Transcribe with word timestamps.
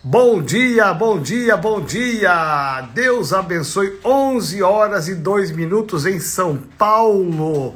Bom 0.00 0.40
dia, 0.40 0.94
bom 0.94 1.20
dia, 1.20 1.56
bom 1.56 1.80
dia! 1.80 2.88
Deus 2.94 3.32
abençoe 3.32 3.98
11 4.04 4.62
horas 4.62 5.08
e 5.08 5.14
2 5.16 5.50
minutos 5.50 6.06
em 6.06 6.20
São 6.20 6.56
Paulo. 6.56 7.74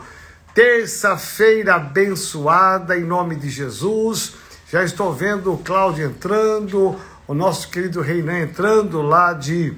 Terça-feira 0.54 1.74
abençoada 1.74 2.96
em 2.96 3.02
nome 3.02 3.34
de 3.34 3.50
Jesus. 3.50 4.34
Já 4.70 4.84
estou 4.84 5.12
vendo 5.12 5.52
o 5.52 5.58
Cláudio 5.58 6.06
entrando, 6.06 6.94
o 7.26 7.34
nosso 7.34 7.68
querido 7.68 8.00
Reinan 8.00 8.42
entrando 8.42 9.02
lá 9.02 9.32
de 9.32 9.74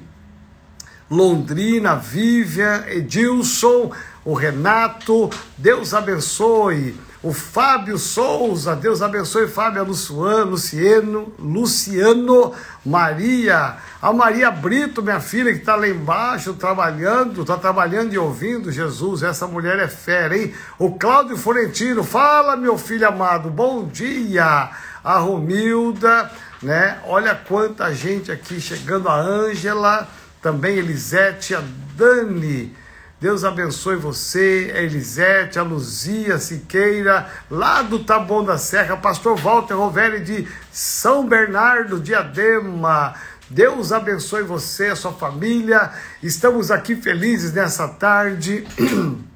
Londrina, 1.11 1.97
Vivian, 1.97 2.85
Edilson, 2.89 3.91
o 4.23 4.35
Renato. 4.35 5.31
Deus 5.57 5.95
abençoe 5.95 6.95
o 7.25 7.33
Fábio 7.33 7.97
Souza, 7.97 8.77
Deus 8.77 9.01
abençoe 9.01 9.49
Fábio 9.49 9.83
Luciano, 9.83 10.51
Luciano, 10.51 11.33
Luciano, 11.39 12.53
Maria, 12.85 13.77
a 14.03 14.13
Maria 14.13 14.51
Brito, 14.51 15.03
minha 15.03 15.21
filha, 15.21 15.51
que 15.51 15.61
está 15.61 15.75
lá 15.75 15.89
embaixo 15.89 16.53
trabalhando, 16.53 17.41
está 17.41 17.57
trabalhando 17.57 18.13
e 18.13 18.19
ouvindo 18.19 18.71
Jesus, 18.71 19.23
essa 19.23 19.47
mulher 19.47 19.79
é 19.79 19.89
fera, 19.89 20.37
hein? 20.37 20.53
O 20.79 20.99
Cláudio 20.99 21.39
Florentino, 21.39 22.05
fala 22.05 22.59
meu 22.59 22.77
filho 22.77 23.09
amado, 23.09 23.49
bom 23.49 23.87
dia, 23.87 24.71
a 25.03 25.19
Romilda, 25.19 26.31
né? 26.63 26.99
Olha 27.07 27.35
quanta 27.35 27.95
gente 27.95 28.31
aqui 28.31 28.61
chegando, 28.61 29.09
a 29.09 29.19
Ângela, 29.19 30.07
também 30.43 30.77
Elisete, 30.77 31.55
a 31.55 31.63
Dani, 31.97 32.77
Deus 33.25 33.43
abençoe 33.43 33.97
você, 33.97 34.71
a 34.77 34.83
Elisete, 34.83 35.59
a 35.59 35.63
Luzia 35.63 36.39
Siqueira, 36.39 37.27
lá 37.51 37.81
do 37.81 38.01
Taboão 38.01 38.45
da 38.45 38.59
Serra, 38.59 38.99
pastor 38.99 39.39
Walter 39.39 39.73
Rovelli 39.73 40.21
de 40.21 40.47
São 40.71 41.27
Bernardo, 41.27 41.99
Diadema. 41.99 43.15
Deus 43.49 43.93
abençoe 43.93 44.43
você, 44.43 44.89
a 44.89 44.97
sua 44.97 45.15
família. 45.15 45.91
Estamos 46.23 46.71
aqui 46.71 46.95
felizes 46.97 47.55
nessa 47.55 47.89
tarde. 47.89 48.67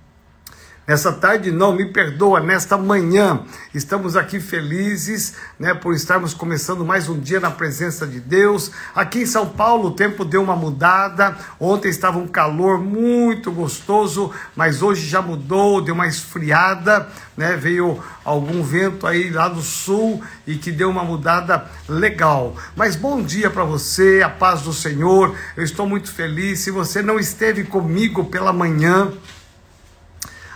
Nessa 0.88 1.12
tarde, 1.12 1.52
não, 1.52 1.74
me 1.74 1.84
perdoa, 1.84 2.40
nesta 2.40 2.78
manhã, 2.78 3.42
estamos 3.74 4.16
aqui 4.16 4.40
felizes, 4.40 5.34
né, 5.58 5.74
por 5.74 5.92
estarmos 5.92 6.32
começando 6.32 6.82
mais 6.82 7.10
um 7.10 7.20
dia 7.20 7.38
na 7.38 7.50
presença 7.50 8.06
de 8.06 8.18
Deus. 8.18 8.72
Aqui 8.94 9.18
em 9.18 9.26
São 9.26 9.46
Paulo, 9.50 9.88
o 9.88 9.94
tempo 9.94 10.24
deu 10.24 10.42
uma 10.42 10.56
mudada. 10.56 11.36
Ontem 11.60 11.90
estava 11.90 12.16
um 12.16 12.26
calor 12.26 12.80
muito 12.80 13.52
gostoso, 13.52 14.32
mas 14.56 14.80
hoje 14.80 15.06
já 15.06 15.20
mudou, 15.20 15.82
deu 15.82 15.94
uma 15.94 16.06
esfriada, 16.06 17.06
né? 17.36 17.54
Veio 17.54 18.02
algum 18.24 18.62
vento 18.62 19.06
aí 19.06 19.28
lá 19.28 19.46
do 19.46 19.60
sul 19.60 20.22
e 20.46 20.56
que 20.56 20.72
deu 20.72 20.88
uma 20.88 21.04
mudada 21.04 21.66
legal. 21.86 22.56
Mas 22.74 22.96
bom 22.96 23.22
dia 23.22 23.50
para 23.50 23.62
você, 23.62 24.22
a 24.24 24.30
paz 24.30 24.62
do 24.62 24.72
Senhor. 24.72 25.36
Eu 25.54 25.64
estou 25.64 25.86
muito 25.86 26.10
feliz. 26.10 26.60
Se 26.60 26.70
você 26.70 27.02
não 27.02 27.18
esteve 27.18 27.64
comigo 27.64 28.24
pela 28.24 28.54
manhã, 28.54 29.12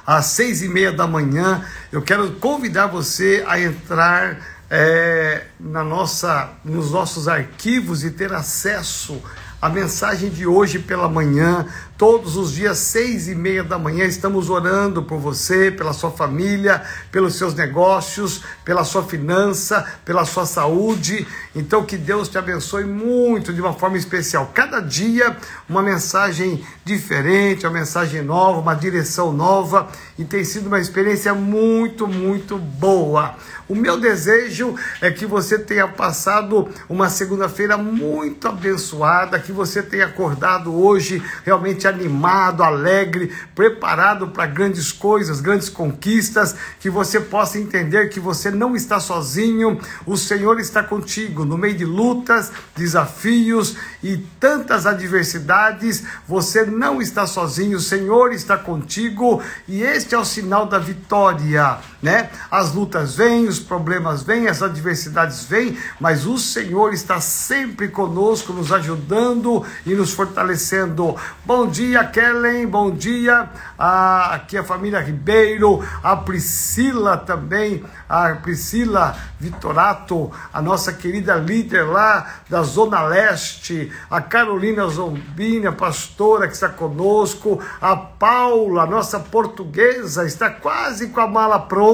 às 0.06 0.26
seis 0.26 0.62
e 0.62 0.68
meia 0.68 0.92
da 0.92 1.06
manhã. 1.06 1.64
Eu 1.90 2.02
quero 2.02 2.32
convidar 2.32 2.86
você 2.86 3.44
a 3.46 3.60
entrar 3.60 4.38
é, 4.70 5.44
na 5.60 5.84
nossa, 5.84 6.50
nos 6.64 6.92
nossos 6.92 7.28
arquivos 7.28 8.04
e 8.04 8.10
ter 8.10 8.32
acesso 8.32 9.22
à 9.62 9.68
mensagem 9.68 10.28
de 10.28 10.44
hoje 10.44 10.80
pela 10.80 11.08
manhã. 11.08 11.64
Todos 11.96 12.36
os 12.36 12.52
dias, 12.52 12.78
seis 12.78 13.28
e 13.28 13.34
meia 13.34 13.62
da 13.62 13.78
manhã, 13.78 14.04
estamos 14.04 14.50
orando 14.50 15.04
por 15.04 15.20
você, 15.20 15.70
pela 15.70 15.92
sua 15.92 16.10
família, 16.10 16.82
pelos 17.12 17.36
seus 17.36 17.54
negócios, 17.54 18.42
pela 18.64 18.82
sua 18.82 19.04
finança, 19.04 19.86
pela 20.04 20.24
sua 20.24 20.44
saúde. 20.44 21.24
Então, 21.54 21.84
que 21.84 21.96
Deus 21.96 22.28
te 22.28 22.36
abençoe 22.36 22.84
muito 22.84 23.52
de 23.52 23.60
uma 23.60 23.72
forma 23.72 23.96
especial. 23.96 24.50
Cada 24.52 24.80
dia, 24.80 25.36
uma 25.68 25.80
mensagem 25.80 26.66
diferente, 26.84 27.64
uma 27.64 27.72
mensagem 27.72 28.20
nova, 28.20 28.58
uma 28.58 28.74
direção 28.74 29.32
nova. 29.32 29.86
E 30.22 30.24
tem 30.24 30.44
sido 30.44 30.68
uma 30.68 30.78
experiência 30.78 31.34
muito, 31.34 32.06
muito 32.06 32.56
boa. 32.56 33.34
O 33.68 33.74
meu 33.74 33.98
desejo 33.98 34.76
é 35.00 35.10
que 35.10 35.26
você 35.26 35.58
tenha 35.58 35.88
passado 35.88 36.68
uma 36.88 37.08
segunda-feira 37.08 37.76
muito 37.76 38.46
abençoada, 38.46 39.38
que 39.38 39.50
você 39.50 39.82
tenha 39.82 40.06
acordado 40.06 40.74
hoje 40.74 41.22
realmente 41.44 41.88
animado, 41.88 42.62
alegre, 42.62 43.32
preparado 43.54 44.28
para 44.28 44.46
grandes 44.46 44.92
coisas, 44.92 45.40
grandes 45.40 45.68
conquistas, 45.68 46.54
que 46.78 46.90
você 46.90 47.18
possa 47.18 47.58
entender 47.58 48.08
que 48.08 48.20
você 48.20 48.50
não 48.50 48.76
está 48.76 49.00
sozinho, 49.00 49.80
o 50.04 50.16
Senhor 50.16 50.60
está 50.60 50.82
contigo 50.82 51.44
no 51.44 51.56
meio 51.58 51.74
de 51.74 51.84
lutas, 51.84 52.52
desafios 52.76 53.76
e 54.02 54.18
tantas 54.38 54.86
adversidades, 54.86 56.04
você 56.28 56.64
não 56.64 57.00
está 57.00 57.26
sozinho, 57.26 57.78
o 57.78 57.80
Senhor 57.80 58.32
está 58.32 58.56
contigo. 58.56 59.42
E 59.66 59.82
este 59.82 60.11
é 60.14 60.18
o 60.18 60.24
sinal 60.24 60.66
da 60.66 60.78
vitória, 60.78 61.78
né? 62.02 62.30
As 62.50 62.74
lutas 62.74 63.14
vêm, 63.14 63.46
os 63.46 63.60
problemas 63.60 64.24
vêm, 64.24 64.48
as 64.48 64.60
adversidades 64.60 65.44
vêm, 65.44 65.78
mas 66.00 66.26
o 66.26 66.36
Senhor 66.36 66.92
está 66.92 67.20
sempre 67.20 67.88
conosco, 67.88 68.52
nos 68.52 68.72
ajudando 68.72 69.64
e 69.86 69.94
nos 69.94 70.12
fortalecendo. 70.12 71.14
Bom 71.44 71.68
dia 71.68 72.04
Kellen. 72.04 72.66
Bom 72.66 72.90
dia. 72.90 73.48
Ah, 73.78 74.34
aqui 74.34 74.58
a 74.58 74.64
família 74.64 74.98
Ribeiro, 74.98 75.86
a 76.02 76.16
Priscila 76.16 77.16
também, 77.16 77.84
a 78.08 78.30
Priscila 78.34 79.16
Vitorato, 79.38 80.30
a 80.52 80.60
nossa 80.60 80.92
querida 80.92 81.36
líder 81.36 81.84
lá 81.84 82.34
da 82.48 82.62
Zona 82.62 83.02
Leste, 83.02 83.92
a 84.10 84.20
Carolina 84.20 84.86
Zombini, 84.88 85.68
a 85.68 85.72
pastora 85.72 86.48
que 86.48 86.54
está 86.54 86.68
conosco, 86.68 87.60
a 87.80 87.94
Paula, 87.96 88.86
nossa 88.86 89.20
portuguesa, 89.20 90.26
está 90.26 90.50
quase 90.50 91.08
com 91.08 91.20
a 91.20 91.26
mala 91.26 91.60
pronta 91.60 91.91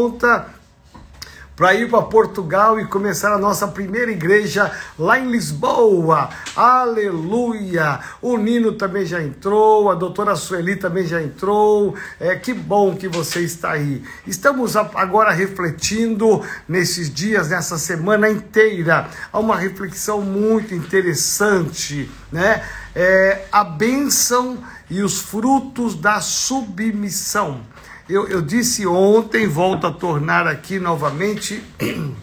para 1.59 1.75
ir 1.75 1.91
para 1.91 2.03
Portugal 2.03 2.78
e 2.78 2.86
começar 2.86 3.34
a 3.34 3.38
nossa 3.38 3.66
primeira 3.66 4.12
igreja 4.12 4.70
lá 4.97 5.19
em 5.19 5.28
Lisboa. 5.28 6.28
Aleluia! 6.54 7.98
O 8.22 8.37
Nino 8.37 8.75
também 8.75 9.04
já 9.04 9.20
entrou, 9.20 9.91
a 9.91 9.97
doutora 9.97 10.37
Sueli 10.37 10.76
também 10.76 11.04
já 11.04 11.20
entrou. 11.20 11.97
É 12.20 12.37
que 12.37 12.54
bom 12.54 12.94
que 12.94 13.08
você 13.08 13.41
está 13.41 13.72
aí. 13.72 14.04
Estamos 14.25 14.76
agora 14.76 15.32
refletindo 15.32 16.42
nesses 16.69 17.12
dias, 17.12 17.48
nessa 17.48 17.76
semana 17.76 18.31
inteira, 18.31 19.08
há 19.32 19.38
uma 19.41 19.56
reflexão 19.56 20.22
muito 20.22 20.72
interessante, 20.72 22.08
né? 22.31 22.62
É, 22.94 23.47
a 23.50 23.64
bênção 23.64 24.58
e 24.88 25.03
os 25.03 25.20
frutos 25.20 25.97
da 25.97 26.20
submissão. 26.20 27.62
Eu, 28.08 28.26
eu 28.26 28.41
disse 28.41 28.86
ontem, 28.86 29.46
volto 29.46 29.86
a 29.86 29.92
tornar 29.92 30.46
aqui 30.46 30.78
novamente. 30.78 31.62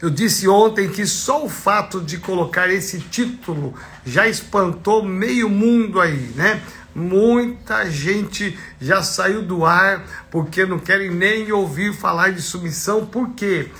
Eu 0.00 0.08
disse 0.08 0.48
ontem 0.48 0.88
que 0.88 1.04
só 1.04 1.44
o 1.44 1.48
fato 1.48 2.00
de 2.00 2.16
colocar 2.16 2.70
esse 2.70 3.00
título 3.00 3.74
já 4.02 4.26
espantou 4.26 5.04
meio 5.04 5.46
mundo 5.46 6.00
aí, 6.00 6.32
né? 6.34 6.62
Muita 6.94 7.90
gente 7.90 8.58
já 8.80 9.02
saiu 9.02 9.42
do 9.42 9.66
ar 9.66 10.02
porque 10.30 10.64
não 10.64 10.78
querem 10.78 11.10
nem 11.10 11.52
ouvir 11.52 11.92
falar 11.92 12.32
de 12.32 12.40
submissão. 12.40 13.04
Por 13.04 13.34
quê? 13.34 13.70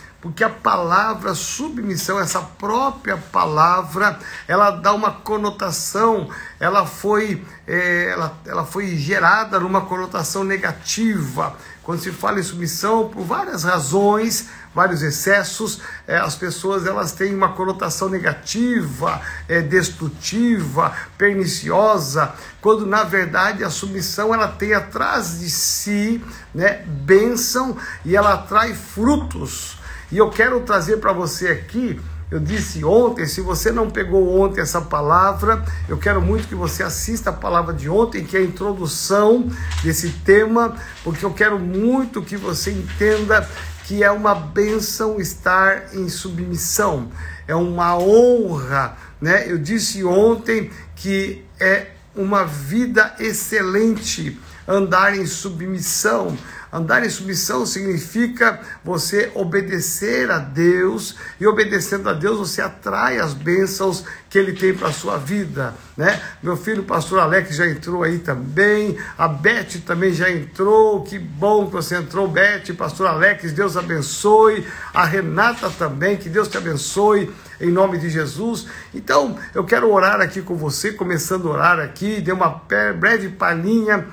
A 0.44 0.50
palavra 0.50 1.34
submissão, 1.34 2.20
essa 2.20 2.40
própria 2.40 3.16
palavra, 3.16 4.18
ela 4.46 4.70
dá 4.70 4.92
uma 4.92 5.12
conotação, 5.12 6.28
ela 6.58 6.84
foi, 6.84 7.42
é, 7.66 8.10
ela, 8.10 8.38
ela 8.44 8.64
foi 8.66 8.94
gerada 8.96 9.58
numa 9.58 9.80
conotação 9.82 10.44
negativa. 10.44 11.56
Quando 11.82 12.02
se 12.02 12.12
fala 12.12 12.38
em 12.38 12.42
submissão, 12.42 13.08
por 13.08 13.24
várias 13.24 13.64
razões, 13.64 14.48
vários 14.74 15.02
excessos, 15.02 15.80
é, 16.06 16.18
as 16.18 16.34
pessoas 16.34 16.86
elas 16.86 17.12
têm 17.12 17.34
uma 17.34 17.54
conotação 17.54 18.08
negativa, 18.10 19.20
é, 19.48 19.62
destrutiva, 19.62 20.94
perniciosa, 21.16 22.34
quando 22.60 22.84
na 22.84 23.04
verdade 23.04 23.64
a 23.64 23.70
submissão 23.70 24.34
ela 24.34 24.48
tem 24.48 24.74
atrás 24.74 25.40
de 25.40 25.48
si, 25.50 26.22
né, 26.54 26.84
bênção 26.86 27.76
e 28.04 28.14
ela 28.14 28.34
atrai 28.34 28.74
frutos. 28.74 29.79
E 30.12 30.18
eu 30.18 30.28
quero 30.30 30.60
trazer 30.60 30.96
para 30.96 31.12
você 31.12 31.48
aqui, 31.48 32.00
eu 32.30 32.38
disse 32.38 32.84
ontem, 32.84 33.26
se 33.26 33.40
você 33.40 33.72
não 33.72 33.90
pegou 33.90 34.40
ontem 34.40 34.60
essa 34.60 34.80
palavra, 34.80 35.64
eu 35.88 35.98
quero 35.98 36.22
muito 36.22 36.46
que 36.46 36.54
você 36.54 36.82
assista 36.82 37.30
a 37.30 37.32
palavra 37.32 37.74
de 37.74 37.88
ontem, 37.88 38.24
que 38.24 38.36
é 38.36 38.40
a 38.40 38.44
introdução 38.44 39.48
desse 39.82 40.10
tema, 40.24 40.76
porque 41.02 41.24
eu 41.24 41.32
quero 41.32 41.58
muito 41.58 42.22
que 42.22 42.36
você 42.36 42.70
entenda 42.70 43.48
que 43.84 44.04
é 44.04 44.10
uma 44.10 44.34
bênção 44.34 45.20
estar 45.20 45.92
em 45.92 46.08
submissão, 46.08 47.10
é 47.48 47.54
uma 47.54 47.98
honra, 47.98 48.96
né? 49.20 49.50
Eu 49.50 49.58
disse 49.58 50.04
ontem 50.04 50.70
que 50.94 51.44
é 51.58 51.88
uma 52.14 52.44
vida 52.44 53.14
excelente 53.18 54.38
andar 54.66 55.16
em 55.16 55.26
submissão. 55.26 56.36
Andar 56.72 57.04
em 57.04 57.10
submissão 57.10 57.66
significa 57.66 58.60
você 58.84 59.32
obedecer 59.34 60.30
a 60.30 60.38
Deus 60.38 61.16
e 61.40 61.46
obedecendo 61.46 62.08
a 62.08 62.12
Deus 62.12 62.38
você 62.38 62.62
atrai 62.62 63.18
as 63.18 63.34
bênçãos 63.34 64.04
que 64.28 64.38
ele 64.38 64.52
tem 64.52 64.72
para 64.72 64.88
a 64.88 64.92
sua 64.92 65.16
vida, 65.16 65.74
né? 65.96 66.22
Meu 66.40 66.56
filho, 66.56 66.84
pastor 66.84 67.18
Alex, 67.18 67.56
já 67.56 67.66
entrou 67.66 68.04
aí 68.04 68.20
também, 68.20 68.96
a 69.18 69.26
Beth 69.26 69.80
também 69.84 70.12
já 70.12 70.30
entrou, 70.30 71.02
que 71.02 71.18
bom 71.18 71.66
que 71.66 71.72
você 71.72 71.96
entrou, 71.96 72.28
Beth, 72.28 72.72
pastor 72.78 73.08
Alex, 73.08 73.52
Deus 73.52 73.76
abençoe, 73.76 74.64
a 74.94 75.04
Renata 75.04 75.68
também, 75.70 76.16
que 76.16 76.28
Deus 76.28 76.46
te 76.46 76.56
abençoe, 76.56 77.34
em 77.60 77.70
nome 77.70 77.98
de 77.98 78.08
Jesus. 78.08 78.66
Então, 78.94 79.36
eu 79.52 79.64
quero 79.64 79.90
orar 79.92 80.20
aqui 80.20 80.40
com 80.40 80.54
você, 80.54 80.92
começando 80.92 81.48
a 81.48 81.52
orar 81.52 81.80
aqui, 81.80 82.20
dei 82.20 82.32
uma 82.32 82.62
breve 82.96 83.30
palhinha 83.30 84.06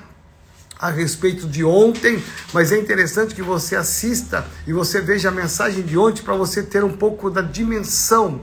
a 0.78 0.90
respeito 0.90 1.46
de 1.46 1.64
ontem, 1.64 2.22
mas 2.52 2.70
é 2.70 2.78
interessante 2.78 3.34
que 3.34 3.42
você 3.42 3.74
assista 3.74 4.46
e 4.66 4.72
você 4.72 5.00
veja 5.00 5.28
a 5.28 5.32
mensagem 5.32 5.82
de 5.82 5.98
ontem 5.98 6.22
para 6.22 6.34
você 6.34 6.62
ter 6.62 6.84
um 6.84 6.96
pouco 6.96 7.30
da 7.30 7.42
dimensão 7.42 8.40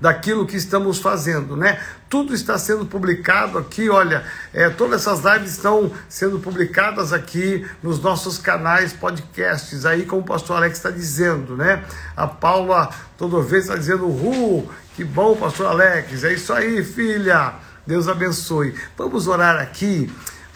daquilo 0.00 0.46
que 0.46 0.56
estamos 0.56 0.98
fazendo, 0.98 1.56
né? 1.56 1.80
Tudo 2.08 2.32
está 2.32 2.56
sendo 2.56 2.86
publicado 2.86 3.58
aqui, 3.58 3.90
olha, 3.90 4.24
é, 4.54 4.70
todas 4.70 5.02
essas 5.02 5.24
lives 5.24 5.52
estão 5.52 5.92
sendo 6.08 6.38
publicadas 6.38 7.12
aqui 7.12 7.66
nos 7.82 8.00
nossos 8.00 8.38
canais, 8.38 8.92
podcasts, 8.92 9.84
aí 9.84 10.04
como 10.04 10.22
o 10.22 10.24
pastor 10.24 10.56
Alex 10.56 10.76
está 10.76 10.90
dizendo, 10.90 11.56
né? 11.56 11.84
A 12.16 12.26
Paula 12.26 12.90
toda 13.16 13.42
vez 13.42 13.64
está 13.64 13.76
dizendo, 13.76 14.08
Ru, 14.08 14.70
que 14.94 15.04
bom, 15.04 15.36
pastor 15.36 15.66
Alex, 15.66 16.24
é 16.24 16.32
isso 16.32 16.52
aí, 16.52 16.84
filha, 16.84 17.54
Deus 17.86 18.08
abençoe. 18.08 18.74
Vamos 18.96 19.26
orar 19.26 19.60
aqui, 19.60 20.10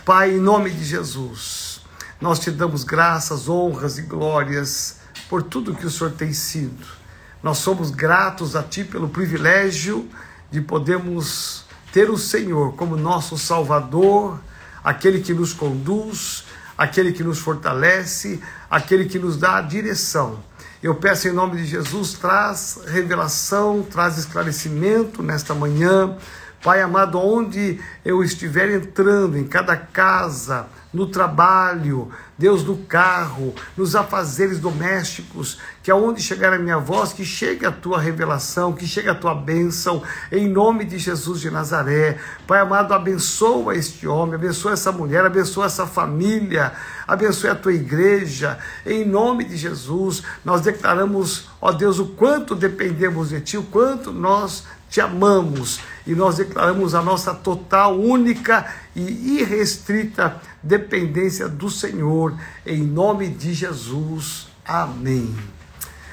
Pai, 0.05 0.33
em 0.33 0.41
nome 0.41 0.71
de 0.71 0.85
Jesus, 0.85 1.81
nós 2.21 2.39
te 2.39 2.51
damos 2.51 2.85
graças, 2.85 3.49
honras 3.49 3.99
e 3.99 4.03
glórias 4.03 4.99
por 5.29 5.43
tudo 5.43 5.75
que 5.75 5.87
o 5.87 5.91
Senhor 5.91 6.13
tem 6.13 6.33
sido 6.33 7.03
nós 7.43 7.59
somos 7.59 7.91
gratos 7.91 8.55
a 8.55 8.63
Ti 8.63 8.85
pelo 8.85 9.09
privilégio 9.09 10.09
de 10.51 10.61
podermos 10.61 11.65
ter 11.93 12.09
o 12.09 12.17
Senhor 12.17 12.75
como 12.75 12.97
nosso 12.97 13.37
Salvador, 13.37 14.39
aquele 14.85 15.21
que 15.21 15.35
nos 15.35 15.53
conduz, 15.53 16.45
aquele 16.79 17.13
que 17.13 17.25
nos 17.25 17.41
fortalece, 17.41 18.41
aquele 18.71 19.07
que 19.07 19.19
nos 19.19 19.37
dá 19.37 19.57
a 19.57 19.61
direção. 19.61 20.39
Eu 20.81 20.95
peço 20.95 21.29
em 21.29 21.33
nome 21.33 21.57
de 21.57 21.67
Jesus, 21.67 22.13
traz 22.15 22.79
revelação, 22.87 23.83
traz 23.83 24.19
esclarecimento 24.19 25.23
nesta 25.23 25.55
manhã. 25.55 26.17
Pai 26.63 26.81
amado, 26.81 27.19
onde 27.19 27.81
eu 28.05 28.23
estiver 28.23 28.71
entrando, 28.71 29.37
em 29.37 29.45
cada 29.45 29.77
casa, 29.77 30.69
no 30.93 31.07
trabalho, 31.07 32.09
Deus 32.39 32.63
no 32.63 32.77
carro, 32.77 33.55
nos 33.77 33.97
afazeres 33.97 34.61
domésticos, 34.61 35.59
que 35.83 35.91
aonde 35.91 36.23
chegar 36.23 36.53
a 36.53 36.59
minha 36.59 36.79
voz, 36.79 37.13
que 37.13 37.25
chegue 37.25 37.67
a 37.67 37.73
tua 37.73 37.99
revelação, 37.99 38.73
que 38.73 38.87
chegue 38.87 39.09
a 39.09 39.15
tua 39.15 39.35
bênção, 39.35 40.05
em 40.31 40.49
nome 40.49 40.85
de 40.85 40.99
Jesus 40.99 41.41
de 41.41 41.51
Nazaré. 41.51 42.19
Pai 42.47 42.61
amado, 42.61 42.93
abençoa 42.95 43.75
este 43.75 44.07
homem, 44.07 44.35
abençoa 44.35 44.73
essa 44.73 44.93
mulher, 44.93 45.25
abençoa 45.25 45.67
essa 45.67 45.87
família, 45.87 46.73
abençoe 47.09 47.51
a 47.51 47.57
tua 47.57 47.73
igreja, 47.73 48.59
em 48.87 49.05
nome 49.05 49.45
de 49.45 49.57
Jesus. 49.57 50.23
Nós 50.45 50.61
declaramos, 50.61 51.49
ó 51.61 51.73
Deus, 51.73 51.99
o 51.99 52.07
quanto 52.07 52.55
dependemos 52.55 53.31
de 53.31 53.41
ti, 53.41 53.57
o 53.57 53.65
quanto 53.65 54.13
nós 54.13 54.65
te 54.93 55.01
amamos 55.01 55.81
e 56.07 56.15
nós 56.15 56.37
declaramos 56.37 56.95
a 56.95 57.01
nossa 57.01 57.33
total, 57.33 57.99
única 57.99 58.71
e 58.95 59.39
irrestrita 59.41 60.39
dependência 60.63 61.49
do 61.49 61.71
Senhor, 61.71 62.39
em 62.67 62.83
nome 62.83 63.29
de 63.29 63.55
Jesus. 63.55 64.49
Amém. 64.63 65.35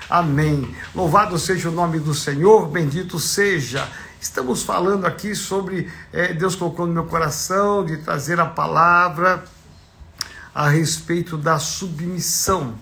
Amém. 0.10 0.74
Louvado 0.96 1.38
seja 1.38 1.68
o 1.68 1.74
nome 1.74 2.00
do 2.00 2.14
Senhor, 2.14 2.70
bendito 2.70 3.20
seja. 3.20 3.86
Estamos 4.22 4.64
falando 4.64 5.06
aqui 5.06 5.36
sobre, 5.36 5.92
é, 6.14 6.34
Deus 6.34 6.56
colocou 6.56 6.88
no 6.88 6.94
meu 6.94 7.04
coração 7.04 7.86
de 7.86 7.98
trazer 7.98 8.40
a 8.40 8.46
palavra 8.46 9.44
a 10.56 10.70
respeito 10.70 11.36
da 11.36 11.60
submissão. 11.60 12.76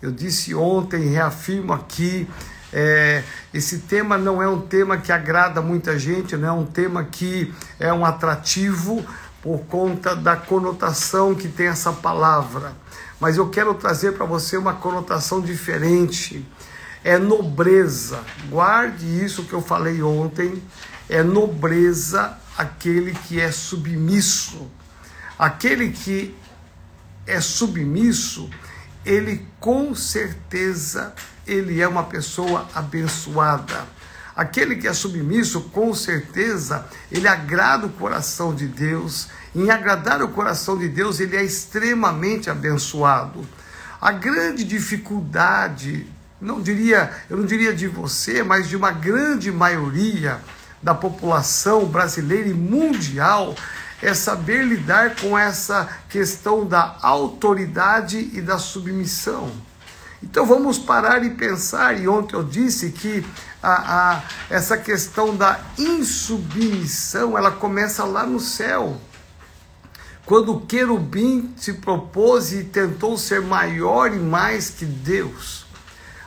Eu 0.00 0.12
disse 0.12 0.54
ontem, 0.54 1.08
reafirmo 1.08 1.72
aqui, 1.72 2.28
é, 2.76 3.22
esse 3.54 3.78
tema 3.78 4.18
não 4.18 4.42
é 4.42 4.48
um 4.48 4.60
tema 4.60 4.98
que 4.98 5.12
agrada 5.12 5.62
muita 5.62 5.96
gente, 5.96 6.36
não 6.36 6.48
é 6.48 6.52
um 6.52 6.66
tema 6.66 7.04
que 7.04 7.54
é 7.78 7.92
um 7.92 8.04
atrativo, 8.04 9.06
por 9.40 9.60
conta 9.66 10.16
da 10.16 10.34
conotação 10.34 11.34
que 11.34 11.46
tem 11.46 11.66
essa 11.66 11.92
palavra. 11.92 12.72
Mas 13.20 13.36
eu 13.36 13.48
quero 13.50 13.74
trazer 13.74 14.12
para 14.12 14.24
você 14.26 14.56
uma 14.56 14.72
conotação 14.72 15.40
diferente. 15.40 16.44
É 17.04 17.18
nobreza. 17.18 18.24
Guarde 18.48 19.04
isso 19.22 19.44
que 19.44 19.52
eu 19.52 19.60
falei 19.60 20.02
ontem. 20.02 20.62
É 21.08 21.22
nobreza 21.22 22.36
aquele 22.56 23.12
que 23.12 23.38
é 23.38 23.52
submisso. 23.52 24.66
Aquele 25.38 25.90
que 25.90 26.34
é 27.26 27.40
submisso, 27.40 28.48
ele 29.04 29.46
com 29.60 29.94
certeza 29.94 31.14
ele 31.46 31.80
é 31.80 31.88
uma 31.88 32.04
pessoa 32.04 32.66
abençoada. 32.74 33.86
Aquele 34.34 34.76
que 34.76 34.88
é 34.88 34.92
submisso, 34.92 35.60
com 35.72 35.94
certeza, 35.94 36.86
ele 37.10 37.28
agrada 37.28 37.86
o 37.86 37.90
coração 37.90 38.54
de 38.54 38.66
Deus. 38.66 39.28
Em 39.54 39.70
agradar 39.70 40.20
o 40.22 40.28
coração 40.28 40.76
de 40.76 40.88
Deus, 40.88 41.20
ele 41.20 41.36
é 41.36 41.44
extremamente 41.44 42.50
abençoado. 42.50 43.46
A 44.00 44.10
grande 44.10 44.64
dificuldade, 44.64 46.06
não 46.40 46.60
diria, 46.60 47.12
eu 47.30 47.36
não 47.36 47.46
diria 47.46 47.72
de 47.72 47.86
você, 47.86 48.42
mas 48.42 48.68
de 48.68 48.76
uma 48.76 48.90
grande 48.90 49.52
maioria 49.52 50.40
da 50.82 50.94
população 50.94 51.86
brasileira 51.86 52.48
e 52.48 52.54
mundial, 52.54 53.54
é 54.04 54.12
saber 54.12 54.62
lidar 54.62 55.16
com 55.16 55.36
essa 55.36 55.88
questão 56.10 56.66
da 56.66 56.96
autoridade 57.00 58.30
e 58.34 58.42
da 58.42 58.58
submissão. 58.58 59.50
Então 60.22 60.44
vamos 60.44 60.78
parar 60.78 61.24
e 61.24 61.30
pensar, 61.30 61.98
e 61.98 62.06
ontem 62.06 62.36
eu 62.36 62.42
disse 62.42 62.90
que 62.90 63.24
a, 63.62 64.12
a, 64.14 64.22
essa 64.50 64.76
questão 64.76 65.34
da 65.34 65.58
insubmissão, 65.78 67.36
ela 67.36 67.50
começa 67.50 68.04
lá 68.04 68.26
no 68.26 68.40
céu. 68.40 69.00
Quando 70.26 70.54
o 70.54 70.60
querubim 70.60 71.54
se 71.56 71.74
propôs 71.74 72.52
e 72.52 72.64
tentou 72.64 73.16
ser 73.16 73.40
maior 73.40 74.12
e 74.12 74.18
mais 74.18 74.70
que 74.70 74.84
Deus. 74.84 75.64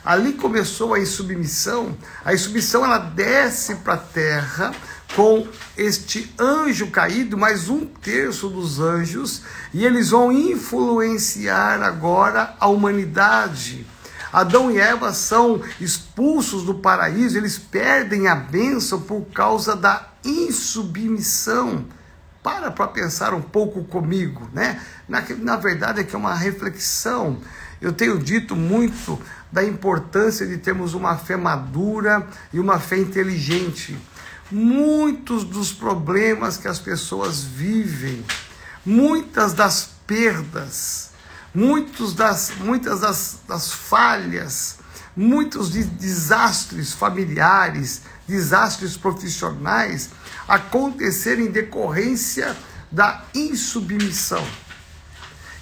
Ali 0.04 0.32
começou 0.32 0.94
a 0.94 1.00
insubmissão. 1.00 1.96
A 2.24 2.32
insubmissão 2.32 2.84
ela 2.84 2.98
desce 2.98 3.76
para 3.76 3.94
a 3.94 3.98
terra 3.98 4.72
com 5.14 5.46
este 5.76 6.32
anjo 6.38 6.88
caído, 6.88 7.36
mais 7.36 7.68
um 7.68 7.86
terço 7.86 8.48
dos 8.48 8.78
anjos, 8.78 9.42
e 9.72 9.84
eles 9.84 10.10
vão 10.10 10.30
influenciar 10.30 11.82
agora 11.82 12.54
a 12.60 12.68
humanidade. 12.68 13.86
Adão 14.32 14.70
e 14.70 14.78
Eva 14.78 15.12
são 15.12 15.60
expulsos 15.80 16.62
do 16.62 16.74
paraíso, 16.74 17.36
eles 17.38 17.58
perdem 17.58 18.28
a 18.28 18.34
bênção 18.34 19.00
por 19.00 19.22
causa 19.32 19.74
da 19.74 20.08
insubmissão. 20.24 21.86
Para 22.42 22.70
para 22.70 22.86
pensar 22.88 23.34
um 23.34 23.42
pouco 23.42 23.84
comigo, 23.84 24.48
né? 24.52 24.80
Na, 25.08 25.22
na 25.38 25.56
verdade 25.56 26.00
é 26.00 26.04
que 26.04 26.14
é 26.14 26.18
uma 26.18 26.34
reflexão. 26.34 27.38
Eu 27.80 27.92
tenho 27.92 28.18
dito 28.18 28.54
muito 28.54 29.20
da 29.50 29.64
importância 29.64 30.46
de 30.46 30.58
termos 30.58 30.94
uma 30.94 31.16
fé 31.16 31.36
madura 31.36 32.26
e 32.52 32.60
uma 32.60 32.78
fé 32.78 32.98
inteligente. 32.98 33.96
Muitos 34.50 35.44
dos 35.44 35.72
problemas 35.72 36.56
que 36.56 36.68
as 36.68 36.78
pessoas 36.78 37.42
vivem, 37.42 38.24
muitas 38.84 39.52
das 39.52 39.90
perdas, 40.06 41.10
muitos 41.54 42.14
das, 42.14 42.52
muitas 42.58 43.00
das, 43.00 43.40
das 43.46 43.72
falhas, 43.72 44.78
muitos 45.14 45.70
de 45.70 45.84
desastres 45.84 46.92
familiares, 46.92 48.02
desastres 48.26 48.96
profissionais 48.96 50.10
acontecerem 50.46 51.46
em 51.46 51.50
decorrência 51.50 52.56
da 52.90 53.24
insubmissão. 53.34 54.46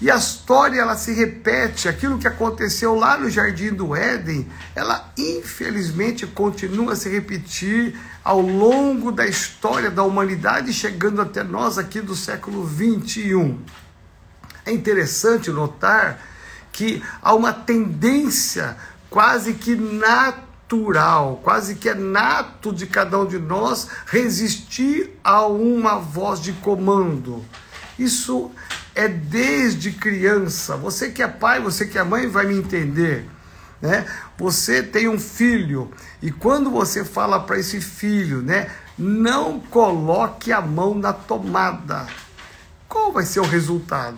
E 0.01 0.11
a 0.11 0.17
história 0.17 0.81
ela 0.81 0.95
se 0.95 1.13
repete, 1.13 1.89
aquilo 1.89 2.19
que 2.19 2.29
aconteceu 2.29 2.95
lá 2.95 3.17
no 3.17 3.31
jardim 3.31 3.71
do 3.71 3.97
Éden, 3.97 4.47
ela 4.75 5.11
infelizmente 5.17 6.27
continua 6.27 6.93
a 6.93 6.97
se 6.97 7.09
repetir 7.09 7.99
ao 8.23 8.41
longo 8.41 9.11
da 9.11 9.27
história 9.27 9.91
da 9.91 10.03
humanidade, 10.03 10.73
chegando 10.75 11.23
até 11.23 11.43
nós 11.43 11.79
aqui 11.79 12.03
do 12.03 12.15
século 12.15 12.65
21. 12.67 13.59
É 14.67 14.73
interessante 14.73 15.51
notar 15.51 16.21
que 16.73 17.03
há 17.23 17.35
uma 17.35 17.55
tendência 17.55 18.77
quase 19.09 19.55
que 19.55 19.75
natural, 19.75 21.41
quase 21.43 21.77
que 21.77 21.89
é 21.89 21.95
nato 21.95 22.71
de 22.71 22.87
cada 22.87 23.19
um 23.19 23.27
de 23.27 23.39
nós 23.39 23.89
resistir 24.07 25.19
a 25.25 25.47
uma 25.47 25.99
voz 25.99 26.39
de 26.39 26.53
comando. 26.53 27.43
Isso 27.99 28.51
é 28.97 29.07
desde 29.07 29.93
criança. 29.93 30.77
Você 30.77 31.11
que 31.11 31.23
é 31.23 31.29
pai, 31.29 31.61
você 31.61 31.87
que 31.87 31.99
é 31.99 32.03
mãe, 32.03 32.27
vai 32.27 32.47
me 32.47 32.57
entender. 32.57 33.29
Né? 33.81 34.07
Você 34.39 34.83
tem 34.83 35.07
um 35.07 35.19
filho 35.19 35.93
e 36.23 36.33
quando 36.33 36.71
você 36.71 37.05
fala 37.05 37.39
para 37.39 37.59
esse 37.59 37.79
filho, 37.79 38.41
né, 38.41 38.71
não 38.99 39.61
coloque 39.61 40.51
a 40.51 40.63
mão 40.63 40.95
na 40.95 41.13
tomada. 41.13 42.07
Qual 42.89 43.13
vai 43.13 43.27
ser 43.27 43.41
o 43.41 43.47
resultado? 43.47 44.17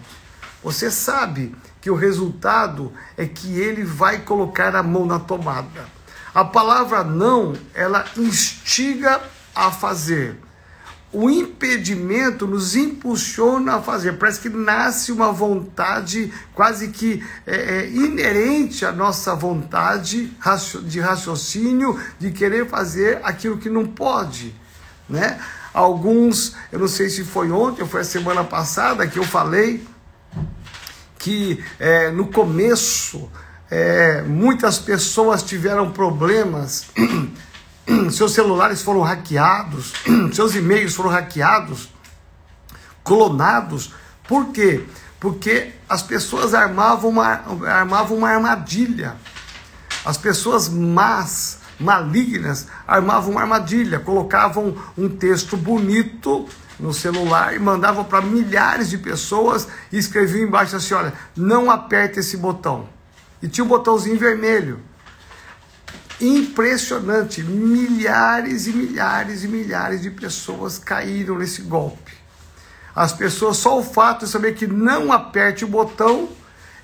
Você 0.62 0.92
sabe 0.92 1.56
que 1.80 1.90
o 1.90 1.96
resultado 1.96 2.92
é 3.16 3.26
que 3.26 3.58
ele 3.58 3.82
vai 3.82 4.20
colocar 4.20 4.76
a 4.76 4.82
mão 4.82 5.04
na 5.04 5.18
tomada. 5.18 5.86
A 6.32 6.44
palavra 6.44 7.02
não, 7.02 7.54
ela 7.74 8.04
instiga 8.16 9.20
a 9.54 9.72
fazer 9.72 10.38
o 11.12 11.30
impedimento 11.30 12.46
nos 12.46 12.76
impulsiona 12.76 13.76
a 13.76 13.82
fazer. 13.82 14.18
Parece 14.18 14.40
que 14.40 14.48
nasce 14.48 15.10
uma 15.10 15.32
vontade 15.32 16.32
quase 16.54 16.88
que 16.88 17.24
é, 17.46 17.56
é, 17.56 17.90
inerente 17.90 18.84
à 18.84 18.92
nossa 18.92 19.34
vontade 19.34 20.30
de 20.84 21.00
raciocínio 21.00 21.98
de 22.18 22.30
querer 22.30 22.68
fazer 22.68 23.20
aquilo 23.22 23.56
que 23.56 23.70
não 23.70 23.86
pode, 23.86 24.54
né? 25.08 25.40
Alguns, 25.72 26.54
eu 26.72 26.78
não 26.78 26.88
sei 26.88 27.08
se 27.08 27.24
foi 27.24 27.50
ontem 27.50 27.82
ou 27.82 27.88
foi 27.88 28.00
a 28.00 28.04
semana 28.04 28.42
passada 28.42 29.06
que 29.06 29.18
eu 29.18 29.24
falei 29.24 29.86
que 31.18 31.62
é, 31.78 32.10
no 32.10 32.28
começo 32.28 33.30
é, 33.70 34.22
muitas 34.22 34.78
pessoas 34.78 35.42
tiveram 35.42 35.90
problemas 35.90 36.86
seus 38.10 38.32
celulares 38.32 38.82
foram 38.82 39.02
hackeados, 39.02 39.92
seus 40.32 40.54
e-mails 40.54 40.94
foram 40.94 41.10
hackeados, 41.10 41.88
clonados. 43.02 43.92
Por 44.26 44.48
quê? 44.48 44.84
Porque 45.18 45.72
as 45.88 46.02
pessoas 46.02 46.54
armavam 46.54 47.10
uma, 47.10 47.42
armavam 47.66 48.18
uma 48.18 48.30
armadilha. 48.30 49.16
As 50.04 50.16
pessoas 50.16 50.68
más, 50.68 51.58
malignas, 51.80 52.68
armavam 52.86 53.32
uma 53.32 53.40
armadilha, 53.40 53.98
colocavam 53.98 54.76
um 54.96 55.08
texto 55.08 55.56
bonito 55.56 56.46
no 56.78 56.94
celular 56.94 57.54
e 57.54 57.58
mandavam 57.58 58.04
para 58.04 58.20
milhares 58.20 58.88
de 58.88 58.98
pessoas 58.98 59.66
e 59.90 59.98
escreviam 59.98 60.46
embaixo 60.46 60.76
assim: 60.76 60.94
olha, 60.94 61.12
não 61.36 61.70
aperte 61.70 62.20
esse 62.20 62.36
botão. 62.36 62.88
E 63.42 63.48
tinha 63.48 63.64
um 63.64 63.68
botãozinho 63.68 64.18
vermelho 64.18 64.80
impressionante. 66.20 67.42
Milhares 67.42 68.66
e 68.66 68.72
milhares 68.72 69.44
e 69.44 69.48
milhares 69.48 70.02
de 70.02 70.10
pessoas 70.10 70.78
caíram 70.78 71.38
nesse 71.38 71.62
golpe. 71.62 72.12
As 72.94 73.12
pessoas, 73.12 73.58
só 73.58 73.78
o 73.78 73.84
fato 73.84 74.24
de 74.24 74.30
saber 74.30 74.54
que 74.54 74.66
não 74.66 75.12
aperte 75.12 75.64
o 75.64 75.68
botão, 75.68 76.28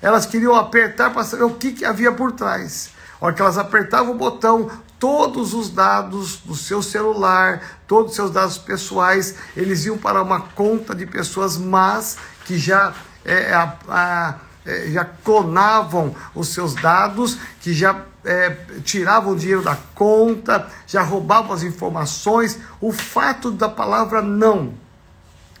elas 0.01 0.25
queriam 0.25 0.55
apertar 0.55 1.11
para 1.11 1.23
saber 1.23 1.43
o 1.43 1.55
que, 1.55 1.71
que 1.71 1.83
havia 1.83 2.11
por 2.11 2.31
trás. 2.31 2.91
A 3.19 3.25
hora 3.25 3.35
que 3.35 3.41
elas 3.41 3.57
apertavam 3.57 4.13
o 4.13 4.17
botão, 4.17 4.69
todos 4.99 5.53
os 5.53 5.69
dados 5.69 6.37
do 6.37 6.55
seu 6.55 6.81
celular, 6.81 7.81
todos 7.87 8.11
os 8.11 8.15
seus 8.15 8.31
dados 8.31 8.57
pessoais, 8.57 9.35
eles 9.55 9.85
iam 9.85 9.97
para 9.97 10.21
uma 10.21 10.41
conta 10.41 10.95
de 10.95 11.05
pessoas 11.05 11.57
más 11.57 12.17
que 12.45 12.57
já 12.57 12.93
é, 13.25 13.53
a, 13.53 13.75
a, 13.89 14.35
é, 14.65 14.89
já 14.91 15.05
clonavam 15.05 16.15
os 16.33 16.49
seus 16.49 16.73
dados, 16.73 17.37
que 17.61 17.73
já 17.73 18.03
é, 18.23 18.49
tiravam 18.83 19.35
dinheiro 19.35 19.61
da 19.61 19.77
conta, 19.93 20.67
já 20.87 21.01
roubavam 21.01 21.53
as 21.53 21.63
informações. 21.63 22.59
O 22.81 22.91
fato 22.91 23.51
da 23.51 23.69
palavra 23.69 24.21
não, 24.21 24.73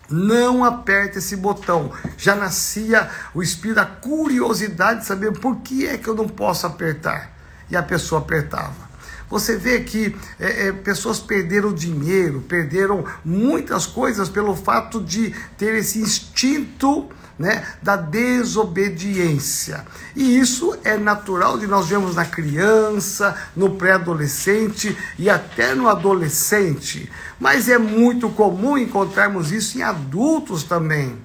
não 0.09 0.63
aperte 0.63 1.19
esse 1.19 1.35
botão. 1.35 1.91
Já 2.17 2.35
nascia 2.35 3.09
o 3.33 3.43
espírito 3.43 3.75
da 3.75 3.85
curiosidade 3.85 5.01
de 5.01 5.05
saber 5.05 5.33
por 5.33 5.57
que 5.57 5.85
é 5.87 5.97
que 5.97 6.07
eu 6.07 6.15
não 6.15 6.27
posso 6.27 6.65
apertar. 6.65 7.31
E 7.69 7.75
a 7.75 7.83
pessoa 7.83 8.21
apertava. 8.21 8.85
Você 9.29 9.57
vê 9.57 9.81
que 9.81 10.15
é, 10.39 10.67
é, 10.67 10.71
pessoas 10.71 11.19
perderam 11.19 11.73
dinheiro, 11.73 12.41
perderam 12.41 13.03
muitas 13.23 13.85
coisas 13.87 14.29
pelo 14.29 14.55
fato 14.55 15.01
de 15.01 15.33
ter 15.57 15.73
esse 15.75 15.99
instinto 15.99 17.09
né, 17.37 17.65
da 17.81 17.95
desobediência. 17.95 19.85
E 20.15 20.39
isso 20.39 20.77
é 20.83 20.97
natural 20.97 21.57
de 21.57 21.67
nós 21.67 21.87
vemos 21.87 22.15
na 22.15 22.25
criança, 22.25 23.35
no 23.55 23.71
pré-adolescente 23.71 24.97
e 25.19 25.29
até 25.29 25.75
no 25.75 25.89
adolescente. 25.89 27.11
Mas 27.39 27.67
é 27.67 27.77
muito 27.77 28.29
comum 28.29 28.77
encontrarmos 28.77 29.51
isso 29.51 29.77
em 29.77 29.81
adultos 29.81 30.63
também. 30.63 31.17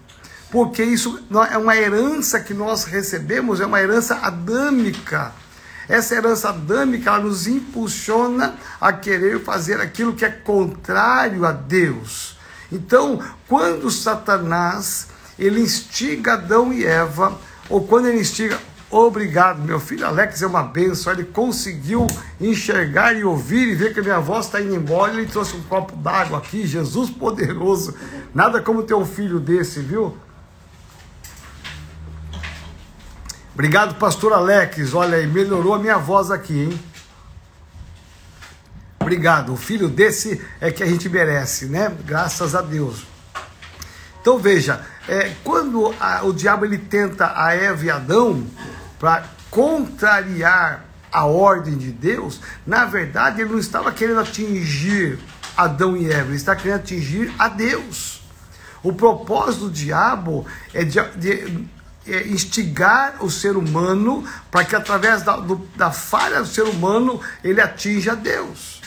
Porque 0.50 0.82
isso 0.82 1.22
é 1.48 1.56
uma 1.56 1.76
herança 1.76 2.40
que 2.40 2.52
nós 2.52 2.84
recebemos, 2.84 3.60
é 3.60 3.66
uma 3.66 3.80
herança 3.80 4.16
adâmica. 4.16 5.32
Essa 5.88 6.16
herança 6.16 6.48
adâmica 6.48 7.16
nos 7.18 7.46
impulsiona 7.46 8.56
a 8.80 8.92
querer 8.92 9.42
fazer 9.44 9.80
aquilo 9.80 10.14
que 10.14 10.24
é 10.24 10.30
contrário 10.30 11.44
a 11.44 11.52
Deus. 11.52 12.36
Então, 12.70 13.20
quando 13.48 13.90
Satanás 13.90 15.08
ele 15.40 15.62
instiga 15.62 16.34
Adão 16.34 16.72
e 16.72 16.84
Eva, 16.84 17.36
ou 17.68 17.86
quando 17.86 18.06
ele 18.06 18.20
instiga, 18.20 18.58
obrigado, 18.90 19.62
meu 19.62 19.80
filho 19.80 20.06
Alex 20.06 20.42
é 20.42 20.46
uma 20.46 20.62
benção, 20.62 21.12
ele 21.12 21.24
conseguiu 21.24 22.06
enxergar 22.40 23.16
e 23.16 23.24
ouvir 23.24 23.68
e 23.68 23.74
ver 23.74 23.94
que 23.94 24.00
a 24.00 24.02
minha 24.02 24.20
voz 24.20 24.46
está 24.46 24.60
indo 24.60 24.74
embora, 24.74 25.14
ele 25.14 25.26
trouxe 25.26 25.56
um 25.56 25.62
copo 25.62 25.96
d'água 25.96 26.38
aqui, 26.38 26.66
Jesus 26.66 27.08
poderoso, 27.08 27.94
nada 28.34 28.60
como 28.60 28.82
ter 28.82 28.94
um 28.94 29.06
filho 29.06 29.40
desse, 29.40 29.80
viu? 29.80 30.16
Obrigado, 33.54 33.94
pastor 33.96 34.32
Alex, 34.32 34.94
olha 34.94 35.16
aí, 35.16 35.26
melhorou 35.26 35.74
a 35.74 35.78
minha 35.78 35.98
voz 35.98 36.30
aqui, 36.30 36.64
hein? 36.64 36.80
Obrigado, 39.00 39.52
o 39.52 39.56
filho 39.56 39.88
desse 39.88 40.40
é 40.60 40.70
que 40.70 40.82
a 40.82 40.86
gente 40.86 41.08
merece, 41.08 41.66
né? 41.66 41.90
Graças 42.04 42.54
a 42.54 42.62
Deus. 42.62 43.06
Então 44.20 44.38
veja, 44.38 44.84
é, 45.10 45.34
quando 45.42 45.92
a, 45.98 46.22
o 46.22 46.32
diabo 46.32 46.64
ele 46.64 46.78
tenta 46.78 47.32
a 47.34 47.52
Eva 47.52 47.84
e 47.84 47.90
Adão 47.90 48.46
para 48.96 49.24
contrariar 49.50 50.84
a 51.10 51.24
ordem 51.26 51.76
de 51.76 51.90
Deus, 51.90 52.40
na 52.64 52.84
verdade 52.84 53.40
ele 53.40 53.50
não 53.50 53.58
estava 53.58 53.90
querendo 53.90 54.20
atingir 54.20 55.18
Adão 55.56 55.96
e 55.96 56.08
Eva, 56.08 56.28
ele 56.28 56.36
está 56.36 56.54
querendo 56.54 56.76
atingir 56.76 57.34
a 57.36 57.48
Deus. 57.48 58.22
O 58.84 58.92
propósito 58.92 59.64
do 59.64 59.70
diabo 59.72 60.46
é 60.72 60.84
de, 60.84 61.02
de 61.16 61.66
é 62.06 62.28
instigar 62.28 63.16
o 63.20 63.28
ser 63.28 63.56
humano 63.56 64.24
para 64.48 64.64
que 64.64 64.76
através 64.76 65.22
da, 65.22 65.36
do, 65.36 65.56
da 65.74 65.90
falha 65.90 66.40
do 66.40 66.46
ser 66.46 66.62
humano 66.62 67.20
ele 67.42 67.60
atinja 67.60 68.14
Deus. 68.14 68.79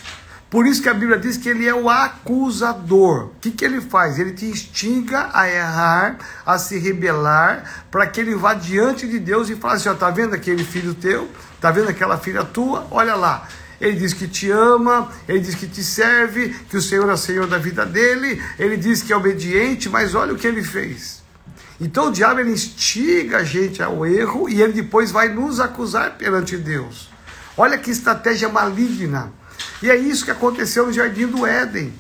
Por 0.54 0.68
isso 0.68 0.84
que 0.84 0.90
a 0.90 0.94
Bíblia 0.94 1.18
diz 1.18 1.36
que 1.36 1.50
ele 1.50 1.68
é 1.68 1.74
o 1.74 1.90
acusador. 1.90 3.24
O 3.24 3.32
que, 3.42 3.50
que 3.50 3.66
ele 3.66 3.82
faz? 3.82 4.20
Ele 4.20 4.34
te 4.34 4.46
instiga 4.46 5.32
a 5.34 5.50
errar, 5.50 6.20
a 6.46 6.60
se 6.60 6.78
rebelar, 6.78 7.88
para 7.90 8.06
que 8.06 8.22
ele 8.22 8.36
vá 8.36 8.54
diante 8.54 9.08
de 9.08 9.18
Deus 9.18 9.50
e 9.50 9.56
fale 9.56 9.78
assim: 9.78 9.90
ó, 9.90 9.96
tá 9.96 10.12
vendo 10.12 10.36
aquele 10.36 10.64
filho 10.64 10.94
teu? 10.94 11.28
Tá 11.60 11.72
vendo 11.72 11.90
aquela 11.90 12.20
filha 12.20 12.44
tua? 12.46 12.86
Olha 12.92 13.16
lá. 13.16 13.48
Ele 13.82 13.98
diz 13.98 14.14
que 14.14 14.28
te 14.28 14.52
ama, 14.52 15.12
ele 15.28 15.40
diz 15.40 15.56
que 15.56 15.66
te 15.66 15.84
serve, 15.84 16.50
que 16.70 16.78
o 16.78 16.82
Senhor 16.84 17.10
é 17.10 17.14
o 17.14 17.18
Senhor 17.18 17.48
da 17.48 17.58
vida 17.58 17.84
dele, 17.84 18.40
ele 18.60 18.78
diz 18.78 19.02
que 19.02 19.12
é 19.12 19.18
obediente, 19.18 19.90
mas 19.90 20.14
olha 20.14 20.34
o 20.34 20.38
que 20.38 20.46
ele 20.46 20.62
fez. 20.62 21.24
Então 21.82 22.10
o 22.10 22.12
diabo 22.12 22.42
ele 22.42 22.52
instiga 22.52 23.38
a 23.38 23.44
gente 23.44 23.82
ao 23.82 24.06
erro 24.06 24.48
e 24.48 24.62
ele 24.62 24.74
depois 24.74 25.10
vai 25.10 25.30
nos 25.30 25.60
acusar 25.60 26.12
perante 26.12 26.56
Deus. 26.58 27.10
Olha 27.58 27.76
que 27.76 27.90
estratégia 27.90 28.50
maligna. 28.50 29.32
E 29.82 29.90
é 29.90 29.96
isso 29.96 30.26
que 30.26 30.32
aconteceu 30.32 30.86
no 30.86 30.94
jardim 30.94 31.28
do 31.28 31.46
Éden. 31.46 31.94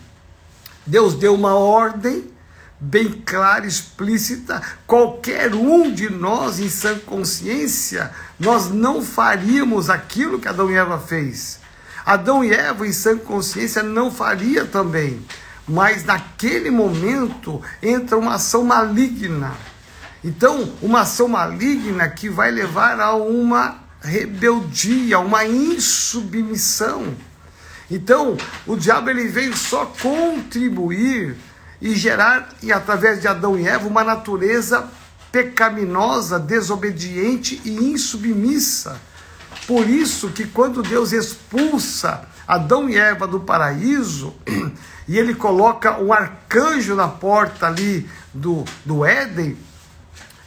Deus 0.85 1.15
deu 1.15 1.33
uma 1.33 1.55
ordem 1.55 2.31
bem 2.79 3.11
clara, 3.25 3.65
explícita. 3.65 4.61
Qualquer 4.85 5.55
um 5.55 5.91
de 5.91 6.09
nós, 6.09 6.59
em 6.59 6.69
sã 6.69 6.97
consciência, 6.99 8.11
nós 8.39 8.69
não 8.69 9.01
faríamos 9.01 9.89
aquilo 9.89 10.39
que 10.39 10.47
Adão 10.47 10.69
e 10.69 10.75
Eva 10.75 10.99
fez. 10.99 11.59
Adão 12.05 12.43
e 12.43 12.51
Eva, 12.51 12.85
em 12.85 12.91
sã 12.91 13.17
consciência, 13.17 13.81
não 13.81 14.11
faria 14.11 14.65
também. 14.65 15.25
Mas 15.65 16.03
naquele 16.03 16.69
momento 16.69 17.61
entra 17.81 18.17
uma 18.17 18.35
ação 18.35 18.65
maligna. 18.65 19.53
Então, 20.21 20.73
uma 20.81 21.01
ação 21.01 21.29
maligna 21.29 22.09
que 22.09 22.29
vai 22.29 22.51
levar 22.51 22.99
a 22.99 23.15
uma 23.15 23.79
rebeldia, 24.01 25.19
uma 25.19 25.45
insubmissão. 25.45 27.15
Então, 27.89 28.37
o 28.65 28.75
diabo 28.75 29.09
ele 29.09 29.27
veio 29.27 29.55
só 29.55 29.85
contribuir 29.85 31.35
e 31.81 31.95
gerar, 31.95 32.49
e 32.61 32.71
através 32.71 33.19
de 33.19 33.27
Adão 33.27 33.59
e 33.59 33.67
Eva, 33.67 33.87
uma 33.87 34.03
natureza 34.03 34.89
pecaminosa, 35.31 36.39
desobediente 36.39 37.61
e 37.65 37.71
insubmissa. 37.71 39.01
Por 39.67 39.89
isso 39.89 40.29
que 40.29 40.45
quando 40.45 40.83
Deus 40.83 41.11
expulsa 41.11 42.27
Adão 42.47 42.89
e 42.89 42.97
Eva 42.97 43.27
do 43.27 43.39
paraíso, 43.39 44.33
e 45.07 45.17
ele 45.17 45.33
coloca 45.33 45.99
um 45.99 46.13
arcanjo 46.13 46.95
na 46.95 47.07
porta 47.07 47.67
ali 47.67 48.09
do, 48.33 48.63
do 48.85 49.05
Éden, 49.05 49.57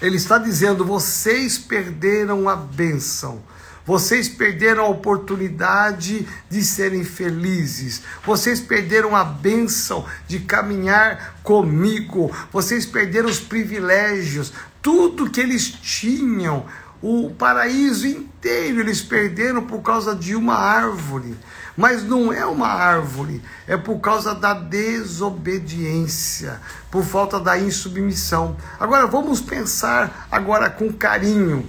Ele 0.01 0.17
está 0.17 0.39
dizendo: 0.39 0.85
vocês 0.85 1.59
perderam 1.59 2.49
a 2.49 2.57
bênção. 2.57 3.43
Vocês 3.87 4.29
perderam 4.29 4.85
a 4.85 4.89
oportunidade 4.89 6.27
de 6.51 6.65
serem 6.65 7.05
felizes. 7.05 8.03
Vocês 8.25 8.61
perderam 8.61 9.15
a 9.15 9.23
bênção 9.23 10.05
de 10.27 10.41
caminhar 10.41 11.37
comigo. 11.45 12.35
Vocês 12.53 12.85
perderam 12.85 13.29
os 13.29 13.39
privilégios. 13.39 14.53
Tudo 14.83 15.31
que 15.31 15.41
eles 15.41 15.69
tinham, 15.69 16.67
o 17.01 17.31
paraíso 17.31 18.09
inteiro, 18.09 18.81
eles 18.81 19.03
perderam 19.03 19.63
por 19.63 19.81
causa 19.83 20.17
de 20.17 20.35
uma 20.35 20.57
árvore. 20.57 21.37
Mas 21.77 22.03
não 22.03 22.33
é 22.33 22.45
uma 22.45 22.67
árvore, 22.69 23.41
é 23.69 23.77
por 23.77 24.01
causa 24.01 24.35
da 24.35 24.53
desobediência, 24.55 26.61
por 26.91 27.05
falta 27.05 27.39
da 27.39 27.57
insubmissão. 27.59 28.57
Agora 28.81 29.07
vamos 29.07 29.41
pensar 29.41 30.27
agora 30.31 30.71
com 30.71 30.93
carinho 30.93 31.65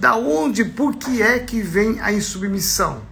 da 0.00 0.16
onde, 0.16 0.64
por 0.64 0.96
que 0.96 1.20
é 1.20 1.38
que 1.38 1.60
vem 1.60 2.00
a 2.00 2.10
insubmissão? 2.10 3.02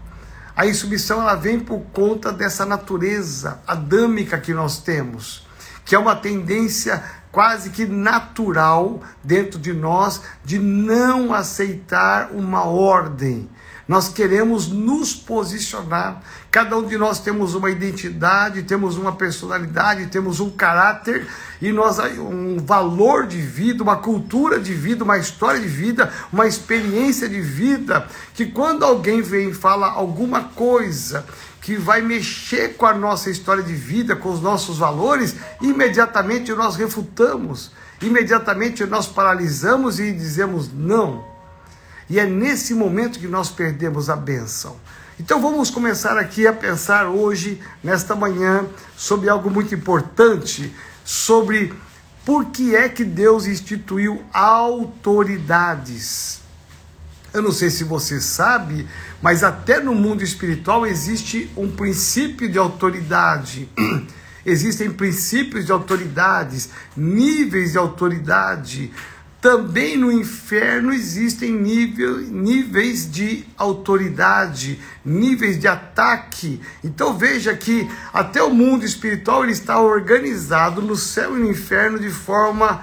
A 0.56 0.66
insubmissão 0.66 1.20
ela 1.20 1.34
vem 1.34 1.60
por 1.60 1.80
conta 1.92 2.32
dessa 2.32 2.64
natureza 2.64 3.60
adâmica 3.66 4.38
que 4.38 4.54
nós 4.54 4.78
temos, 4.78 5.46
que 5.84 5.94
é 5.94 5.98
uma 5.98 6.16
tendência 6.16 7.04
quase 7.30 7.68
que 7.70 7.84
natural 7.84 9.02
dentro 9.22 9.60
de 9.60 9.74
nós 9.74 10.22
de 10.42 10.58
não 10.58 11.34
aceitar 11.34 12.30
uma 12.32 12.64
ordem, 12.64 13.48
nós 13.86 14.08
queremos 14.08 14.68
nos 14.68 15.14
posicionar. 15.14 16.22
Cada 16.50 16.78
um 16.78 16.86
de 16.86 16.96
nós 16.96 17.20
temos 17.20 17.54
uma 17.54 17.70
identidade, 17.70 18.62
temos 18.62 18.96
uma 18.96 19.12
personalidade, 19.12 20.06
temos 20.06 20.40
um 20.40 20.48
caráter 20.48 21.26
e 21.60 21.70
nós 21.70 21.98
um 22.18 22.56
valor 22.58 23.26
de 23.26 23.38
vida, 23.38 23.82
uma 23.82 23.96
cultura 23.96 24.58
de 24.58 24.72
vida, 24.72 25.04
uma 25.04 25.18
história 25.18 25.60
de 25.60 25.68
vida, 25.68 26.10
uma 26.32 26.46
experiência 26.46 27.28
de 27.28 27.40
vida, 27.42 28.06
que 28.32 28.46
quando 28.46 28.82
alguém 28.82 29.20
vem 29.20 29.50
e 29.50 29.54
fala 29.54 29.88
alguma 29.90 30.44
coisa 30.44 31.26
que 31.60 31.76
vai 31.76 32.00
mexer 32.00 32.76
com 32.76 32.86
a 32.86 32.94
nossa 32.94 33.28
história 33.28 33.62
de 33.62 33.74
vida, 33.74 34.16
com 34.16 34.30
os 34.30 34.40
nossos 34.40 34.78
valores, 34.78 35.36
imediatamente 35.60 36.50
nós 36.52 36.76
refutamos, 36.76 37.72
imediatamente 38.00 38.86
nós 38.86 39.06
paralisamos 39.06 40.00
e 40.00 40.12
dizemos 40.12 40.72
não. 40.72 41.22
E 42.08 42.18
é 42.18 42.24
nesse 42.24 42.72
momento 42.72 43.18
que 43.18 43.28
nós 43.28 43.50
perdemos 43.50 44.08
a 44.08 44.16
bênção. 44.16 44.76
Então 45.20 45.42
vamos 45.42 45.68
começar 45.68 46.16
aqui 46.16 46.46
a 46.46 46.52
pensar 46.52 47.08
hoje, 47.08 47.60
nesta 47.82 48.14
manhã, 48.14 48.64
sobre 48.96 49.28
algo 49.28 49.50
muito 49.50 49.74
importante, 49.74 50.72
sobre 51.04 51.74
por 52.24 52.44
que 52.46 52.76
é 52.76 52.88
que 52.88 53.02
Deus 53.02 53.44
instituiu 53.44 54.22
autoridades. 54.32 56.40
Eu 57.34 57.42
não 57.42 57.50
sei 57.50 57.68
se 57.68 57.82
você 57.82 58.20
sabe, 58.20 58.86
mas 59.20 59.42
até 59.42 59.80
no 59.80 59.92
mundo 59.92 60.22
espiritual 60.22 60.86
existe 60.86 61.50
um 61.56 61.68
princípio 61.68 62.48
de 62.48 62.56
autoridade. 62.56 63.68
Existem 64.46 64.88
princípios 64.88 65.66
de 65.66 65.72
autoridades, 65.72 66.70
níveis 66.96 67.72
de 67.72 67.78
autoridade. 67.78 68.92
Também 69.40 69.96
no 69.96 70.10
inferno 70.10 70.92
existem 70.92 71.52
nível, 71.52 72.18
níveis 72.18 73.08
de 73.08 73.44
autoridade, 73.56 74.80
níveis 75.04 75.60
de 75.60 75.68
ataque. 75.68 76.60
Então 76.82 77.16
veja 77.16 77.56
que 77.56 77.88
até 78.12 78.42
o 78.42 78.50
mundo 78.50 78.84
espiritual 78.84 79.44
ele 79.44 79.52
está 79.52 79.80
organizado 79.80 80.82
no 80.82 80.96
céu 80.96 81.36
e 81.36 81.40
no 81.40 81.48
inferno 81.48 82.00
de 82.00 82.10
forma 82.10 82.82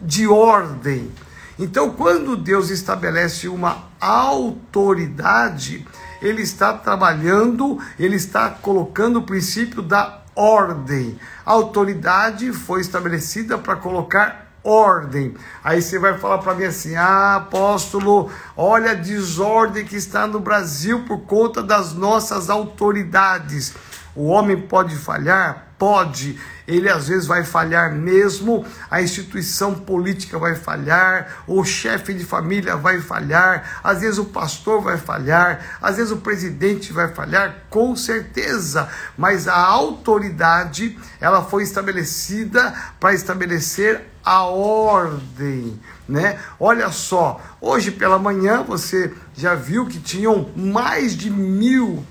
de 0.00 0.26
ordem. 0.26 1.12
Então 1.56 1.90
quando 1.90 2.36
Deus 2.36 2.68
estabelece 2.68 3.46
uma 3.46 3.84
autoridade, 4.00 5.86
ele 6.20 6.42
está 6.42 6.72
trabalhando, 6.72 7.78
ele 8.00 8.16
está 8.16 8.50
colocando 8.50 9.20
o 9.20 9.22
princípio 9.22 9.80
da 9.80 10.22
ordem. 10.34 11.16
A 11.46 11.52
autoridade 11.52 12.52
foi 12.52 12.80
estabelecida 12.80 13.56
para 13.56 13.76
colocar 13.76 14.41
ordem. 14.64 15.34
Aí 15.62 15.82
você 15.82 15.98
vai 15.98 16.18
falar 16.18 16.38
para 16.38 16.54
mim 16.54 16.64
assim: 16.64 16.94
ah, 16.94 17.36
apóstolo, 17.36 18.30
olha 18.56 18.92
a 18.92 18.94
desordem 18.94 19.84
que 19.84 19.96
está 19.96 20.26
no 20.26 20.40
Brasil 20.40 21.04
por 21.04 21.20
conta 21.20 21.62
das 21.62 21.92
nossas 21.92 22.48
autoridades. 22.50 23.74
O 24.14 24.26
homem 24.26 24.60
pode 24.60 24.94
falhar? 24.96 25.71
Pode. 25.82 26.38
Ele 26.64 26.88
às 26.88 27.08
vezes 27.08 27.26
vai 27.26 27.42
falhar 27.42 27.92
mesmo, 27.92 28.64
a 28.88 29.02
instituição 29.02 29.74
política 29.74 30.38
vai 30.38 30.54
falhar, 30.54 31.42
o 31.44 31.64
chefe 31.64 32.14
de 32.14 32.24
família 32.24 32.76
vai 32.76 33.00
falhar, 33.00 33.80
às 33.82 34.00
vezes 34.00 34.16
o 34.16 34.26
pastor 34.26 34.80
vai 34.80 34.96
falhar, 34.96 35.78
às 35.82 35.96
vezes 35.96 36.12
o 36.12 36.18
presidente 36.18 36.92
vai 36.92 37.12
falhar, 37.12 37.64
com 37.68 37.96
certeza. 37.96 38.88
Mas 39.18 39.48
a 39.48 39.56
autoridade, 39.56 40.96
ela 41.20 41.42
foi 41.42 41.64
estabelecida 41.64 42.72
para 43.00 43.12
estabelecer 43.12 44.02
a 44.24 44.44
ordem, 44.44 45.80
né? 46.08 46.38
Olha 46.60 46.92
só, 46.92 47.40
hoje 47.60 47.90
pela 47.90 48.20
manhã 48.20 48.62
você 48.62 49.12
já 49.34 49.56
viu 49.56 49.88
que 49.88 49.98
tinham 49.98 50.48
mais 50.54 51.16
de 51.16 51.28
mil 51.28 52.06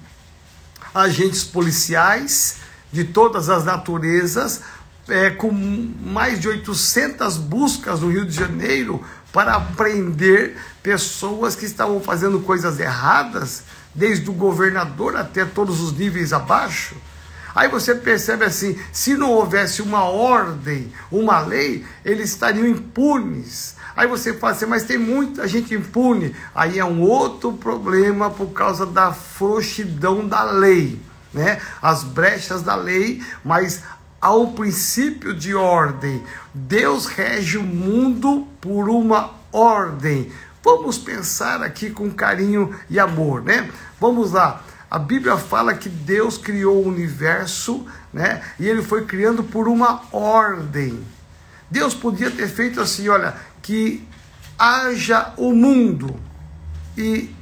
agentes 0.93 1.45
policiais 1.45 2.69
de 2.91 3.03
todas 3.03 3.49
as 3.49 3.63
naturezas, 3.63 4.61
é, 5.07 5.29
com 5.29 5.51
mais 5.51 6.39
de 6.39 6.47
800 6.47 7.37
buscas 7.37 8.01
no 8.01 8.09
Rio 8.09 8.25
de 8.25 8.33
Janeiro 8.33 9.03
para 9.31 9.59
prender 9.59 10.57
pessoas 10.83 11.55
que 11.55 11.65
estavam 11.65 11.99
fazendo 12.01 12.39
coisas 12.41 12.79
erradas, 12.79 13.63
desde 13.93 14.29
o 14.29 14.33
governador 14.33 15.15
até 15.15 15.45
todos 15.45 15.81
os 15.81 15.93
níveis 15.93 16.33
abaixo. 16.33 16.95
Aí 17.53 17.67
você 17.67 17.93
percebe 17.93 18.45
assim: 18.45 18.77
se 18.91 19.15
não 19.15 19.31
houvesse 19.31 19.81
uma 19.81 20.03
ordem, 20.03 20.91
uma 21.11 21.39
lei, 21.39 21.85
eles 22.03 22.29
estariam 22.29 22.67
impunes. 22.67 23.75
Aí 23.95 24.07
você 24.07 24.33
fala 24.33 24.53
assim, 24.53 24.65
mas 24.65 24.83
tem 24.83 24.97
muita 24.97 25.47
gente 25.47 25.75
impune. 25.75 26.33
Aí 26.55 26.79
é 26.79 26.85
um 26.85 27.01
outro 27.01 27.51
problema 27.53 28.29
por 28.29 28.47
causa 28.47 28.85
da 28.85 29.11
frouxidão 29.11 30.25
da 30.25 30.43
lei, 30.43 30.97
né? 31.33 31.59
As 31.81 32.03
brechas 32.03 32.61
da 32.61 32.75
lei, 32.75 33.23
mas 33.43 33.83
um 34.29 34.53
princípio 34.53 35.33
de 35.33 35.55
ordem. 35.55 36.23
Deus 36.53 37.05
rege 37.07 37.57
o 37.57 37.63
mundo 37.63 38.47
por 38.59 38.89
uma 38.89 39.31
ordem. 39.51 40.31
Vamos 40.63 40.97
pensar 40.97 41.63
aqui 41.63 41.89
com 41.89 42.11
carinho 42.11 42.75
e 42.89 42.99
amor, 42.99 43.41
né? 43.41 43.69
Vamos 43.99 44.31
lá. 44.31 44.61
A 44.89 44.99
Bíblia 44.99 45.37
fala 45.37 45.73
que 45.73 45.89
Deus 45.89 46.37
criou 46.37 46.83
o 46.83 46.87
universo, 46.87 47.85
né? 48.13 48.43
E 48.59 48.67
ele 48.67 48.83
foi 48.83 49.05
criando 49.05 49.43
por 49.43 49.67
uma 49.67 50.01
ordem. 50.11 51.01
Deus 51.69 51.95
podia 51.95 52.29
ter 52.29 52.47
feito 52.47 52.79
assim, 52.81 53.07
olha, 53.07 53.33
que 53.61 54.05
haja 54.59 55.33
o 55.37 55.53
mundo. 55.53 56.19
E 56.97 57.33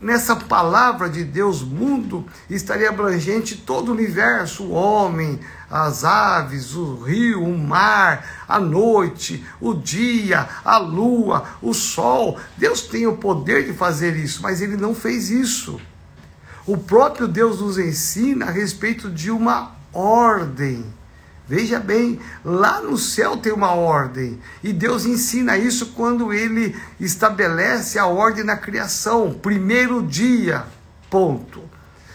nessa 0.00 0.34
palavra 0.34 1.08
de 1.08 1.24
Deus, 1.24 1.62
mundo, 1.62 2.26
estaria 2.50 2.88
abrangente 2.88 3.56
todo 3.56 3.88
o 3.88 3.92
universo, 3.92 4.64
o 4.64 4.72
homem, 4.72 5.38
as 5.70 6.04
aves, 6.04 6.74
o 6.74 7.02
rio, 7.02 7.44
o 7.44 7.56
mar, 7.56 8.44
a 8.48 8.58
noite, 8.58 9.44
o 9.60 9.72
dia, 9.72 10.48
a 10.64 10.78
lua, 10.78 11.44
o 11.62 11.72
sol. 11.72 12.38
Deus 12.56 12.82
tem 12.82 13.06
o 13.06 13.16
poder 13.16 13.64
de 13.64 13.72
fazer 13.72 14.16
isso, 14.16 14.42
mas 14.42 14.60
ele 14.60 14.76
não 14.76 14.94
fez 14.94 15.30
isso. 15.30 15.80
O 16.66 16.76
próprio 16.76 17.26
Deus 17.26 17.60
nos 17.60 17.78
ensina 17.78 18.46
a 18.46 18.50
respeito 18.50 19.10
de 19.10 19.30
uma 19.30 19.72
ordem. 19.92 20.84
Veja 21.46 21.80
bem, 21.80 22.20
lá 22.44 22.80
no 22.80 22.96
céu 22.96 23.36
tem 23.36 23.52
uma 23.52 23.72
ordem, 23.72 24.40
e 24.62 24.72
Deus 24.72 25.04
ensina 25.04 25.58
isso 25.58 25.86
quando 25.86 26.32
ele 26.32 26.74
estabelece 27.00 27.98
a 27.98 28.06
ordem 28.06 28.44
na 28.44 28.56
criação. 28.56 29.34
Primeiro 29.34 30.02
dia, 30.02 30.64
ponto. 31.10 31.62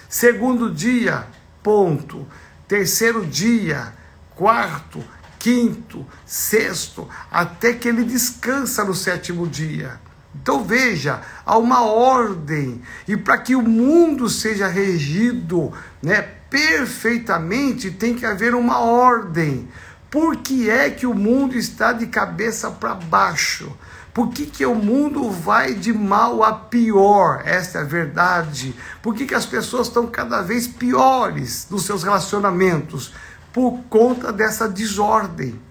Segundo 0.07 0.71
dia, 0.71 1.27
ponto. 1.61 2.25
Terceiro 2.67 3.25
dia, 3.25 3.93
quarto, 4.35 5.03
quinto, 5.37 6.05
sexto, 6.25 7.07
até 7.31 7.73
que 7.73 7.87
ele 7.87 8.03
descansa 8.03 8.83
no 8.83 8.93
sétimo 8.93 9.45
dia. 9.45 9.99
Então 10.41 10.63
veja, 10.63 11.21
há 11.45 11.57
uma 11.57 11.81
ordem, 11.83 12.81
e 13.07 13.17
para 13.17 13.37
que 13.37 13.55
o 13.55 13.61
mundo 13.61 14.29
seja 14.29 14.67
regido 14.67 15.73
né, 16.01 16.36
perfeitamente, 16.49 17.91
tem 17.91 18.15
que 18.15 18.25
haver 18.25 18.55
uma 18.55 18.79
ordem. 18.79 19.67
Por 20.09 20.37
que 20.37 20.69
é 20.69 20.89
que 20.89 21.05
o 21.05 21.13
mundo 21.13 21.57
está 21.57 21.91
de 21.91 22.07
cabeça 22.07 22.71
para 22.71 22.95
baixo? 22.95 23.71
Por 24.17 24.29
que, 24.29 24.47
que 24.47 24.65
o 24.65 24.73
mundo 24.73 25.29
vai 25.29 25.75
de 25.75 25.93
mal 25.93 26.43
a 26.43 26.51
pior? 26.51 27.43
Esta 27.45 27.77
é 27.77 27.81
a 27.81 27.85
verdade. 27.85 28.73
Por 28.99 29.13
que, 29.13 29.27
que 29.27 29.35
as 29.35 29.45
pessoas 29.45 29.85
estão 29.85 30.07
cada 30.07 30.41
vez 30.41 30.65
piores 30.65 31.67
nos 31.69 31.85
seus 31.85 32.01
relacionamentos? 32.01 33.13
Por 33.53 33.79
conta 33.89 34.33
dessa 34.33 34.67
desordem. 34.67 35.61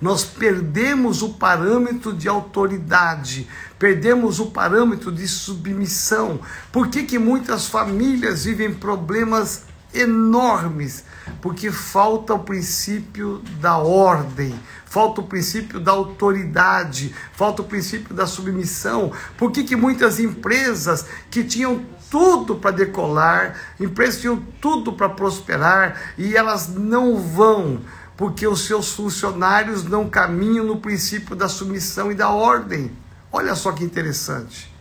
nós 0.00 0.24
perdemos 0.24 1.22
o 1.22 1.34
parâmetro 1.34 2.12
de 2.12 2.28
autoridade, 2.28 3.48
perdemos 3.78 4.40
o 4.40 4.46
parâmetro 4.46 5.12
de 5.12 5.26
submissão. 5.28 6.40
Por 6.72 6.88
que, 6.88 7.04
que 7.04 7.20
muitas 7.20 7.66
famílias 7.66 8.44
vivem 8.44 8.74
problemas 8.74 9.62
enormes? 9.94 11.04
Porque 11.40 11.70
falta 11.70 12.34
o 12.34 12.38
princípio 12.40 13.38
da 13.60 13.78
ordem, 13.78 14.58
falta 14.84 15.20
o 15.20 15.26
princípio 15.26 15.80
da 15.80 15.92
autoridade, 15.92 17.14
falta 17.32 17.62
o 17.62 17.64
princípio 17.64 18.14
da 18.14 18.26
submissão. 18.26 19.12
Por 19.38 19.50
que, 19.50 19.64
que 19.64 19.76
muitas 19.76 20.18
empresas 20.18 21.06
que 21.30 21.44
tinham 21.44 21.84
tudo 22.10 22.56
para 22.56 22.70
decolar, 22.70 23.56
empresas 23.80 24.16
que 24.16 24.22
tinham 24.22 24.42
tudo 24.60 24.92
para 24.92 25.08
prosperar 25.08 26.14
e 26.18 26.36
elas 26.36 26.68
não 26.68 27.16
vão? 27.16 27.80
porque 28.16 28.46
os 28.46 28.64
seus 28.64 28.92
funcionários 28.92 29.84
não 29.84 30.08
caminham 30.08 30.64
no 30.64 30.76
princípio 30.76 31.34
da 31.34 31.48
submissão 31.48 32.12
e 32.12 32.14
da 32.14 32.30
ordem. 32.30 32.92
Olha 33.32 33.54
só 33.54 33.72
que 33.72 33.82
interessante. 33.82 34.73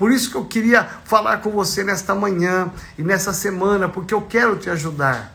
Por 0.00 0.10
isso 0.10 0.30
que 0.30 0.36
eu 0.38 0.46
queria 0.46 0.82
falar 1.04 1.42
com 1.42 1.50
você 1.50 1.84
nesta 1.84 2.14
manhã 2.14 2.72
e 2.96 3.02
nessa 3.02 3.34
semana, 3.34 3.86
porque 3.86 4.14
eu 4.14 4.22
quero 4.22 4.56
te 4.56 4.70
ajudar. 4.70 5.30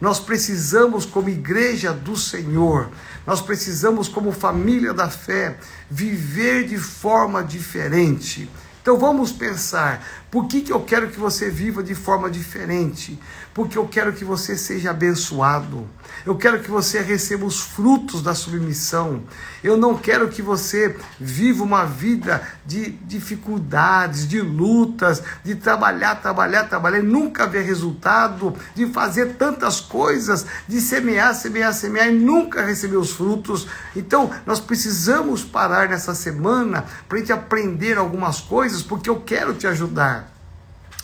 Nós 0.00 0.18
precisamos, 0.18 1.04
como 1.04 1.28
igreja 1.28 1.92
do 1.92 2.16
Senhor, 2.16 2.88
nós 3.26 3.42
precisamos, 3.42 4.08
como 4.08 4.32
família 4.32 4.94
da 4.94 5.10
fé, 5.10 5.58
viver 5.90 6.66
de 6.66 6.78
forma 6.78 7.44
diferente. 7.44 8.48
Então 8.80 8.96
vamos 8.96 9.32
pensar, 9.32 10.02
por 10.36 10.48
que, 10.48 10.60
que 10.60 10.70
eu 10.70 10.80
quero 10.80 11.08
que 11.08 11.18
você 11.18 11.48
viva 11.48 11.82
de 11.82 11.94
forma 11.94 12.28
diferente? 12.28 13.18
Porque 13.54 13.78
eu 13.78 13.88
quero 13.88 14.12
que 14.12 14.22
você 14.22 14.54
seja 14.54 14.90
abençoado. 14.90 15.88
Eu 16.26 16.36
quero 16.36 16.60
que 16.60 16.70
você 16.70 17.00
receba 17.00 17.46
os 17.46 17.58
frutos 17.58 18.20
da 18.20 18.34
submissão. 18.34 19.22
Eu 19.64 19.78
não 19.78 19.96
quero 19.96 20.28
que 20.28 20.42
você 20.42 20.94
viva 21.18 21.64
uma 21.64 21.86
vida 21.86 22.46
de 22.66 22.90
dificuldades, 22.90 24.28
de 24.28 24.42
lutas, 24.42 25.22
de 25.42 25.54
trabalhar, 25.54 26.16
trabalhar, 26.16 26.64
trabalhar 26.64 26.98
e 26.98 27.02
nunca 27.02 27.46
ver 27.46 27.62
resultado, 27.62 28.54
de 28.74 28.86
fazer 28.88 29.36
tantas 29.36 29.80
coisas, 29.80 30.44
de 30.68 30.82
semear, 30.82 31.34
semear, 31.34 31.72
semear 31.72 32.08
e 32.08 32.12
nunca 32.12 32.62
receber 32.62 32.98
os 32.98 33.12
frutos. 33.12 33.66
Então, 33.96 34.30
nós 34.44 34.60
precisamos 34.60 35.42
parar 35.42 35.88
nessa 35.88 36.14
semana 36.14 36.84
para 37.08 37.16
a 37.16 37.20
gente 37.20 37.32
aprender 37.32 37.96
algumas 37.96 38.38
coisas, 38.38 38.82
porque 38.82 39.08
eu 39.08 39.22
quero 39.22 39.54
te 39.54 39.66
ajudar. 39.66 40.25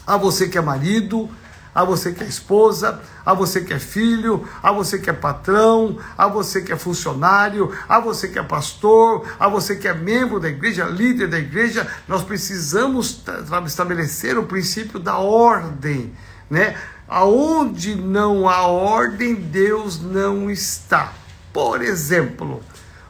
A 0.07 0.17
você 0.17 0.49
que 0.49 0.59
é 0.59 0.61
marido, 0.61 1.31
a 1.75 1.85
você 1.85 2.13
que 2.13 2.23
é 2.23 2.27
esposa, 2.27 3.01
a 3.25 3.33
você 3.33 3.63
que 3.63 3.73
é 3.73 3.79
filho, 3.79 4.47
a 4.63 4.71
você 4.71 4.99
que 4.99 5.09
é 5.09 5.13
patrão, 5.13 5.99
a 6.19 6.29
você 6.29 6.61
que 6.61 6.73
é 6.73 6.77
funcionário, 6.77 7.73
a 7.89 7.99
você 7.99 8.29
que 8.29 8.39
é 8.39 8.43
pastor, 8.43 9.27
a 9.39 9.49
você 9.49 9.77
que 9.77 9.89
é 9.89 9.95
membro 9.95 10.39
da 10.39 10.49
igreja, 10.49 10.85
líder 10.85 11.29
da 11.29 11.39
igreja, 11.39 11.87
nós 12.07 12.23
precisamos 12.23 13.23
estabelecer 13.67 14.37
o 14.37 14.45
princípio 14.45 14.99
da 14.99 15.17
ordem, 15.17 16.13
né? 16.51 16.77
Aonde 17.09 17.95
não 17.95 18.49
há 18.49 18.67
ordem, 18.67 19.35
Deus 19.35 20.01
não 20.01 20.51
está. 20.51 21.13
Por 21.53 21.83
exemplo, 21.83 22.63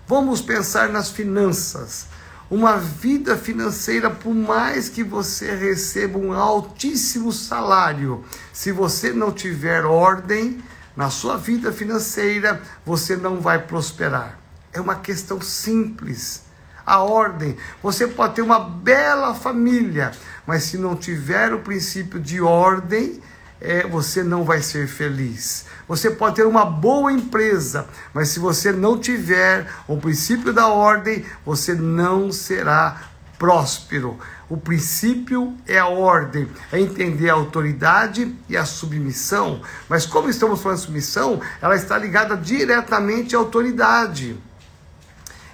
vamos 0.06 0.40
pensar 0.40 0.88
nas 0.88 1.08
finanças 1.08 2.11
uma 2.52 2.76
vida 2.76 3.34
financeira, 3.34 4.10
por 4.10 4.34
mais 4.34 4.86
que 4.86 5.02
você 5.02 5.54
receba 5.54 6.18
um 6.18 6.34
altíssimo 6.34 7.32
salário, 7.32 8.22
se 8.52 8.70
você 8.70 9.10
não 9.10 9.32
tiver 9.32 9.86
ordem 9.86 10.62
na 10.94 11.08
sua 11.08 11.38
vida 11.38 11.72
financeira, 11.72 12.60
você 12.84 13.16
não 13.16 13.40
vai 13.40 13.58
prosperar. 13.58 14.38
É 14.70 14.78
uma 14.78 14.96
questão 14.96 15.40
simples. 15.40 16.42
A 16.84 16.98
ordem. 17.02 17.56
Você 17.82 18.06
pode 18.06 18.34
ter 18.34 18.42
uma 18.42 18.58
bela 18.60 19.34
família, 19.34 20.12
mas 20.46 20.64
se 20.64 20.76
não 20.76 20.94
tiver 20.94 21.54
o 21.54 21.60
princípio 21.60 22.20
de 22.20 22.42
ordem, 22.42 23.22
é, 23.62 23.86
você 23.86 24.24
não 24.24 24.44
vai 24.44 24.60
ser 24.60 24.88
feliz. 24.88 25.66
Você 25.86 26.10
pode 26.10 26.36
ter 26.36 26.46
uma 26.46 26.64
boa 26.64 27.12
empresa, 27.12 27.86
mas 28.12 28.28
se 28.28 28.40
você 28.40 28.72
não 28.72 28.98
tiver 28.98 29.66
o 29.86 29.96
princípio 29.96 30.52
da 30.52 30.66
ordem, 30.66 31.24
você 31.46 31.74
não 31.74 32.32
será 32.32 33.02
próspero. 33.38 34.18
O 34.48 34.56
princípio 34.56 35.56
é 35.66 35.78
a 35.78 35.86
ordem, 35.86 36.48
é 36.72 36.80
entender 36.80 37.30
a 37.30 37.34
autoridade 37.34 38.36
e 38.48 38.56
a 38.56 38.64
submissão. 38.64 39.62
Mas 39.88 40.04
como 40.04 40.28
estamos 40.28 40.60
falando 40.60 40.78
de 40.78 40.84
submissão, 40.84 41.40
ela 41.60 41.76
está 41.76 41.96
ligada 41.96 42.36
diretamente 42.36 43.36
à 43.36 43.38
autoridade. 43.38 44.36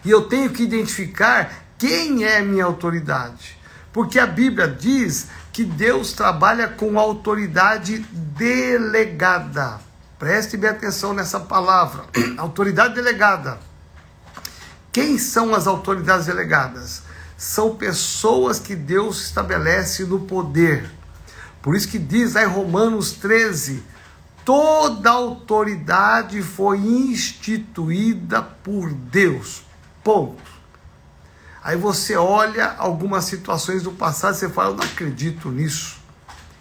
E 0.05 0.11
eu 0.11 0.23
tenho 0.23 0.51
que 0.51 0.63
identificar 0.63 1.65
quem 1.77 2.25
é 2.25 2.41
minha 2.41 2.65
autoridade. 2.65 3.59
Porque 3.93 4.19
a 4.19 4.27
Bíblia 4.27 4.69
diz 4.69 5.29
que 5.59 5.65
Deus 5.65 6.13
trabalha 6.13 6.69
com 6.69 7.01
autoridade 7.01 7.99
delegada. 7.99 9.81
Preste 10.17 10.57
bem 10.57 10.71
atenção 10.71 11.13
nessa 11.13 11.41
palavra. 11.41 12.05
Autoridade 12.39 12.95
delegada. 12.95 13.59
Quem 14.93 15.19
são 15.19 15.53
as 15.53 15.67
autoridades 15.67 16.27
delegadas? 16.27 17.03
São 17.37 17.75
pessoas 17.75 18.61
que 18.61 18.77
Deus 18.77 19.21
estabelece 19.21 20.05
no 20.05 20.21
poder. 20.21 20.89
Por 21.61 21.75
isso 21.75 21.89
que 21.89 21.99
diz 21.99 22.37
em 22.37 22.47
Romanos 22.47 23.11
13: 23.15 23.83
toda 24.45 25.11
autoridade 25.11 26.41
foi 26.41 26.79
instituída 26.79 28.43
por 28.43 28.93
Deus. 28.93 29.65
Ponto. 30.05 30.48
Aí 31.69 31.77
você 31.77 32.17
olha 32.17 32.77
algumas 32.79 33.27
situações 33.27 33.83
do 33.83 33.93
passado 33.93 34.35
e 34.35 34.39
você 34.39 34.49
fala, 34.49 34.71
eu 34.71 34.77
não 34.77 34.85
acredito 34.85 35.51
nisso. 35.51 35.99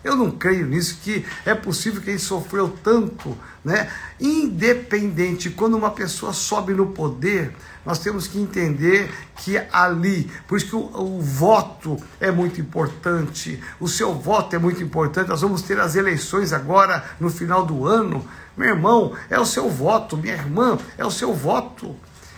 Eu 0.04 0.18
não 0.18 0.30
creio 0.30 0.68
nisso, 0.68 1.00
que 1.02 1.26
é 1.46 1.56
possível 1.56 2.02
que 2.02 2.10
ele 2.10 2.20
sofreu 2.20 2.78
tanto, 2.84 3.38
né? 3.64 3.90
Independente, 4.20 5.50
quando 5.50 5.78
uma 5.78 5.92
pessoa 5.92 6.34
sobe 6.34 6.74
no 6.74 6.88
poder, 6.88 7.56
nós 7.86 8.00
temos 8.00 8.28
que 8.28 8.38
entender 8.38 9.10
que 9.38 9.58
ali, 9.72 10.30
por 10.46 10.58
isso 10.58 10.68
que 10.68 10.76
o, 10.76 10.92
o, 10.94 11.22
voto 11.22 11.96
é 12.20 12.30
muito 12.30 12.60
importante, 12.60 13.64
o 13.80 13.88
seu 13.88 14.14
voto 14.14 14.58
é 14.58 14.60
muito 14.60 14.84
importante. 14.84 15.30
Nós 15.30 15.40
vamos 15.40 15.62
ter 15.62 15.80
as 15.80 15.96
eleições 15.96 16.52
agora 16.52 17.02
no 17.18 17.30
final 17.30 17.66
do 17.66 17.88
ano. 17.88 18.28
Meu 18.58 18.68
irmão, 18.68 19.16
é 19.30 19.40
o 19.40 19.46
seu 19.46 19.70
voto, 19.70 20.18
minha 20.18 20.34
irmã, 20.34 20.78
é 20.98 21.06
o 21.06 21.12
seu 21.12 21.34
voto 21.34 21.96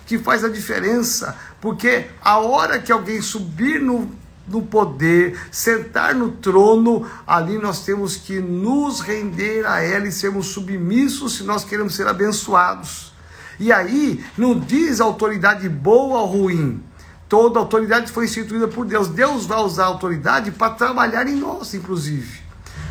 que 0.09 0.17
faz 0.17 0.43
a 0.43 0.49
diferença, 0.49 1.37
porque 1.61 2.05
a 2.21 2.39
hora 2.39 2.79
que 2.79 2.91
alguém 2.91 3.21
subir 3.21 3.81
no, 3.81 4.09
no 4.47 4.61
poder, 4.61 5.39
sentar 5.51 6.15
no 6.15 6.31
trono, 6.31 7.05
ali 7.25 7.57
nós 7.57 7.83
temos 7.83 8.15
que 8.15 8.39
nos 8.39 8.99
render 9.01 9.65
a 9.65 9.81
ela 9.81 10.07
e 10.07 10.11
sermos 10.11 10.47
submissos 10.47 11.37
se 11.37 11.43
nós 11.43 11.63
queremos 11.63 11.95
ser 11.95 12.07
abençoados. 12.07 13.13
E 13.59 13.71
aí 13.71 14.23
não 14.37 14.57
diz 14.57 15.01
autoridade 15.01 15.67
boa 15.67 16.19
ou 16.19 16.25
ruim. 16.27 16.83
Toda 17.27 17.59
autoridade 17.59 18.11
foi 18.11 18.25
instituída 18.25 18.67
por 18.67 18.85
Deus. 18.85 19.07
Deus 19.07 19.45
vai 19.45 19.59
usar 19.59 19.83
a 19.83 19.87
autoridade 19.87 20.49
para 20.51 20.73
trabalhar 20.73 21.27
em 21.27 21.35
nós, 21.35 21.73
inclusive. 21.73 22.39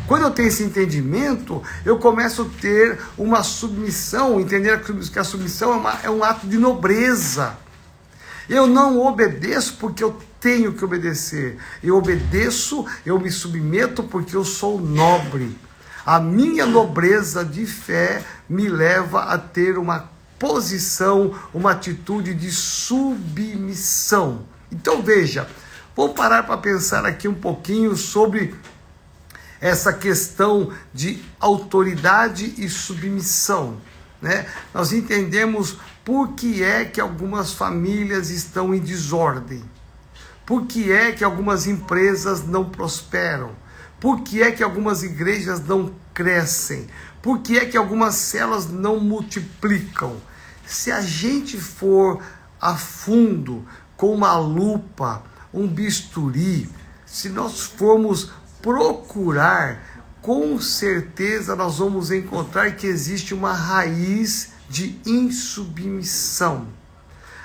Quando 0.07 0.23
eu 0.23 0.31
tenho 0.31 0.47
esse 0.47 0.63
entendimento, 0.63 1.61
eu 1.85 1.99
começo 1.99 2.43
a 2.43 2.61
ter 2.61 2.99
uma 3.17 3.43
submissão, 3.43 4.39
entender 4.39 4.81
que 4.81 5.19
a 5.19 5.23
submissão 5.23 5.73
é, 5.73 5.75
uma, 5.75 5.99
é 6.03 6.09
um 6.09 6.23
ato 6.23 6.47
de 6.47 6.57
nobreza. 6.57 7.57
Eu 8.49 8.65
não 8.65 8.99
obedeço 9.05 9.77
porque 9.79 10.03
eu 10.03 10.19
tenho 10.41 10.73
que 10.73 10.83
obedecer. 10.83 11.57
Eu 11.83 11.95
obedeço, 11.97 12.85
eu 13.05 13.19
me 13.19 13.29
submeto 13.29 14.03
porque 14.03 14.35
eu 14.35 14.43
sou 14.43 14.81
nobre. 14.81 15.55
A 16.03 16.19
minha 16.19 16.65
nobreza 16.65 17.45
de 17.45 17.67
fé 17.67 18.23
me 18.49 18.67
leva 18.67 19.25
a 19.25 19.37
ter 19.37 19.77
uma 19.77 20.09
posição, 20.39 21.37
uma 21.53 21.71
atitude 21.71 22.33
de 22.33 22.51
submissão. 22.51 24.45
Então 24.71 25.03
veja, 25.03 25.47
vou 25.95 26.13
parar 26.13 26.43
para 26.43 26.57
pensar 26.57 27.05
aqui 27.05 27.27
um 27.27 27.35
pouquinho 27.35 27.95
sobre 27.95 28.55
essa 29.61 29.93
questão 29.93 30.71
de 30.93 31.23
autoridade 31.39 32.55
e 32.57 32.69
submissão. 32.69 33.77
Né? 34.21 34.45
Nós 34.73 34.91
entendemos 34.91 35.77
por 36.09 36.29
que 36.29 36.63
é 36.63 36.85
que 36.85 36.99
algumas 36.99 37.53
famílias 37.53 38.31
estão 38.31 38.73
em 38.73 38.79
desordem, 38.79 39.63
por 40.43 40.65
que 40.65 40.91
é 40.91 41.11
que 41.11 41.23
algumas 41.23 41.67
empresas 41.67 42.43
não 42.43 42.67
prosperam, 42.67 43.51
por 43.99 44.21
que 44.21 44.41
é 44.41 44.51
que 44.51 44.63
algumas 44.63 45.03
igrejas 45.03 45.63
não 45.63 45.93
crescem, 46.11 46.87
por 47.21 47.41
que 47.41 47.59
é 47.59 47.65
que 47.67 47.77
algumas 47.77 48.15
células 48.15 48.67
não 48.67 48.99
multiplicam. 48.99 50.17
Se 50.65 50.91
a 50.91 50.99
gente 50.99 51.59
for 51.59 52.23
a 52.59 52.75
fundo 52.75 53.63
com 53.95 54.11
uma 54.11 54.35
lupa, 54.35 55.21
um 55.53 55.67
bisturi, 55.67 56.67
se 57.05 57.29
nós 57.29 57.61
formos 57.61 58.31
procurar, 58.63 60.03
com 60.23 60.59
certeza 60.59 61.55
nós 61.55 61.77
vamos 61.77 62.09
encontrar 62.09 62.75
que 62.75 62.87
existe 62.87 63.31
uma 63.31 63.53
raiz 63.53 64.57
de 64.69 64.99
insubmissão. 65.05 66.67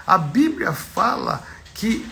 A 0.06 0.18
Bíblia 0.18 0.72
fala 0.72 1.42
que 1.72 2.06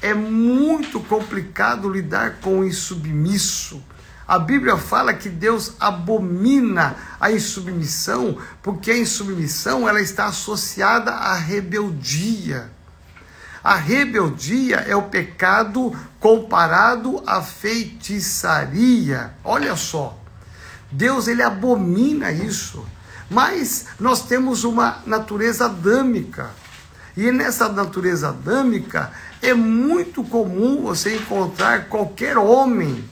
é 0.00 0.14
muito 0.14 1.00
complicado 1.00 1.88
lidar 1.88 2.36
com 2.40 2.60
o 2.60 2.64
insubmisso. 2.64 3.82
A 4.26 4.38
Bíblia 4.38 4.76
fala 4.76 5.14
que 5.14 5.28
Deus 5.28 5.74
abomina 5.78 6.96
a 7.20 7.30
insubmissão, 7.30 8.38
porque 8.62 8.90
a 8.90 8.98
insubmissão 8.98 9.88
ela 9.88 10.00
está 10.00 10.26
associada 10.26 11.12
à 11.12 11.34
rebeldia. 11.34 12.70
A 13.62 13.74
rebeldia 13.74 14.76
é 14.76 14.96
o 14.96 15.02
pecado 15.02 15.92
comparado 16.18 17.22
à 17.26 17.42
feitiçaria. 17.42 19.34
Olha 19.44 19.76
só. 19.76 20.18
Deus 20.90 21.28
ele 21.28 21.42
abomina 21.42 22.30
isso. 22.30 22.86
Mas 23.30 23.86
nós 23.98 24.22
temos 24.22 24.64
uma 24.64 25.02
natureza 25.06 25.66
adâmica. 25.66 26.50
E 27.16 27.32
nessa 27.32 27.68
natureza 27.68 28.28
adâmica 28.28 29.10
é 29.40 29.54
muito 29.54 30.22
comum 30.22 30.82
você 30.82 31.16
encontrar 31.16 31.88
qualquer 31.88 32.36
homem 32.36 33.04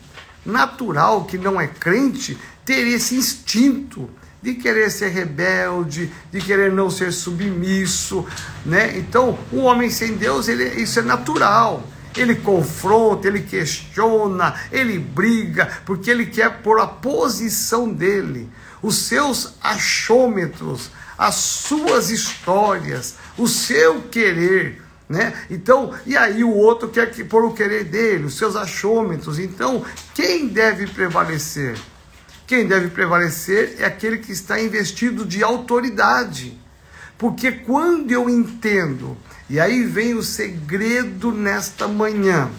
natural 0.44 1.24
que 1.24 1.38
não 1.38 1.60
é 1.60 1.66
crente 1.66 2.38
ter 2.64 2.86
esse 2.86 3.14
instinto 3.14 4.10
de 4.42 4.54
querer 4.54 4.90
ser 4.90 5.08
rebelde, 5.08 6.12
de 6.30 6.38
querer 6.38 6.70
não 6.70 6.90
ser 6.90 7.12
submisso, 7.12 8.26
né? 8.64 8.98
Então, 8.98 9.38
um 9.50 9.60
homem 9.60 9.88
sem 9.88 10.16
Deus, 10.16 10.48
ele, 10.48 10.82
isso 10.82 10.98
é 10.98 11.02
natural. 11.02 11.82
Ele 12.14 12.36
confronta, 12.36 13.26
ele 13.26 13.40
questiona, 13.40 14.54
ele 14.70 14.98
briga, 14.98 15.68
porque 15.86 16.10
ele 16.10 16.26
quer 16.26 16.58
pôr 16.62 16.78
a 16.78 16.86
posição 16.86 17.88
dele, 17.88 18.48
os 18.84 18.96
seus 18.96 19.54
achômetros, 19.62 20.90
as 21.16 21.36
suas 21.36 22.10
histórias, 22.10 23.14
o 23.38 23.48
seu 23.48 24.02
querer, 24.02 24.82
né? 25.08 25.32
Então, 25.48 25.94
e 26.04 26.14
aí 26.14 26.44
o 26.44 26.52
outro 26.52 26.90
quer 26.90 27.10
que 27.10 27.24
pôr 27.24 27.46
o 27.46 27.54
querer 27.54 27.84
dele, 27.84 28.24
os 28.24 28.36
seus 28.36 28.54
achômetros. 28.54 29.38
Então, 29.38 29.82
quem 30.14 30.48
deve 30.48 30.86
prevalecer? 30.86 31.78
Quem 32.46 32.66
deve 32.66 32.88
prevalecer 32.88 33.76
é 33.78 33.86
aquele 33.86 34.18
que 34.18 34.32
está 34.32 34.60
investido 34.60 35.24
de 35.24 35.42
autoridade. 35.42 36.60
Porque 37.16 37.52
quando 37.52 38.12
eu 38.12 38.28
entendo, 38.28 39.16
e 39.48 39.58
aí 39.58 39.82
vem 39.84 40.12
o 40.12 40.22
segredo 40.22 41.32
nesta 41.32 41.88
manhã, 41.88 42.50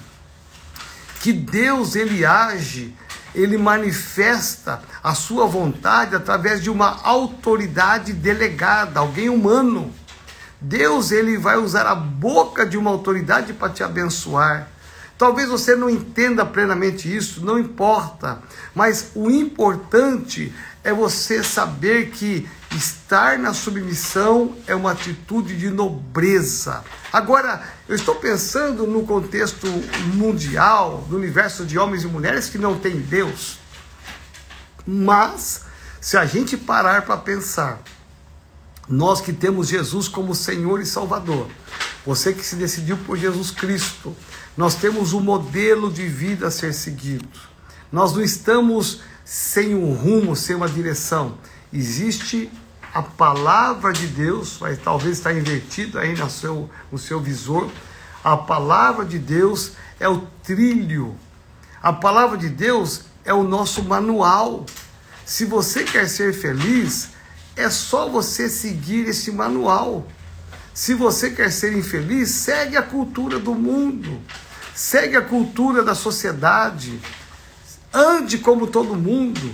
que 1.21 1.31
Deus 1.31 1.95
ele 1.95 2.25
age, 2.25 2.95
ele 3.35 3.57
manifesta 3.57 4.81
a 5.03 5.13
sua 5.13 5.45
vontade 5.45 6.15
através 6.15 6.63
de 6.63 6.69
uma 6.69 7.01
autoridade 7.03 8.13
delegada, 8.13 8.99
alguém 8.99 9.29
humano. 9.29 9.93
Deus 10.59 11.11
ele 11.11 11.37
vai 11.37 11.57
usar 11.57 11.85
a 11.85 11.93
boca 11.93 12.65
de 12.65 12.77
uma 12.77 12.89
autoridade 12.89 13.53
para 13.53 13.71
te 13.71 13.83
abençoar. 13.83 14.69
Talvez 15.17 15.47
você 15.47 15.75
não 15.75 15.89
entenda 15.89 16.45
plenamente 16.45 17.13
isso, 17.13 17.45
não 17.45 17.59
importa, 17.59 18.39
mas 18.73 19.11
o 19.15 19.29
importante 19.29 20.53
é 20.83 20.93
você 20.93 21.43
saber 21.43 22.09
que 22.09 22.47
estar 22.75 23.37
na 23.39 23.53
submissão 23.53 24.55
é 24.67 24.75
uma 24.75 24.91
atitude 24.91 25.57
de 25.57 25.69
nobreza. 25.69 26.83
Agora, 27.11 27.63
eu 27.87 27.95
estou 27.95 28.15
pensando 28.15 28.85
no 28.85 29.05
contexto 29.05 29.67
mundial, 30.13 31.05
do 31.09 31.15
universo 31.15 31.65
de 31.65 31.77
homens 31.77 32.03
e 32.03 32.07
mulheres 32.07 32.49
que 32.49 32.57
não 32.57 32.77
tem 32.77 32.99
Deus. 32.99 33.59
Mas, 34.85 35.61
se 36.01 36.17
a 36.17 36.25
gente 36.25 36.57
parar 36.57 37.03
para 37.03 37.17
pensar, 37.17 37.81
nós 38.87 39.21
que 39.21 39.33
temos 39.33 39.67
Jesus 39.67 40.07
como 40.07 40.35
Senhor 40.35 40.79
e 40.79 40.85
Salvador, 40.85 41.47
você 42.05 42.33
que 42.33 42.45
se 42.45 42.55
decidiu 42.55 42.97
por 42.97 43.17
Jesus 43.17 43.49
Cristo, 43.49 44.15
nós 44.55 44.75
temos 44.75 45.13
um 45.13 45.19
modelo 45.19 45.91
de 45.91 46.07
vida 46.07 46.47
a 46.47 46.51
ser 46.51 46.73
seguido. 46.73 47.27
Nós 47.91 48.13
não 48.13 48.21
estamos 48.21 49.01
sem 49.23 49.73
um 49.73 49.93
rumo, 49.93 50.35
sem 50.35 50.55
uma 50.55 50.69
direção. 50.69 51.37
Existe 51.73 52.51
a 52.95 53.01
palavra 53.01 53.91
de 53.91 54.07
Deus, 54.07 54.55
vai 54.55 54.77
talvez 54.77 55.17
estar 55.17 55.33
invertido 55.33 55.99
aí 55.99 56.15
no 56.15 56.29
seu, 56.29 56.69
no 56.89 56.97
seu 56.97 57.19
visor. 57.19 57.69
A 58.23 58.37
palavra 58.37 59.03
de 59.03 59.19
Deus 59.19 59.73
é 59.99 60.07
o 60.07 60.25
trilho. 60.41 61.13
A 61.83 61.91
palavra 61.91 62.37
de 62.37 62.47
Deus 62.47 63.01
é 63.25 63.33
o 63.33 63.43
nosso 63.43 63.83
manual. 63.83 64.65
Se 65.25 65.43
você 65.43 65.83
quer 65.83 66.07
ser 66.07 66.33
feliz, 66.33 67.09
é 67.57 67.69
só 67.69 68.07
você 68.07 68.47
seguir 68.47 69.09
esse 69.09 69.29
manual. 69.29 70.07
Se 70.73 70.93
você 70.93 71.31
quer 71.31 71.51
ser 71.51 71.77
infeliz, 71.77 72.29
segue 72.29 72.77
a 72.77 72.81
cultura 72.81 73.37
do 73.37 73.53
mundo, 73.53 74.21
segue 74.73 75.17
a 75.17 75.21
cultura 75.21 75.83
da 75.83 75.95
sociedade, 75.95 76.97
ande 77.93 78.37
como 78.37 78.67
todo 78.67 78.95
mundo, 78.95 79.53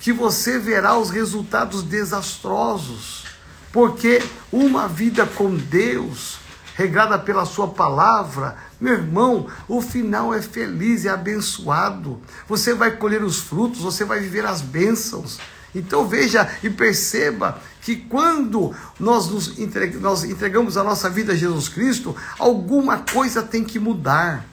que 0.00 0.12
você 0.12 0.58
verá 0.58 0.98
os 0.98 1.10
resultados 1.10 1.82
desastrosos. 1.82 3.26
Porque 3.70 4.20
uma 4.50 4.88
vida 4.88 5.24
com 5.24 5.54
Deus, 5.54 6.38
regrada 6.74 7.18
pela 7.18 7.44
Sua 7.44 7.68
palavra, 7.68 8.56
meu 8.80 8.94
irmão, 8.94 9.46
o 9.68 9.80
final 9.80 10.34
é 10.34 10.42
feliz, 10.42 11.04
é 11.04 11.10
abençoado. 11.10 12.20
Você 12.48 12.74
vai 12.74 12.96
colher 12.96 13.22
os 13.22 13.38
frutos, 13.38 13.82
você 13.82 14.04
vai 14.04 14.18
viver 14.18 14.44
as 14.44 14.60
bênçãos. 14.60 15.38
Então 15.72 16.08
veja 16.08 16.50
e 16.64 16.70
perceba 16.70 17.60
que 17.82 17.94
quando 17.94 18.74
nós, 18.98 19.28
nos 19.28 19.58
entregamos, 19.58 20.02
nós 20.02 20.24
entregamos 20.24 20.76
a 20.76 20.82
nossa 20.82 21.08
vida 21.08 21.32
a 21.32 21.36
Jesus 21.36 21.68
Cristo, 21.68 22.16
alguma 22.38 22.98
coisa 22.98 23.42
tem 23.42 23.62
que 23.62 23.78
mudar. 23.78 24.44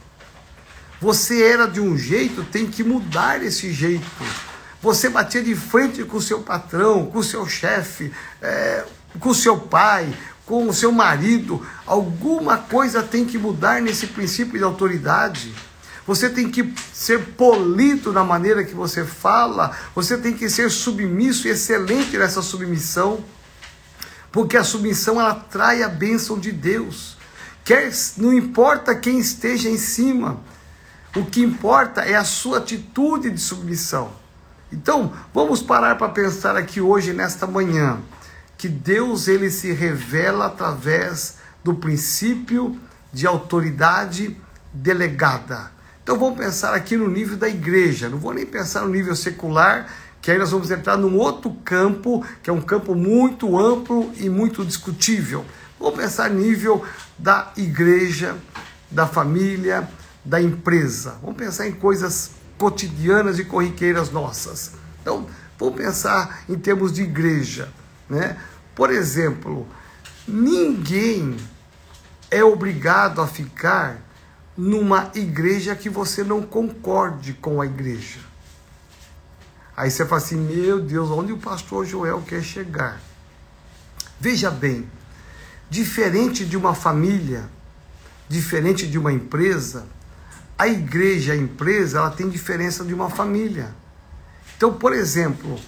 Você 1.02 1.42
era 1.42 1.68
de 1.68 1.80
um 1.80 1.98
jeito, 1.98 2.44
tem 2.44 2.68
que 2.68 2.84
mudar 2.84 3.44
esse 3.44 3.72
jeito. 3.72 4.06
Você 4.82 5.10
batia 5.10 5.42
de 5.42 5.56
frente 5.56 6.04
com 6.04 6.18
o 6.18 6.22
seu 6.22 6.42
patrão, 6.42 7.08
com 7.08 7.20
o 7.20 7.24
seu 7.24 7.48
chefe, 7.48 8.14
é, 8.42 8.86
com 9.20 9.30
o 9.30 9.36
seu 9.36 9.58
pai, 9.58 10.14
com 10.46 10.68
o 10.68 10.74
seu 10.74 10.92
marido. 10.92 11.66
Alguma 11.86 12.58
coisa 12.58 13.02
tem 13.02 13.26
que 13.26 13.38
mudar 13.38 13.82
nesse 13.82 14.08
princípio 14.08 14.58
de 14.58 14.64
autoridade. 14.64 15.54
Você 16.06 16.30
tem 16.30 16.50
que 16.50 16.74
ser 16.94 17.34
polido 17.34 18.14
na 18.14 18.24
maneira 18.24 18.64
que 18.64 18.74
você 18.74 19.04
fala, 19.04 19.76
você 19.94 20.18
tem 20.18 20.34
que 20.34 20.50
ser 20.50 20.72
submisso 20.72 21.48
e 21.48 21.52
excelente 21.52 22.18
nessa 22.18 22.42
submissão, 22.42 23.26
porque 24.32 24.56
a 24.56 24.64
submissão 24.64 25.20
ela 25.20 25.36
trai 25.36 25.84
a 25.84 25.90
bênção 25.90 26.40
de 26.40 26.52
Deus. 26.54 27.18
Quer, 27.66 27.92
não 28.16 28.34
importa 28.34 28.96
quem 28.96 29.20
esteja 29.20 29.68
em 29.68 29.78
cima, 29.78 30.40
o 31.14 31.26
que 31.26 31.42
importa 31.42 32.02
é 32.02 32.16
a 32.16 32.24
sua 32.24 32.60
atitude 32.60 33.30
de 33.30 33.42
submissão. 33.42 34.27
Então, 34.72 35.14
vamos 35.34 35.62
parar 35.62 35.98
para 35.98 36.10
pensar 36.10 36.56
aqui 36.58 36.82
hoje 36.82 37.14
nesta 37.14 37.48
manhã 37.48 38.00
que 38.58 38.68
Deus 38.68 39.28
ele 39.28 39.50
se 39.50 39.72
revela 39.72 40.48
através 40.48 41.38
do 41.64 41.76
princípio 41.76 42.78
de 43.14 43.28
autoridade 43.28 44.36
delegada. 44.74 45.72
Então 46.04 46.18
vamos 46.18 46.38
pensar 46.38 46.74
aqui 46.74 46.96
no 46.96 47.10
nível 47.10 47.38
da 47.38 47.50
igreja, 47.50 48.10
não 48.10 48.18
vou 48.18 48.34
nem 48.34 48.46
pensar 48.46 48.82
no 48.82 48.90
nível 48.90 49.16
secular, 49.16 49.88
que 50.22 50.32
aí 50.32 50.38
nós 50.38 50.52
vamos 50.52 50.72
entrar 50.72 50.98
num 50.98 51.18
outro 51.18 51.52
campo, 51.64 52.26
que 52.42 52.50
é 52.50 52.54
um 52.54 52.62
campo 52.62 52.96
muito 52.96 53.60
amplo 53.60 54.12
e 54.16 54.30
muito 54.30 54.66
discutível. 54.66 55.46
Vamos 55.80 56.00
pensar 56.00 56.30
nível 56.30 56.84
da 57.18 57.52
igreja, 57.56 58.36
da 58.90 59.06
família, 59.06 59.88
da 60.24 60.42
empresa. 60.42 61.18
Vamos 61.22 61.38
pensar 61.38 61.68
em 61.68 61.74
coisas 61.74 62.32
cotidianas 62.58 63.40
e 63.40 63.46
corriqueiras 63.46 64.10
nossas. 64.12 64.74
Então, 65.02 65.28
vamos 65.58 65.76
pensar 65.76 66.44
em 66.50 66.56
termos 66.56 66.92
de 66.92 67.04
igreja, 67.04 67.70
né? 68.10 68.38
Por 68.76 68.92
exemplo, 68.92 69.68
ninguém 70.28 71.38
é 72.30 72.44
obrigado 72.44 73.22
a 73.22 73.28
ficar 73.28 74.02
numa 74.56 75.12
igreja 75.14 75.76
que 75.76 75.90
você 75.90 76.24
não 76.24 76.42
concorde 76.42 77.34
com 77.34 77.62
a 77.62 77.66
igreja. 77.66 78.20
Aí 79.76 79.92
você 79.92 80.06
fala 80.06 80.22
assim: 80.22 80.38
meu 80.38 80.80
Deus, 80.80 81.10
onde 81.10 81.32
o 81.32 81.38
pastor 81.38 81.86
Joel 81.86 82.22
quer 82.22 82.42
chegar? 82.42 83.00
Veja 84.20 84.50
bem, 84.50 84.90
diferente 85.70 86.44
de 86.44 86.58
uma 86.58 86.74
família, 86.74 87.48
diferente 88.28 88.88
de 88.88 88.98
uma 88.98 89.14
empresa, 89.14 89.86
a 90.58 90.68
igreja, 90.68 91.34
a 91.34 91.36
empresa, 91.36 92.00
ela 92.00 92.10
tem 92.10 92.28
diferença 92.28 92.84
de 92.84 92.94
uma 92.94 93.10
família. 93.10 93.74
Então, 94.56 94.74
por 94.74 94.92
exemplo, 94.92 95.60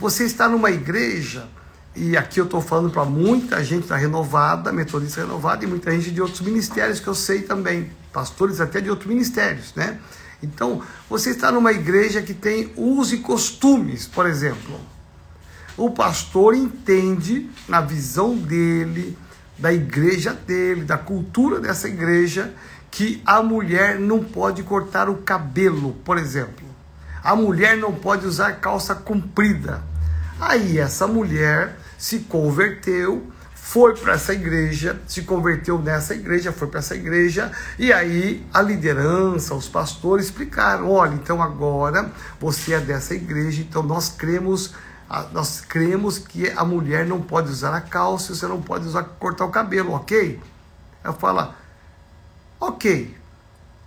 você 0.00 0.24
está 0.24 0.48
numa 0.48 0.70
igreja, 0.70 1.48
e 1.94 2.16
aqui 2.16 2.40
eu 2.40 2.44
estou 2.44 2.62
falando 2.62 2.90
para 2.90 3.04
muita 3.04 3.62
gente 3.62 3.88
da 3.88 3.96
renovada, 3.96 4.72
metodista 4.72 5.20
renovada, 5.20 5.64
e 5.64 5.66
muita 5.66 5.90
gente 5.90 6.10
de 6.10 6.22
outros 6.22 6.40
ministérios 6.40 6.98
que 6.98 7.08
eu 7.08 7.14
sei 7.14 7.42
também 7.42 7.90
pastores 8.12 8.60
até 8.60 8.80
de 8.80 8.88
outros 8.88 9.08
ministérios, 9.08 9.74
né? 9.74 9.98
Então, 10.42 10.82
você 11.10 11.30
está 11.30 11.50
numa 11.50 11.72
igreja 11.72 12.22
que 12.22 12.32
tem 12.32 12.72
usos 12.76 13.12
e 13.12 13.18
costumes, 13.18 14.06
por 14.06 14.24
exemplo. 14.26 14.80
O 15.76 15.90
pastor 15.90 16.54
entende, 16.54 17.50
na 17.68 17.80
visão 17.80 18.36
dele, 18.36 19.18
da 19.58 19.72
igreja 19.72 20.32
dele, 20.32 20.84
da 20.84 20.96
cultura 20.96 21.60
dessa 21.60 21.88
igreja, 21.88 22.54
que 22.90 23.22
a 23.24 23.42
mulher 23.42 23.98
não 23.98 24.22
pode 24.22 24.62
cortar 24.62 25.08
o 25.08 25.16
cabelo, 25.16 25.94
por 26.04 26.18
exemplo. 26.18 26.66
A 27.22 27.34
mulher 27.36 27.76
não 27.76 27.92
pode 27.92 28.26
usar 28.26 28.60
calça 28.60 28.94
comprida. 28.94 29.82
Aí 30.40 30.78
essa 30.78 31.06
mulher 31.06 31.76
se 31.98 32.20
converteu, 32.20 33.26
foi 33.54 33.94
para 33.96 34.14
essa 34.14 34.32
igreja, 34.32 34.98
se 35.06 35.22
converteu 35.22 35.78
nessa 35.78 36.14
igreja, 36.14 36.52
foi 36.52 36.68
para 36.68 36.78
essa 36.78 36.94
igreja, 36.94 37.52
e 37.78 37.92
aí 37.92 38.46
a 38.54 38.62
liderança, 38.62 39.54
os 39.54 39.68
pastores 39.68 40.26
explicaram: 40.26 40.90
olha, 40.90 41.14
então 41.14 41.42
agora 41.42 42.10
você 42.40 42.74
é 42.74 42.80
dessa 42.80 43.14
igreja, 43.14 43.60
então 43.60 43.82
nós 43.82 44.08
cremos 44.08 44.74
nós 45.32 45.62
cremos 45.62 46.18
que 46.18 46.50
a 46.50 46.64
mulher 46.64 47.06
não 47.06 47.20
pode 47.20 47.50
usar 47.50 47.74
a 47.74 47.80
calça, 47.80 48.34
você 48.34 48.46
não 48.46 48.60
pode 48.60 48.86
usar 48.86 49.02
cortar 49.02 49.46
o 49.46 49.50
cabelo, 49.50 49.92
ok? 49.94 50.38
Ela 51.02 51.14
fala, 51.14 51.56
ok. 52.60 53.16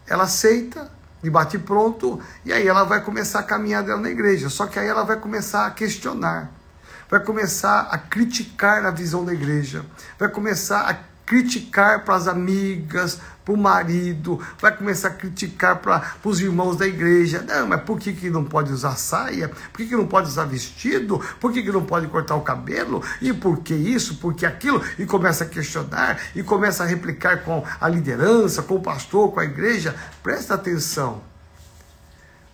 Ela 0.08 0.24
aceita, 0.24 0.92
de 1.22 1.30
bate 1.30 1.58
pronto, 1.58 2.20
e 2.44 2.52
aí 2.52 2.68
ela 2.68 2.84
vai 2.84 3.02
começar 3.02 3.40
a 3.40 3.44
caminhar 3.44 3.84
dela 3.84 4.02
na 4.02 4.10
igreja. 4.10 4.50
Só 4.50 4.66
que 4.66 4.80
aí 4.80 4.88
ela 4.88 5.04
vai 5.04 5.18
começar 5.18 5.66
a 5.66 5.72
questionar, 5.72 6.52
vai 7.10 7.20
começar 7.20 7.88
a 7.92 7.98
criticar 7.98 8.86
a 8.86 8.92
visão 8.92 9.24
da 9.24 9.34
igreja, 9.34 9.86
vai 10.18 10.30
começar 10.30 10.90
a 10.90 11.11
criticar 11.32 12.04
para 12.04 12.16
as 12.16 12.28
amigas, 12.28 13.18
para 13.46 13.54
o 13.54 13.58
marido, 13.58 14.38
vai 14.60 14.76
começar 14.76 15.08
a 15.08 15.12
criticar 15.12 15.78
para 15.78 16.04
os 16.26 16.42
irmãos 16.42 16.76
da 16.76 16.86
igreja. 16.86 17.42
Não, 17.42 17.70
mas 17.70 17.82
por 17.84 17.98
que, 17.98 18.12
que 18.12 18.30
não 18.30 18.44
pode 18.44 18.74
usar 18.74 18.98
saia? 18.98 19.48
Por 19.48 19.78
que, 19.78 19.88
que 19.88 19.96
não 19.96 20.06
pode 20.06 20.28
usar 20.28 20.44
vestido? 20.44 21.20
Por 21.40 21.54
que, 21.54 21.64
que 21.64 21.72
não 21.72 21.86
pode 21.86 22.08
cortar 22.08 22.36
o 22.36 22.42
cabelo? 22.42 23.02
E 23.22 23.32
por 23.32 23.60
que 23.60 23.74
isso? 23.74 24.16
Por 24.16 24.34
que 24.34 24.46
aquilo? 24.46 24.84
E 25.00 25.06
começa 25.06 25.46
a 25.46 25.48
questionar 25.48 26.20
e 26.36 26.44
começa 26.44 26.84
a 26.84 26.86
replicar 26.86 27.46
com 27.46 27.64
a 27.80 27.88
liderança, 27.88 28.62
com 28.62 28.76
o 28.76 28.82
pastor, 28.82 29.32
com 29.32 29.40
a 29.40 29.46
igreja. 29.46 29.96
Presta 30.22 30.56
atenção. 30.56 31.22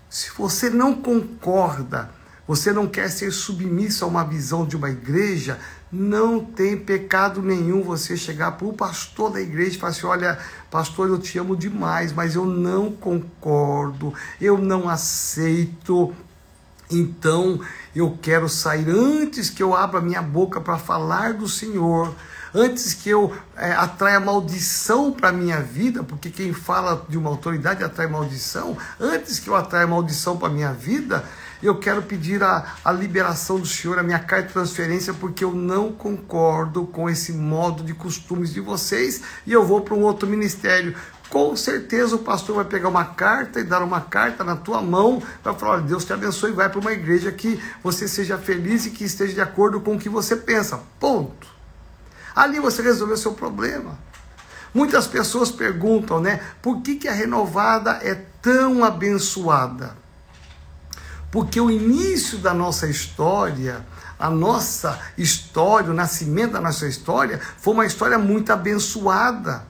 Se 0.07 0.29
você 0.37 0.69
não 0.69 0.93
concorda, 0.93 2.11
você 2.47 2.71
não 2.71 2.87
quer 2.87 3.09
ser 3.09 3.31
submisso 3.31 4.05
a 4.05 4.07
uma 4.07 4.23
visão 4.23 4.65
de 4.65 4.75
uma 4.75 4.89
igreja, 4.89 5.59
não 5.91 6.39
tem 6.39 6.77
pecado 6.77 7.41
nenhum 7.41 7.81
você 7.81 8.15
chegar 8.15 8.53
para 8.53 8.67
o 8.67 8.73
pastor 8.73 9.31
da 9.31 9.41
igreja 9.41 9.75
e 9.75 9.79
falar 9.79 9.91
assim: 9.91 10.05
olha, 10.05 10.39
pastor, 10.71 11.09
eu 11.09 11.19
te 11.19 11.37
amo 11.37 11.55
demais, 11.55 12.13
mas 12.13 12.35
eu 12.35 12.45
não 12.45 12.91
concordo, 12.91 14.13
eu 14.39 14.57
não 14.57 14.87
aceito. 14.87 16.13
Então 16.89 17.59
eu 17.93 18.17
quero 18.21 18.47
sair 18.47 18.89
antes 18.89 19.49
que 19.49 19.61
eu 19.61 19.75
abra 19.75 19.99
minha 19.99 20.21
boca 20.21 20.61
para 20.61 20.77
falar 20.77 21.33
do 21.33 21.47
Senhor, 21.47 22.15
antes 22.53 22.93
que 22.93 23.09
eu 23.09 23.35
é, 23.57 23.73
atraia 23.73 24.19
maldição 24.21 25.11
para 25.11 25.29
a 25.29 25.33
minha 25.33 25.61
vida, 25.61 26.01
porque 26.01 26.29
quem 26.29 26.53
fala 26.53 27.05
de 27.09 27.17
uma 27.17 27.29
autoridade 27.29 27.83
atrai 27.83 28.07
maldição, 28.07 28.77
antes 28.99 29.37
que 29.37 29.49
eu 29.49 29.55
atraia 29.55 29.85
maldição 29.85 30.37
para 30.37 30.47
a 30.47 30.51
minha 30.51 30.71
vida, 30.71 31.25
eu 31.61 31.79
quero 31.79 32.03
pedir 32.03 32.43
a, 32.43 32.75
a 32.83 32.91
liberação 32.91 33.59
do 33.59 33.65
Senhor, 33.65 33.97
a 33.97 34.03
minha 34.03 34.19
carta 34.19 34.47
de 34.47 34.53
transferência, 34.53 35.13
porque 35.13 35.43
eu 35.43 35.53
não 35.53 35.91
concordo 35.91 36.85
com 36.85 37.09
esse 37.09 37.33
modo 37.33 37.83
de 37.83 37.93
costumes 37.93 38.53
de 38.53 38.59
vocês 38.59 39.21
e 39.45 39.53
eu 39.53 39.65
vou 39.65 39.81
para 39.81 39.95
um 39.95 40.03
outro 40.03 40.27
ministério. 40.27 40.95
Com 41.29 41.55
certeza 41.55 42.15
o 42.15 42.19
pastor 42.19 42.55
vai 42.55 42.65
pegar 42.65 42.87
uma 42.87 43.03
carta 43.03 43.59
e 43.59 43.63
dar 43.63 43.81
uma 43.81 43.99
carta 43.99 44.43
na 44.43 44.55
tua 44.55 44.81
mão, 44.81 45.21
vai 45.43 45.53
falar: 45.55 45.73
olha, 45.73 45.81
Deus 45.81 46.05
te 46.05 46.13
abençoe, 46.13 46.51
vai 46.51 46.69
para 46.69 46.79
uma 46.79 46.93
igreja 46.93 47.31
que 47.31 47.61
você 47.83 48.07
seja 48.07 48.37
feliz 48.37 48.85
e 48.85 48.91
que 48.91 49.03
esteja 49.03 49.33
de 49.33 49.41
acordo 49.41 49.81
com 49.81 49.95
o 49.95 49.99
que 49.99 50.07
você 50.07 50.35
pensa. 50.35 50.79
Ponto. 50.99 51.47
Ali 52.35 52.59
você 52.59 52.81
resolveu 52.81 53.15
o 53.15 53.19
seu 53.19 53.33
problema. 53.33 53.97
Muitas 54.73 55.07
pessoas 55.07 55.49
perguntam, 55.51 56.21
né, 56.21 56.39
por 56.61 56.81
que, 56.81 56.95
que 56.95 57.07
a 57.07 57.13
renovada 57.13 57.99
é 58.03 58.13
tão 58.41 58.83
abençoada? 58.83 59.97
Porque 61.31 61.59
o 61.59 61.69
início 61.69 62.37
da 62.37 62.53
nossa 62.53 62.87
história, 62.87 63.85
a 64.17 64.29
nossa 64.29 64.99
história, 65.17 65.91
o 65.91 65.93
nascimento 65.93 66.53
da 66.53 66.61
nossa 66.61 66.87
história, 66.87 67.39
foi 67.57 67.73
uma 67.73 67.85
história 67.85 68.17
muito 68.17 68.51
abençoada. 68.51 69.65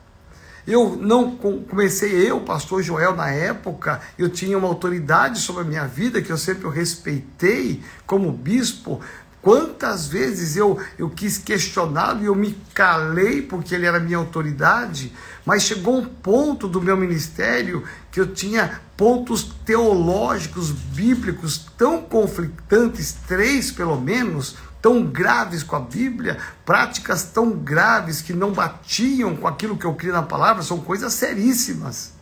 Eu 0.68 0.98
não 0.98 1.38
comecei 1.38 2.30
eu, 2.30 2.42
pastor 2.42 2.84
Joel, 2.84 3.16
na 3.16 3.30
época, 3.30 4.02
eu 4.18 4.30
tinha 4.30 4.58
uma 4.58 4.68
autoridade 4.68 5.40
sobre 5.40 5.62
a 5.62 5.66
minha 5.66 5.86
vida 5.86 6.22
que 6.22 6.30
eu 6.30 6.38
sempre 6.38 6.70
respeitei 6.70 7.82
como 8.06 8.32
bispo, 8.32 9.02
Quantas 9.48 10.08
vezes 10.08 10.58
eu, 10.58 10.78
eu 10.98 11.10
quis 11.10 11.38
questioná-lo 11.38 12.22
e 12.22 12.26
eu 12.26 12.36
me 12.36 12.54
calei 12.74 13.42
porque 13.42 13.76
ele 13.76 13.86
era 13.86 13.98
minha 13.98 14.18
autoridade, 14.18 15.14
mas 15.46 15.64
chegou 15.64 16.00
um 16.00 16.06
ponto 16.06 16.68
do 16.68 16.82
meu 16.82 16.98
ministério 16.98 17.82
que 18.12 18.20
eu 18.20 18.34
tinha 18.34 18.82
pontos 18.98 19.44
teológicos, 19.64 20.72
bíblicos 20.72 21.70
tão 21.78 22.02
conflitantes, 22.02 23.16
três 23.28 23.72
pelo 23.72 24.02
menos, 24.02 24.58
tão 24.82 25.06
graves 25.06 25.62
com 25.62 25.76
a 25.76 25.80
Bíblia, 25.80 26.38
práticas 26.66 27.24
tão 27.24 27.52
graves 27.52 28.22
que 28.22 28.34
não 28.34 28.52
batiam 28.52 29.36
com 29.36 29.48
aquilo 29.48 29.78
que 29.78 29.86
eu 29.86 29.94
crio 29.94 30.14
na 30.14 30.24
palavra, 30.24 30.64
são 30.64 30.80
coisas 30.80 31.14
seríssimas. 31.14 32.14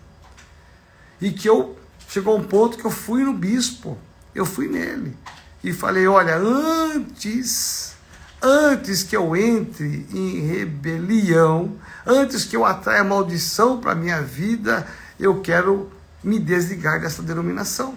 E 1.22 1.32
que 1.32 1.48
eu 1.48 1.78
chegou 2.10 2.38
um 2.38 2.44
ponto 2.44 2.78
que 2.78 2.86
eu 2.86 2.92
fui 2.92 3.24
no 3.24 3.34
bispo, 3.34 3.98
eu 4.34 4.46
fui 4.46 4.68
nele 4.68 5.16
e 5.64 5.72
falei: 5.72 6.08
olha, 6.08 6.36
antes, 6.36 7.96
antes 8.42 9.02
que 9.02 9.16
eu 9.16 9.36
entre 9.36 10.06
em 10.14 10.42
rebelião, 10.42 11.76
antes 12.06 12.44
que 12.44 12.56
eu 12.56 12.66
atraia 12.66 13.04
maldição 13.04 13.80
para 13.80 13.96
minha 13.96 14.22
vida, 14.22 14.86
eu 15.18 15.42
quero 15.42 15.90
me 16.26 16.40
desligar 16.40 17.00
dessa 17.00 17.22
denominação. 17.22 17.94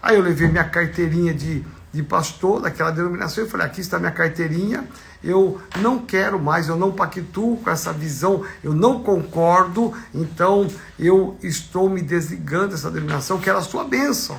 Aí 0.00 0.16
eu 0.16 0.22
levei 0.22 0.48
minha 0.48 0.64
carteirinha 0.64 1.34
de, 1.34 1.64
de 1.92 2.02
pastor 2.02 2.60
daquela 2.60 2.92
denominação 2.92 3.44
e 3.44 3.48
falei: 3.48 3.66
aqui 3.66 3.80
está 3.80 3.98
minha 3.98 4.12
carteirinha, 4.12 4.86
eu 5.22 5.60
não 5.80 5.98
quero 5.98 6.38
mais, 6.40 6.68
eu 6.68 6.76
não 6.76 6.92
pactuo 6.92 7.56
com 7.56 7.68
essa 7.68 7.92
visão, 7.92 8.44
eu 8.62 8.72
não 8.72 9.02
concordo, 9.02 9.92
então 10.14 10.68
eu 10.98 11.36
estou 11.42 11.90
me 11.90 12.00
desligando 12.00 12.68
dessa 12.68 12.90
denominação, 12.90 13.38
que 13.38 13.50
era 13.50 13.58
a 13.58 13.62
sua 13.62 13.84
bênção. 13.84 14.38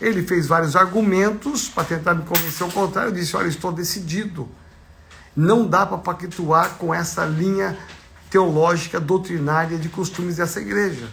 Ele 0.00 0.22
fez 0.22 0.46
vários 0.46 0.76
argumentos 0.76 1.68
para 1.68 1.84
tentar 1.84 2.14
me 2.14 2.24
convencer 2.24 2.62
ao 2.62 2.70
contrário. 2.70 3.08
Eu 3.08 3.14
disse: 3.14 3.34
Olha, 3.36 3.48
estou 3.48 3.72
decidido. 3.72 4.48
Não 5.34 5.66
dá 5.66 5.86
para 5.86 5.98
pactuar 5.98 6.76
com 6.78 6.92
essa 6.92 7.24
linha 7.24 7.76
teológica, 8.28 9.00
doutrinária 9.00 9.78
de 9.78 9.88
costumes 9.88 10.36
dessa 10.36 10.60
igreja. 10.60 11.08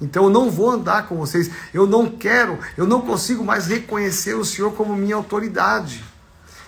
Então 0.00 0.24
eu 0.24 0.30
não 0.30 0.50
vou 0.50 0.70
andar 0.70 1.06
com 1.06 1.16
vocês. 1.16 1.50
Eu 1.72 1.86
não 1.86 2.08
quero, 2.10 2.58
eu 2.76 2.86
não 2.86 3.00
consigo 3.00 3.44
mais 3.44 3.66
reconhecer 3.66 4.34
o 4.34 4.44
Senhor 4.44 4.72
como 4.72 4.94
minha 4.94 5.16
autoridade. 5.16 6.04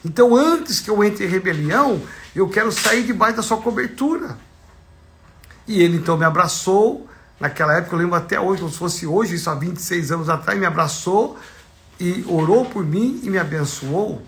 Então 0.05 0.35
antes 0.35 0.81
que 0.81 0.88
eu 0.91 1.03
entre 1.05 1.25
em 1.25 1.29
rebelião, 1.29 2.01
eu 2.35 2.49
quero 2.49 2.73
sair 2.73 3.05
debaixo 3.05 3.37
da 3.37 3.43
sua 3.43 3.59
cobertura. 3.59 4.38
E 5.67 5.83
ele 5.83 5.99
então 5.99 6.17
me 6.17 6.25
abraçou, 6.25 7.09
Naquela 7.41 7.77
época, 7.77 7.95
eu 7.95 8.01
lembro 8.01 8.17
até 8.17 8.41
hoje, 8.41 8.61
como 8.61 8.73
se 8.73 8.79
fosse 8.79 9.07
hoje, 9.07 9.37
isso 9.37 9.49
há 9.49 9.55
26 9.55 10.11
anos 10.11 10.29
atrás, 10.29 10.59
me 10.59 10.67
abraçou 10.67 11.38
e 12.01 12.25
orou 12.27 12.64
por 12.64 12.85
mim 12.85 13.21
e 13.23 13.31
me 13.31 13.38
abençoou. 13.38 14.23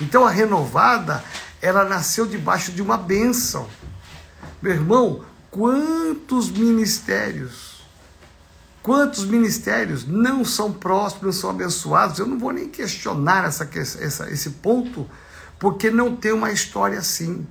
Então 0.00 0.26
a 0.26 0.30
renovada, 0.30 1.22
ela 1.62 1.84
nasceu 1.84 2.26
debaixo 2.26 2.72
de 2.72 2.82
uma 2.82 2.96
bênção. 2.96 3.68
Meu 4.60 4.72
irmão, 4.72 5.24
quantos 5.50 6.50
ministérios, 6.50 7.67
quantos 8.88 9.26
ministérios 9.26 10.06
não 10.06 10.46
são 10.46 10.72
prósperos, 10.72 11.34
não 11.34 11.40
são 11.42 11.50
abençoados? 11.50 12.18
Eu 12.18 12.26
não 12.26 12.38
vou 12.38 12.54
nem 12.54 12.70
questionar 12.70 13.44
essa, 13.44 13.68
essa, 13.76 14.30
esse 14.30 14.48
ponto, 14.48 15.06
porque 15.58 15.90
não 15.90 16.16
tem 16.16 16.32
uma 16.32 16.50
história 16.50 16.98
assim. 16.98 17.46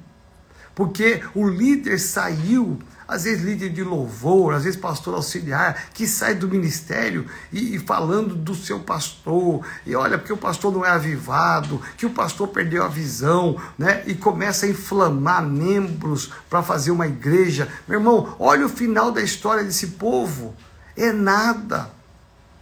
Porque 0.73 1.21
o 1.35 1.47
líder 1.47 1.99
saiu 1.99 2.79
às 3.07 3.25
vezes 3.25 3.43
líder 3.43 3.69
de 3.69 3.83
louvor, 3.83 4.55
às 4.55 4.63
vezes 4.63 4.79
pastor 4.79 5.13
auxiliar, 5.13 5.89
que 5.93 6.07
sai 6.07 6.33
do 6.33 6.47
ministério 6.47 7.27
e, 7.53 7.75
e, 7.75 7.79
falando 7.79 8.35
do 8.35 8.55
seu 8.55 8.79
pastor, 8.79 9.63
e 9.85 9.95
olha, 9.95 10.17
porque 10.17 10.33
o 10.33 10.37
pastor 10.37 10.73
não 10.73 10.83
é 10.83 10.89
avivado, 10.89 11.79
que 11.95 12.05
o 12.07 12.09
pastor 12.09 12.47
perdeu 12.47 12.83
a 12.83 12.87
visão, 12.87 13.61
né? 13.77 14.03
E 14.07 14.15
começa 14.15 14.65
a 14.65 14.69
inflamar 14.69 15.45
membros 15.45 16.31
para 16.49 16.63
fazer 16.63 16.89
uma 16.89 17.05
igreja. 17.05 17.67
Meu 17.87 17.99
irmão, 17.99 18.35
olha 18.39 18.65
o 18.65 18.69
final 18.69 19.11
da 19.11 19.21
história 19.21 19.63
desse 19.63 19.87
povo. 19.89 20.55
É 20.97 21.11
nada, 21.13 21.89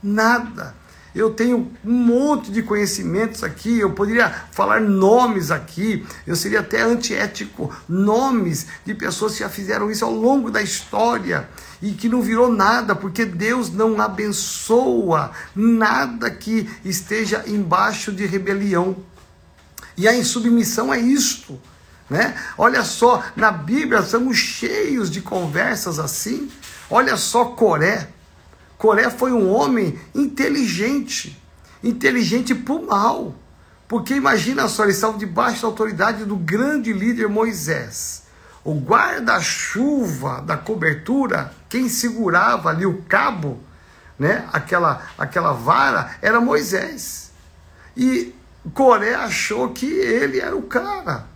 nada 0.03 0.75
eu 1.15 1.31
tenho 1.31 1.71
um 1.83 1.93
monte 1.93 2.51
de 2.51 2.61
conhecimentos 2.61 3.41
aqui, 3.41 3.79
eu 3.79 3.93
poderia 3.93 4.29
falar 4.51 4.81
nomes 4.81 5.49
aqui, 5.49 6.05
eu 6.27 6.35
seria 6.35 6.59
até 6.59 6.81
antiético, 6.81 7.73
nomes 7.87 8.67
de 8.85 8.93
pessoas 8.93 9.33
que 9.33 9.39
já 9.39 9.47
fizeram 9.47 9.89
isso 9.89 10.03
ao 10.03 10.11
longo 10.11 10.51
da 10.51 10.61
história 10.61 11.47
e 11.81 11.93
que 11.93 12.09
não 12.09 12.21
virou 12.21 12.51
nada, 12.51 12.93
porque 12.93 13.23
Deus 13.23 13.71
não 13.71 13.99
abençoa 14.01 15.31
nada 15.55 16.29
que 16.29 16.69
esteja 16.83 17.45
embaixo 17.47 18.11
de 18.11 18.25
rebelião. 18.25 18.97
E 19.95 20.09
a 20.09 20.15
insubmissão 20.15 20.93
é 20.93 20.99
isto. 20.99 21.57
Né? 22.09 22.35
Olha 22.57 22.83
só, 22.83 23.23
na 23.37 23.51
Bíblia 23.51 23.99
estamos 23.99 24.35
cheios 24.35 25.09
de 25.09 25.21
conversas 25.21 25.97
assim. 25.97 26.51
Olha 26.89 27.15
só 27.15 27.45
Coré. 27.45 28.09
Coré 28.77 29.09
foi 29.09 29.31
um 29.31 29.49
homem 29.49 29.99
inteligente, 30.13 31.41
inteligente 31.83 32.53
para 32.53 32.73
o 32.73 32.85
mal. 32.85 33.35
Porque 33.87 34.15
imagina 34.15 34.67
só, 34.67 34.83
eles 34.83 34.95
estavam 34.95 35.17
debaixo 35.17 35.61
da 35.61 35.67
autoridade 35.67 36.25
do 36.25 36.35
grande 36.35 36.91
líder 36.91 37.29
Moisés. 37.29 38.23
O 38.63 38.73
guarda-chuva 38.73 40.41
da 40.41 40.57
cobertura, 40.57 41.53
quem 41.69 41.87
segurava 41.87 42.69
ali 42.69 42.85
o 42.85 43.03
cabo, 43.03 43.59
né, 44.17 44.47
aquela, 44.51 45.03
aquela 45.17 45.51
vara, 45.51 46.17
era 46.21 46.41
Moisés. 46.41 47.31
E 47.95 48.33
Coré 48.73 49.13
achou 49.13 49.69
que 49.69 49.85
ele 49.85 50.39
era 50.39 50.55
o 50.55 50.63
cara. 50.63 51.27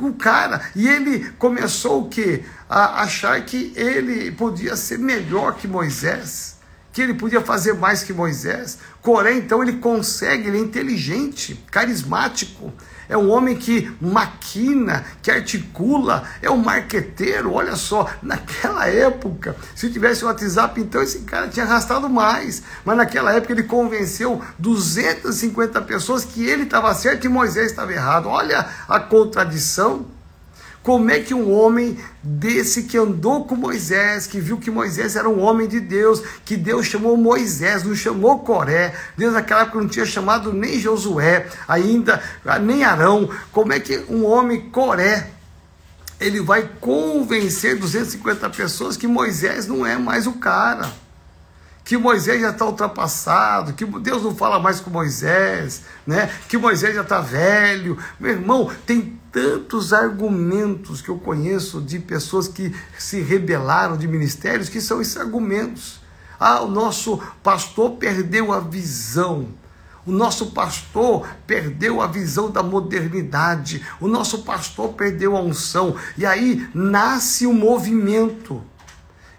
O 0.00 0.12
cara. 0.14 0.62
E 0.74 0.88
ele 0.88 1.30
começou 1.38 2.02
o 2.02 2.08
quê? 2.08 2.44
A 2.68 3.02
achar 3.02 3.40
que 3.44 3.72
ele 3.76 4.32
podia 4.32 4.74
ser 4.74 4.98
melhor 4.98 5.54
que 5.54 5.68
Moisés 5.68 6.52
que 6.92 7.00
ele 7.00 7.14
podia 7.14 7.40
fazer 7.40 7.72
mais 7.72 8.02
que 8.02 8.12
Moisés. 8.12 8.78
Coré, 9.00 9.32
então, 9.32 9.62
ele 9.62 9.74
consegue, 9.74 10.48
ele 10.48 10.58
é 10.58 10.60
inteligente, 10.60 11.64
carismático. 11.70 12.72
É 13.12 13.16
um 13.18 13.30
homem 13.30 13.54
que 13.54 13.94
maquina, 14.00 15.04
que 15.22 15.30
articula, 15.30 16.24
é 16.40 16.50
um 16.50 16.56
marqueteiro. 16.56 17.52
Olha 17.52 17.76
só, 17.76 18.08
naquela 18.22 18.88
época, 18.88 19.54
se 19.76 19.92
tivesse 19.92 20.24
o 20.24 20.28
WhatsApp, 20.28 20.80
então 20.80 21.02
esse 21.02 21.18
cara 21.18 21.46
tinha 21.46 21.66
arrastado 21.66 22.08
mais. 22.08 22.62
Mas 22.86 22.96
naquela 22.96 23.30
época 23.34 23.52
ele 23.52 23.64
convenceu 23.64 24.40
250 24.58 25.82
pessoas 25.82 26.24
que 26.24 26.42
ele 26.42 26.62
estava 26.62 26.94
certo 26.94 27.26
e 27.26 27.28
Moisés 27.28 27.70
estava 27.70 27.92
errado. 27.92 28.30
Olha 28.30 28.66
a 28.88 28.98
contradição. 28.98 30.06
Como 30.82 31.10
é 31.10 31.20
que 31.20 31.32
um 31.32 31.52
homem 31.52 31.96
desse 32.22 32.82
que 32.82 32.98
andou 32.98 33.44
com 33.44 33.54
Moisés, 33.54 34.26
que 34.26 34.40
viu 34.40 34.58
que 34.58 34.70
Moisés 34.70 35.14
era 35.14 35.28
um 35.28 35.40
homem 35.40 35.68
de 35.68 35.78
Deus, 35.78 36.22
que 36.44 36.56
Deus 36.56 36.86
chamou 36.86 37.16
Moisés, 37.16 37.84
não 37.84 37.94
chamou 37.94 38.40
Coré, 38.40 38.92
Deus 39.16 39.32
naquela 39.32 39.62
época 39.62 39.80
não 39.80 39.88
tinha 39.88 40.04
chamado 40.04 40.52
nem 40.52 40.80
Josué, 40.80 41.46
ainda 41.68 42.20
nem 42.60 42.82
Arão, 42.82 43.30
como 43.52 43.72
é 43.72 43.78
que 43.78 44.04
um 44.08 44.24
homem 44.24 44.70
Coré, 44.70 45.30
ele 46.18 46.40
vai 46.40 46.68
convencer 46.80 47.78
250 47.78 48.50
pessoas 48.50 48.96
que 48.96 49.06
Moisés 49.06 49.68
não 49.68 49.86
é 49.86 49.96
mais 49.96 50.26
o 50.26 50.32
cara? 50.32 51.01
Que 51.84 51.96
Moisés 51.96 52.40
já 52.40 52.50
está 52.50 52.64
ultrapassado, 52.64 53.72
que 53.72 53.84
Deus 53.84 54.22
não 54.22 54.34
fala 54.34 54.58
mais 54.58 54.80
com 54.80 54.90
Moisés, 54.90 55.82
né? 56.06 56.30
que 56.48 56.56
Moisés 56.56 56.94
já 56.94 57.02
está 57.02 57.20
velho. 57.20 57.98
Meu 58.20 58.32
irmão, 58.32 58.70
tem 58.86 59.18
tantos 59.32 59.92
argumentos 59.92 61.00
que 61.00 61.08
eu 61.08 61.18
conheço 61.18 61.80
de 61.80 61.98
pessoas 61.98 62.46
que 62.46 62.74
se 62.98 63.20
rebelaram 63.20 63.96
de 63.96 64.06
ministérios 64.06 64.68
que 64.68 64.80
são 64.80 65.00
esses 65.00 65.16
argumentos. 65.16 66.00
Ah, 66.38 66.60
o 66.60 66.68
nosso 66.68 67.20
pastor 67.42 67.92
perdeu 67.92 68.52
a 68.52 68.60
visão. 68.60 69.48
O 70.04 70.10
nosso 70.10 70.46
pastor 70.46 71.26
perdeu 71.46 72.00
a 72.00 72.08
visão 72.08 72.50
da 72.50 72.62
modernidade. 72.62 73.86
O 74.00 74.08
nosso 74.08 74.42
pastor 74.42 74.94
perdeu 74.94 75.36
a 75.36 75.40
unção. 75.40 75.94
E 76.18 76.26
aí 76.26 76.68
nasce 76.74 77.46
o 77.46 77.50
um 77.50 77.54
movimento 77.54 78.62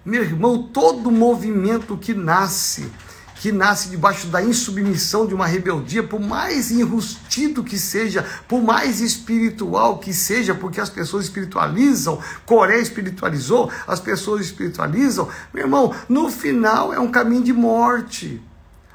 meu 0.06 0.22
irmão, 0.22 0.62
todo 0.62 1.10
movimento 1.10 1.98
que 1.98 2.14
nasce, 2.14 2.92
que 3.36 3.54
nasce 3.54 3.90
debaixo 3.90 4.28
da 4.28 4.42
insubmissão 4.42 5.26
de 5.26 5.34
uma 5.34 5.48
rebeldia, 5.48 6.04
por 6.04 6.20
mais 6.20 6.72
enrustido 6.72 7.64
que 7.64 7.78
seja, 7.80 8.26
por 8.48 8.62
mais 8.62 9.00
espiritual 9.00 10.00
que 10.00 10.14
seja, 10.14 10.54
porque 10.54 10.82
as 10.82 10.90
pessoas 10.90 11.26
espiritualizam, 11.26 12.22
Coreia 12.46 12.82
espiritualizou, 12.82 13.72
as 13.88 14.02
pessoas 14.02 14.42
espiritualizam, 14.46 15.30
meu 15.54 15.64
irmão, 15.64 15.96
no 16.10 16.30
final 16.30 16.94
é 16.94 17.00
um 17.00 17.12
caminho 17.12 17.44
de 17.44 17.54
morte. 17.54 18.42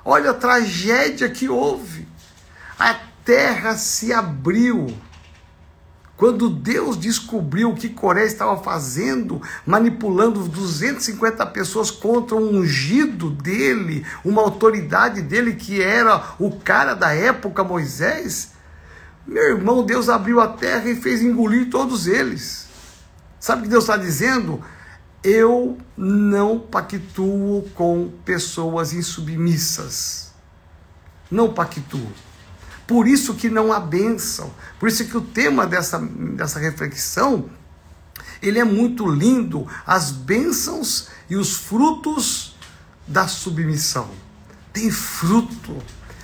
Olha 0.04 0.30
a 0.30 0.34
tragédia 0.34 1.28
que 1.28 1.48
houve. 1.48 2.06
A 2.78 2.94
terra 3.24 3.76
se 3.76 4.12
abriu 4.12 4.94
quando 6.18 6.50
Deus 6.50 6.96
descobriu 6.96 7.70
o 7.70 7.76
que 7.76 7.88
Coré 7.88 8.26
estava 8.26 8.60
fazendo, 8.60 9.40
manipulando 9.64 10.48
250 10.48 11.46
pessoas 11.46 11.92
contra 11.92 12.34
um 12.36 12.58
ungido 12.58 13.30
dele, 13.30 14.04
uma 14.24 14.42
autoridade 14.42 15.22
dele 15.22 15.54
que 15.54 15.80
era 15.80 16.34
o 16.40 16.50
cara 16.50 16.94
da 16.94 17.14
época, 17.14 17.62
Moisés, 17.62 18.50
meu 19.24 19.44
irmão, 19.44 19.86
Deus 19.86 20.08
abriu 20.08 20.40
a 20.40 20.48
terra 20.48 20.90
e 20.90 20.96
fez 20.96 21.22
engolir 21.22 21.70
todos 21.70 22.08
eles. 22.08 22.66
Sabe 23.38 23.60
o 23.60 23.64
que 23.64 23.70
Deus 23.70 23.84
está 23.84 23.96
dizendo? 23.96 24.60
Eu 25.22 25.78
não 25.96 26.58
pactuo 26.58 27.62
com 27.76 28.10
pessoas 28.24 28.92
insubmissas. 28.92 30.32
Não 31.30 31.54
pactuo. 31.54 32.10
Por 32.88 33.06
isso 33.06 33.34
que 33.34 33.50
não 33.50 33.70
há 33.70 33.78
bênção. 33.78 34.50
Por 34.80 34.88
isso 34.88 35.04
que 35.04 35.16
o 35.16 35.20
tema 35.20 35.66
dessa, 35.66 35.98
dessa 35.98 36.58
reflexão, 36.58 37.50
ele 38.40 38.58
é 38.58 38.64
muito 38.64 39.06
lindo, 39.06 39.68
as 39.86 40.10
bênçãos 40.10 41.08
e 41.28 41.36
os 41.36 41.54
frutos 41.54 42.56
da 43.06 43.28
submissão. 43.28 44.08
Tem 44.72 44.90
fruto, 44.90 45.76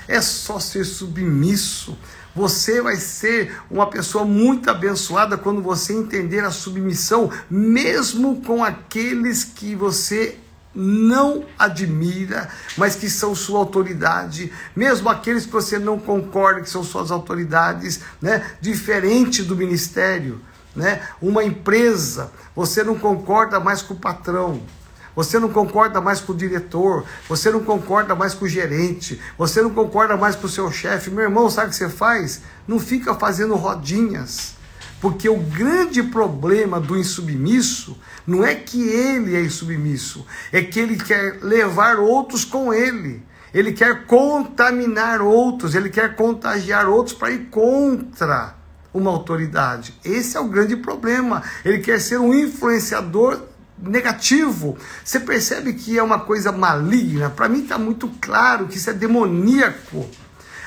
é 0.08 0.22
só 0.22 0.58
ser 0.58 0.86
submisso. 0.86 1.98
Você 2.34 2.80
vai 2.80 2.96
ser 2.96 3.60
uma 3.70 3.86
pessoa 3.90 4.24
muito 4.24 4.70
abençoada 4.70 5.36
quando 5.36 5.60
você 5.60 5.92
entender 5.92 6.40
a 6.40 6.50
submissão, 6.50 7.30
mesmo 7.50 8.40
com 8.40 8.64
aqueles 8.64 9.44
que 9.44 9.74
você 9.74 10.38
não 10.74 11.44
admira, 11.58 12.48
mas 12.76 12.96
que 12.96 13.08
são 13.08 13.34
sua 13.34 13.58
autoridade, 13.60 14.52
mesmo 14.74 15.08
aqueles 15.08 15.46
que 15.46 15.52
você 15.52 15.78
não 15.78 15.98
concorda 15.98 16.60
que 16.60 16.70
são 16.70 16.82
suas 16.82 17.10
autoridades, 17.10 18.00
né? 18.20 18.44
Diferente 18.60 19.42
do 19.42 19.56
ministério, 19.56 20.40
né? 20.74 21.06
Uma 21.22 21.44
empresa, 21.44 22.32
você 22.56 22.82
não 22.82 22.98
concorda 22.98 23.60
mais 23.60 23.82
com 23.82 23.94
o 23.94 23.98
patrão, 23.98 24.60
você 25.14 25.38
não 25.38 25.48
concorda 25.48 26.00
mais 26.00 26.20
com 26.20 26.32
o 26.32 26.36
diretor, 26.36 27.04
você 27.28 27.50
não 27.50 27.62
concorda 27.62 28.14
mais 28.14 28.34
com 28.34 28.44
o 28.44 28.48
gerente, 28.48 29.20
você 29.38 29.62
não 29.62 29.70
concorda 29.70 30.16
mais 30.16 30.34
com 30.34 30.46
o 30.46 30.50
seu 30.50 30.72
chefe. 30.72 31.10
Meu 31.10 31.22
irmão, 31.22 31.48
sabe 31.48 31.68
o 31.68 31.70
que 31.70 31.76
você 31.76 31.88
faz? 31.88 32.42
Não 32.66 32.80
fica 32.80 33.14
fazendo 33.14 33.54
rodinhas. 33.54 34.53
Porque 35.04 35.28
o 35.28 35.36
grande 35.36 36.02
problema 36.02 36.80
do 36.80 36.96
insubmisso 36.96 37.94
não 38.26 38.42
é 38.42 38.54
que 38.54 38.88
ele 38.88 39.36
é 39.36 39.42
insubmisso, 39.42 40.24
é 40.50 40.62
que 40.62 40.80
ele 40.80 40.96
quer 40.96 41.40
levar 41.42 41.98
outros 41.98 42.42
com 42.42 42.72
ele. 42.72 43.22
Ele 43.52 43.72
quer 43.72 44.06
contaminar 44.06 45.20
outros, 45.20 45.74
ele 45.74 45.90
quer 45.90 46.16
contagiar 46.16 46.88
outros 46.88 47.14
para 47.14 47.30
ir 47.30 47.50
contra 47.50 48.54
uma 48.94 49.10
autoridade. 49.10 49.94
Esse 50.02 50.38
é 50.38 50.40
o 50.40 50.48
grande 50.48 50.74
problema. 50.74 51.42
Ele 51.66 51.80
quer 51.80 52.00
ser 52.00 52.18
um 52.18 52.32
influenciador 52.32 53.42
negativo. 53.76 54.78
Você 55.04 55.20
percebe 55.20 55.74
que 55.74 55.98
é 55.98 56.02
uma 56.02 56.20
coisa 56.20 56.50
maligna? 56.50 57.28
Para 57.28 57.46
mim 57.46 57.62
está 57.62 57.76
muito 57.76 58.08
claro 58.22 58.68
que 58.68 58.78
isso 58.78 58.88
é 58.88 58.94
demoníaco. 58.94 60.08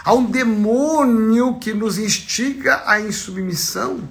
Há 0.05 0.13
um 0.13 0.25
demônio 0.25 1.57
que 1.57 1.73
nos 1.73 1.97
instiga 1.97 2.83
à 2.85 3.01
insubmissão. 3.01 4.07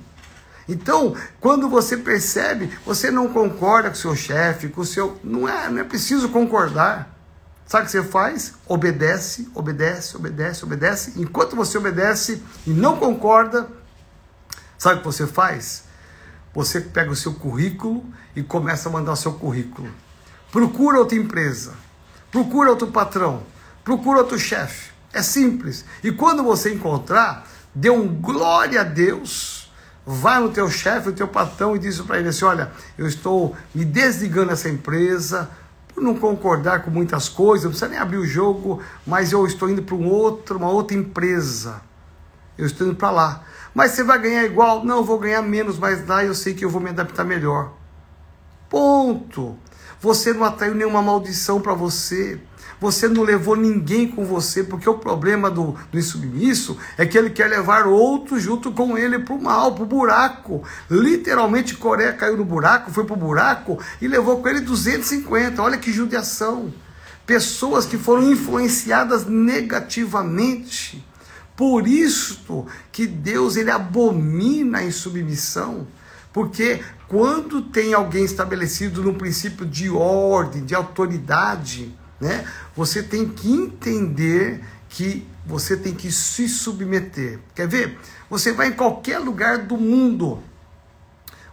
Então, 0.69 1.15
quando 1.41 1.69
você 1.69 1.97
percebe, 1.97 2.77
você 2.85 3.11
não 3.11 3.29
concorda 3.33 3.89
com 3.89 3.95
o 3.95 3.99
seu 3.99 4.17
chefe, 4.17 4.69
com 4.69 4.81
o 4.81 4.85
seu. 4.85 5.19
Não 5.23 5.49
é, 5.49 5.69
não 5.71 5.81
é 5.81 5.85
preciso 5.85 6.29
concordar. 6.29 7.15
Sabe 7.67 7.85
o 7.85 7.87
que 7.87 7.93
você 7.93 8.03
faz? 8.03 8.55
Obedece, 8.67 9.49
obedece, 9.55 10.17
obedece, 10.17 10.65
obedece. 10.65 11.13
Enquanto 11.17 11.57
você 11.57 11.79
obedece 11.79 12.43
e 12.67 12.71
não 12.71 12.97
concorda, 12.97 13.69
sabe 14.79 14.97
o 14.97 14.99
que 14.99 15.07
você 15.07 15.27
faz? 15.27 15.85
Você 16.55 16.81
pega 16.81 17.11
o 17.11 17.17
seu 17.17 17.35
currículo 17.35 18.05
e 18.35 18.43
começa 18.43 18.89
a 18.89 18.93
mandar 18.93 19.13
o 19.13 19.17
seu 19.17 19.33
currículo. 19.33 19.91
Procura 20.51 20.99
outra 20.99 21.19
empresa, 21.19 21.75
procura 22.31 22.71
outro 22.71 22.87
patrão, 22.87 23.43
procura 23.85 24.21
outro 24.21 24.39
chefe. 24.39 24.91
É 25.13 25.23
simples. 25.23 25.85
E 26.05 26.13
quando 26.13 26.43
você 26.43 26.73
encontrar, 26.73 27.49
dê 27.75 27.91
um 27.91 28.07
glória 28.07 28.81
a 28.81 28.85
Deus 28.85 29.56
Vá 30.09 30.39
no 30.39 30.51
teu 30.51 30.71
chefe, 30.71 31.09
no 31.09 31.13
teu 31.13 31.27
patrão 31.27 31.75
e 31.75 31.81
diz 31.81 32.01
para 32.01 32.21
ele 32.21 32.29
assim: 32.29 32.45
olha, 32.45 32.71
eu 32.97 33.09
estou 33.09 33.57
me 33.75 33.85
desligando 33.85 34.51
dessa 34.51 34.69
empresa 34.69 35.51
por 35.89 36.01
não 36.01 36.15
concordar 36.15 36.83
com 36.83 36.91
muitas 36.91 37.29
coisas, 37.29 37.65
não 37.65 37.71
precisa 37.71 37.91
nem 37.91 37.99
abrir 37.99 38.19
o 38.19 38.25
jogo, 38.25 38.81
mas 39.05 39.33
eu 39.33 39.45
estou 39.47 39.69
indo 39.69 39.83
para 39.83 39.97
um 39.97 40.09
outro, 40.09 40.59
uma 40.59 40.69
outra 40.69 40.97
empresa. 40.97 41.81
Eu 42.57 42.67
estou 42.67 42.87
indo 42.87 42.95
para 42.95 43.11
lá. 43.11 43.43
Mas 43.75 43.93
você 43.93 44.05
vai 44.05 44.19
ganhar 44.19 44.45
igual? 44.45 44.85
Não, 44.85 44.99
eu 44.99 45.05
vou 45.05 45.19
ganhar 45.19 45.43
menos, 45.43 45.79
mas 45.79 46.07
lá 46.07 46.25
eu 46.25 46.35
sei 46.35 46.55
que 46.55 46.65
eu 46.65 46.71
vou 46.71 46.81
me 46.81 46.91
adaptar 46.91 47.25
melhor. 47.25 47.73
Ponto. 48.69 49.59
Você 50.01 50.33
não 50.33 50.45
atraiu 50.45 50.75
nenhuma 50.75 51.03
maldição 51.03 51.61
para 51.61 51.75
você. 51.75 52.41
Você 52.81 53.09
não 53.09 53.23
levou 53.23 53.57
ninguém 53.57 54.07
com 54.07 54.25
você, 54.25 54.63
porque 54.63 54.89
o 54.89 54.99
problema 54.99 55.51
do, 55.51 55.75
do 55.91 55.99
insubmisso 55.99 56.77
é 56.99 57.07
que 57.07 57.17
ele 57.17 57.31
quer 57.31 57.49
levar 57.49 57.87
outro 57.87 58.39
junto 58.39 58.71
com 58.71 58.99
ele 58.99 59.19
para 59.19 59.35
o 59.35 59.43
mal, 59.43 59.75
para 59.75 59.85
o 59.85 59.87
buraco. 59.87 60.63
Literalmente, 60.91 61.77
Coreia 61.77 62.13
caiu 62.13 62.37
no 62.37 62.45
buraco, 62.45 62.91
foi 62.91 63.05
para 63.05 63.15
o 63.15 63.19
buraco 63.19 63.79
e 64.01 64.07
levou 64.07 64.43
com 64.43 64.49
ele 64.49 64.61
250. 64.61 65.63
Olha 65.63 65.79
que 65.79 65.93
judiação. 65.93 66.73
Pessoas 67.27 67.87
que 67.87 67.97
foram 67.97 68.31
influenciadas 68.31 69.27
negativamente. 69.27 71.05
Por 71.57 71.89
isso 71.89 72.67
que 72.93 73.07
Deus 73.07 73.57
ele 73.57 73.71
abomina 73.71 74.79
a 74.79 74.85
insubmissão. 74.85 75.87
Porque 76.31 76.83
quando 77.09 77.63
tem 77.63 77.95
alguém 77.95 78.25
estabelecido 78.25 79.03
no 79.03 79.15
princípio 79.15 79.65
de 79.65 79.89
ordem, 79.89 80.63
de 80.63 80.75
autoridade, 80.75 81.97
né? 82.21 82.47
Você 82.75 83.03
tem 83.03 83.29
que 83.29 83.51
entender 83.51 84.63
que 84.89 85.27
você 85.45 85.77
tem 85.77 85.95
que 85.95 86.11
se 86.11 86.49
submeter. 86.49 87.39
Quer 87.55 87.69
ver? 87.69 87.99
Você 88.29 88.53
vai 88.53 88.69
em 88.69 88.73
qualquer 88.73 89.19
lugar 89.19 89.59
do 89.59 89.77
mundo. 89.77 90.43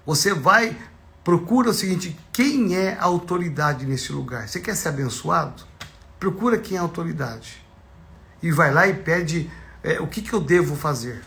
Você 0.05 0.33
vai 0.33 0.75
procura 1.23 1.69
o 1.69 1.73
seguinte, 1.73 2.17
quem 2.33 2.75
é 2.75 2.97
a 2.99 3.03
autoridade 3.03 3.85
nesse 3.85 4.11
lugar? 4.11 4.47
Você 4.47 4.59
quer 4.59 4.75
ser 4.75 4.89
abençoado? 4.89 5.63
Procura 6.19 6.57
quem 6.57 6.75
é 6.75 6.79
a 6.79 6.83
autoridade. 6.83 7.63
E 8.41 8.51
vai 8.51 8.73
lá 8.73 8.87
e 8.87 8.93
pede 8.93 9.49
é, 9.81 10.01
o 10.01 10.07
que, 10.07 10.21
que 10.21 10.33
eu 10.33 10.41
devo 10.41 10.75
fazer. 10.75 11.21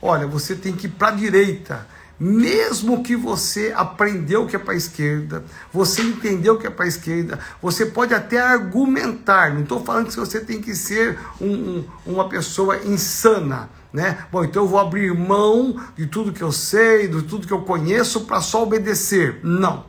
Olha, 0.00 0.26
você 0.26 0.54
tem 0.54 0.74
que 0.74 0.86
ir 0.86 0.90
para 0.90 1.08
a 1.08 1.12
direita 1.12 1.86
mesmo 2.22 3.02
que 3.02 3.16
você 3.16 3.72
aprendeu 3.76 4.46
que 4.46 4.54
é 4.54 4.58
para 4.58 4.74
a 4.74 4.76
esquerda, 4.76 5.42
você 5.72 6.02
entendeu 6.02 6.56
que 6.56 6.64
é 6.64 6.70
para 6.70 6.84
a 6.84 6.88
esquerda, 6.88 7.40
você 7.60 7.84
pode 7.84 8.14
até 8.14 8.40
argumentar. 8.40 9.52
Não 9.52 9.62
estou 9.62 9.84
falando 9.84 10.06
que 10.06 10.16
você 10.16 10.38
tem 10.38 10.60
que 10.60 10.72
ser 10.72 11.18
um, 11.40 11.48
um, 11.48 11.84
uma 12.06 12.28
pessoa 12.28 12.76
insana, 12.84 13.68
né? 13.92 14.24
Bom, 14.30 14.44
então 14.44 14.62
eu 14.62 14.68
vou 14.68 14.78
abrir 14.78 15.12
mão 15.12 15.82
de 15.96 16.06
tudo 16.06 16.32
que 16.32 16.42
eu 16.42 16.52
sei, 16.52 17.08
de 17.08 17.22
tudo 17.22 17.44
que 17.44 17.52
eu 17.52 17.62
conheço 17.62 18.20
para 18.20 18.40
só 18.40 18.62
obedecer. 18.62 19.40
Não. 19.42 19.84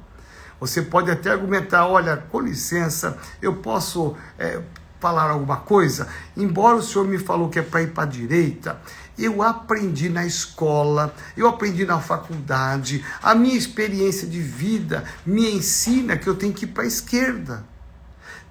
Você 0.59 0.81
pode 0.81 1.11
até 1.11 1.29
argumentar, 1.29 1.85
olha, 1.85 2.17
com 2.17 2.39
licença, 2.39 3.15
eu 3.43 3.53
posso 3.57 4.15
é, 4.39 4.59
falar 4.99 5.29
alguma 5.29 5.57
coisa? 5.57 6.07
Embora 6.35 6.77
o 6.77 6.81
senhor 6.81 7.05
me 7.05 7.19
falou 7.19 7.49
que 7.49 7.59
é 7.59 7.61
para 7.61 7.83
ir 7.83 7.91
para 7.91 8.03
a 8.03 8.07
direita, 8.07 8.79
eu 9.17 9.41
aprendi 9.41 10.09
na 10.09 10.25
escola, 10.25 11.13
eu 11.37 11.47
aprendi 11.47 11.85
na 11.85 11.99
faculdade, 11.99 13.05
a 13.21 13.35
minha 13.35 13.55
experiência 13.55 14.27
de 14.27 14.41
vida 14.41 15.03
me 15.25 15.55
ensina 15.55 16.17
que 16.17 16.27
eu 16.27 16.35
tenho 16.35 16.53
que 16.53 16.65
ir 16.65 16.69
para 16.69 16.83
a 16.83 16.87
esquerda. 16.87 17.65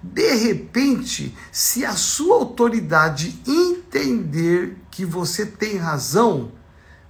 De 0.01 0.33
repente, 0.35 1.35
se 1.51 1.85
a 1.85 1.93
sua 1.93 2.35
autoridade 2.35 3.39
entender 3.47 4.77
que 4.91 5.05
você 5.05 5.45
tem 5.45 5.77
razão, 5.77 6.51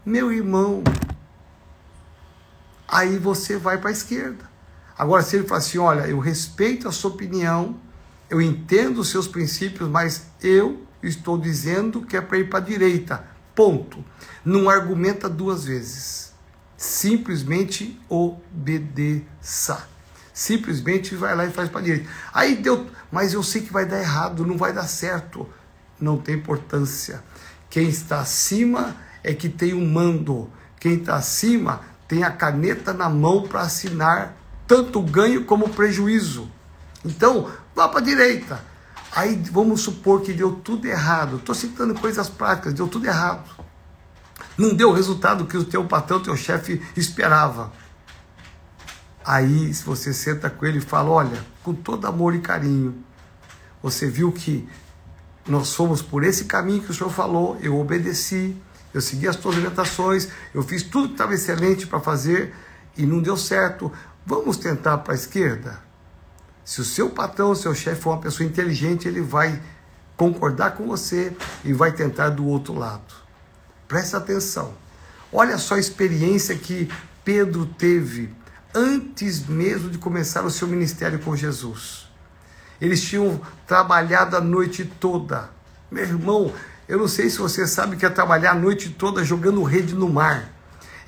meu 0.06 0.32
irmão, 0.32 0.84
aí 2.88 3.18
você 3.18 3.58
vai 3.58 3.80
para 3.80 3.89
a 3.89 3.93
esquerda. 3.93 4.51
Agora, 4.97 5.24
se 5.24 5.36
ele 5.36 5.47
fala 5.47 5.60
assim: 5.60 5.80
olha, 5.80 6.08
eu 6.08 6.20
respeito 6.20 6.88
a 6.88 6.91
sua 6.91 7.10
opinião, 7.12 7.80
eu 8.30 8.39
entendo 8.39 8.99
os 8.99 9.10
seus 9.10 9.28
princípios, 9.28 9.89
mas 9.89 10.28
eu 10.41 10.86
estou 11.01 11.38
dizendo 11.38 12.04
que 12.04 12.16
é 12.16 12.22
para 12.22 12.38
ir 12.38 12.49
para 12.49 12.60
a 12.60 12.62
direita. 12.62 13.33
Ponto. 13.56 14.04
Não 14.43 14.70
argumenta 14.70 15.30
duas 15.30 15.66
vezes. 15.66 16.34
Simplesmente 16.76 17.99
obedeça. 18.10 19.88
Simplesmente 20.34 21.16
vai 21.16 21.36
lá 21.36 21.45
e 21.45 21.51
faz 21.51 21.70
para 21.70 21.82
direita. 21.82 22.10
Aí 22.34 22.56
deu, 22.56 22.88
mas 23.12 23.34
eu 23.34 23.43
sei 23.43 23.62
que 23.62 23.72
vai 23.72 23.86
dar 23.86 23.99
errado, 23.99 24.45
não 24.45 24.58
vai 24.58 24.74
dar 24.74 24.88
certo. 24.88 25.47
Não 25.99 26.18
tem 26.18 26.36
importância. 26.36 27.24
Quem 27.70 27.88
está 27.88 28.20
acima 28.20 28.95
é 29.24 29.34
que 29.34 29.47
tem 29.47 29.74
o 29.74 29.78
um 29.78 29.89
mando. 29.89 30.49
Quem 30.80 30.95
está 30.95 31.16
acima 31.16 31.82
tem 32.08 32.24
a 32.24 32.32
caneta 32.32 32.91
na 32.93 33.08
mão 33.08 33.47
para 33.47 33.62
assinar 33.62 34.36
tanto 34.68 35.01
ganho 35.01 35.45
como 35.45 35.70
prejuízo. 35.70 36.51
Então, 37.06 37.51
vá 37.76 37.88
para 37.88 37.99
a 37.99 38.04
direita 38.04 38.73
Aí 39.16 39.36
vamos 39.51 39.82
supor 39.82 40.22
que 40.22 40.34
deu 40.34 40.53
tudo 40.55 40.88
errado. 40.88 41.38
Estou 41.38 41.53
citando 41.53 41.93
coisas 41.93 42.30
práticas, 42.30 42.74
deu 42.74 42.88
tudo 42.88 43.05
errado. 43.05 43.47
Não 44.57 44.74
deu 44.74 44.89
o 44.89 44.93
resultado 44.93 45.45
que 45.45 45.57
o 45.57 45.64
teu 45.64 45.86
patrão, 45.86 46.20
teu 46.20 46.36
chefe 46.36 46.82
esperava. 46.95 47.72
Aí, 49.26 49.74
se 49.74 49.84
você 49.84 50.14
senta 50.14 50.49
com 50.49 50.66
ele 50.66 50.80
e 50.80 50.82
fala: 50.82 51.09
Olha, 51.09 51.45
com 51.64 51.74
todo 51.74 52.07
amor 52.07 52.34
e 52.34 52.39
carinho, 52.39 53.03
você 53.82 54.09
viu 54.09 54.32
que 54.32 54.68
nós 55.47 55.74
fomos 55.74 56.01
por 56.01 56.24
esse 56.24 56.45
caminho 56.45 56.82
que 56.82 56.91
o 56.91 56.93
senhor 56.93 57.09
falou, 57.09 57.57
eu 57.61 57.78
obedeci, 57.78 58.55
eu 58.93 59.01
segui 59.01 59.28
as 59.28 59.36
suas 59.36 59.57
orientações, 59.57 60.30
eu 60.53 60.64
fiz 60.64 60.84
tudo 60.84 61.09
que 61.09 61.14
estava 61.16 61.34
excelente 61.34 61.86
para 61.86 61.99
fazer 61.99 62.53
e 62.97 63.05
não 63.05 63.22
deu 63.22 63.38
certo. 63.38 63.91
Vamos 64.26 64.57
tentar 64.57 64.99
para 64.99 65.14
a 65.14 65.16
esquerda? 65.16 65.82
Se 66.66 66.80
o 66.82 66.86
seu 66.86 67.09
patrão, 67.09 67.51
o 67.51 67.55
seu 67.55 67.76
chefe 67.76 68.01
for 68.01 68.11
uma 68.11 68.22
pessoa 68.22 68.47
inteligente, 68.47 69.07
ele 69.07 69.22
vai 69.22 69.61
concordar 70.16 70.72
com 70.72 70.88
você 70.88 71.36
e 71.64 71.74
vai 71.74 71.91
tentar 71.91 72.30
do 72.30 72.45
outro 72.45 72.74
lado. 72.74 73.14
Presta 73.88 74.18
atenção. 74.18 74.74
Olha 75.32 75.57
só 75.57 75.76
a 75.76 75.80
experiência 75.80 76.55
que 76.55 76.89
Pedro 77.26 77.66
teve 77.66 78.34
antes 78.74 79.45
mesmo 79.45 79.89
de 79.89 79.97
começar 79.97 80.43
o 80.45 80.51
seu 80.51 80.68
ministério 80.68 81.20
com 81.20 81.36
Jesus. 81.36 82.07
Eles 82.80 83.01
tinham 83.01 83.41
trabalhado 83.68 84.38
a 84.38 84.41
noite 84.41 84.86
toda. 84.86 85.49
Meu 85.91 86.03
irmão, 86.03 86.53
eu 86.88 86.97
não 86.97 87.07
sei 87.07 87.30
se 87.30 87.39
você 87.39 87.68
sabe 87.68 87.97
que 87.97 88.05
é 88.05 88.09
trabalhar 88.09 88.51
a 88.51 88.55
noite 88.55 88.89
toda 88.89 89.24
jogando 89.24 89.64
rede 89.64 89.93
no 89.93 90.09
mar 90.09 90.53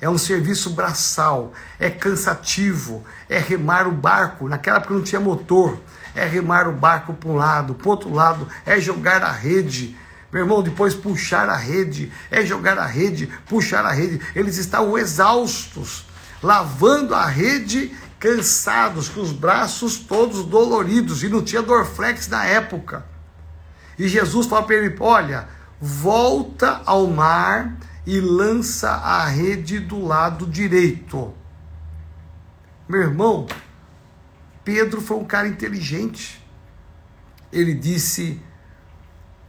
é 0.00 0.08
um 0.08 0.18
serviço 0.18 0.70
braçal, 0.70 1.52
é 1.78 1.88
cansativo, 1.88 3.04
é 3.28 3.38
remar 3.38 3.88
o 3.88 3.92
barco. 3.92 4.48
Naquela 4.48 4.78
época 4.78 4.94
não 4.94 5.02
tinha 5.02 5.20
motor, 5.20 5.78
é 6.14 6.24
remar 6.24 6.68
o 6.68 6.72
barco 6.72 7.14
para 7.14 7.30
um 7.30 7.36
lado, 7.36 7.74
para 7.74 7.90
outro 7.90 8.12
lado, 8.12 8.46
é 8.64 8.78
jogar 8.80 9.22
a 9.22 9.32
rede. 9.32 9.96
Meu 10.30 10.42
irmão, 10.42 10.62
depois 10.62 10.94
puxar 10.94 11.48
a 11.48 11.56
rede, 11.56 12.12
é 12.30 12.44
jogar 12.44 12.78
a 12.78 12.86
rede, 12.86 13.26
puxar 13.48 13.86
a 13.86 13.92
rede. 13.92 14.20
Eles 14.34 14.58
estavam 14.58 14.98
exaustos, 14.98 16.06
lavando 16.42 17.14
a 17.14 17.24
rede, 17.26 17.96
cansados, 18.18 19.08
com 19.08 19.20
os 19.20 19.32
braços 19.32 19.98
todos 19.98 20.44
doloridos, 20.44 21.22
e 21.22 21.28
não 21.28 21.42
tinha 21.42 21.62
Dorflex 21.62 22.28
na 22.28 22.44
época. 22.44 23.04
E 23.98 24.08
Jesus 24.08 24.46
fala 24.46 24.64
para 24.64 24.76
ele: 24.76 24.94
Olha, 25.00 25.48
volta 25.80 26.82
ao 26.84 27.06
mar 27.06 27.76
e 28.06 28.20
lança 28.20 28.90
a 28.90 29.26
rede 29.26 29.80
do 29.80 30.04
lado 30.04 30.46
direito. 30.46 31.34
Meu 32.88 33.02
irmão, 33.02 33.46
Pedro 34.64 35.00
foi 35.00 35.16
um 35.16 35.24
cara 35.24 35.48
inteligente. 35.48 36.40
Ele 37.52 37.74
disse: 37.74 38.40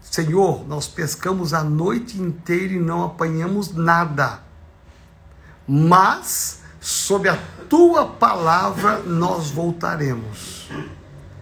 Senhor, 0.01 0.67
nós 0.67 0.87
pescamos 0.87 1.53
a 1.53 1.63
noite 1.63 2.19
inteira 2.19 2.73
e 2.73 2.79
não 2.79 3.03
apanhamos 3.03 3.73
nada. 3.73 4.41
Mas, 5.67 6.61
sob 6.79 7.29
a 7.29 7.37
tua 7.69 8.07
palavra, 8.07 8.99
nós 8.99 9.51
voltaremos. 9.51 10.69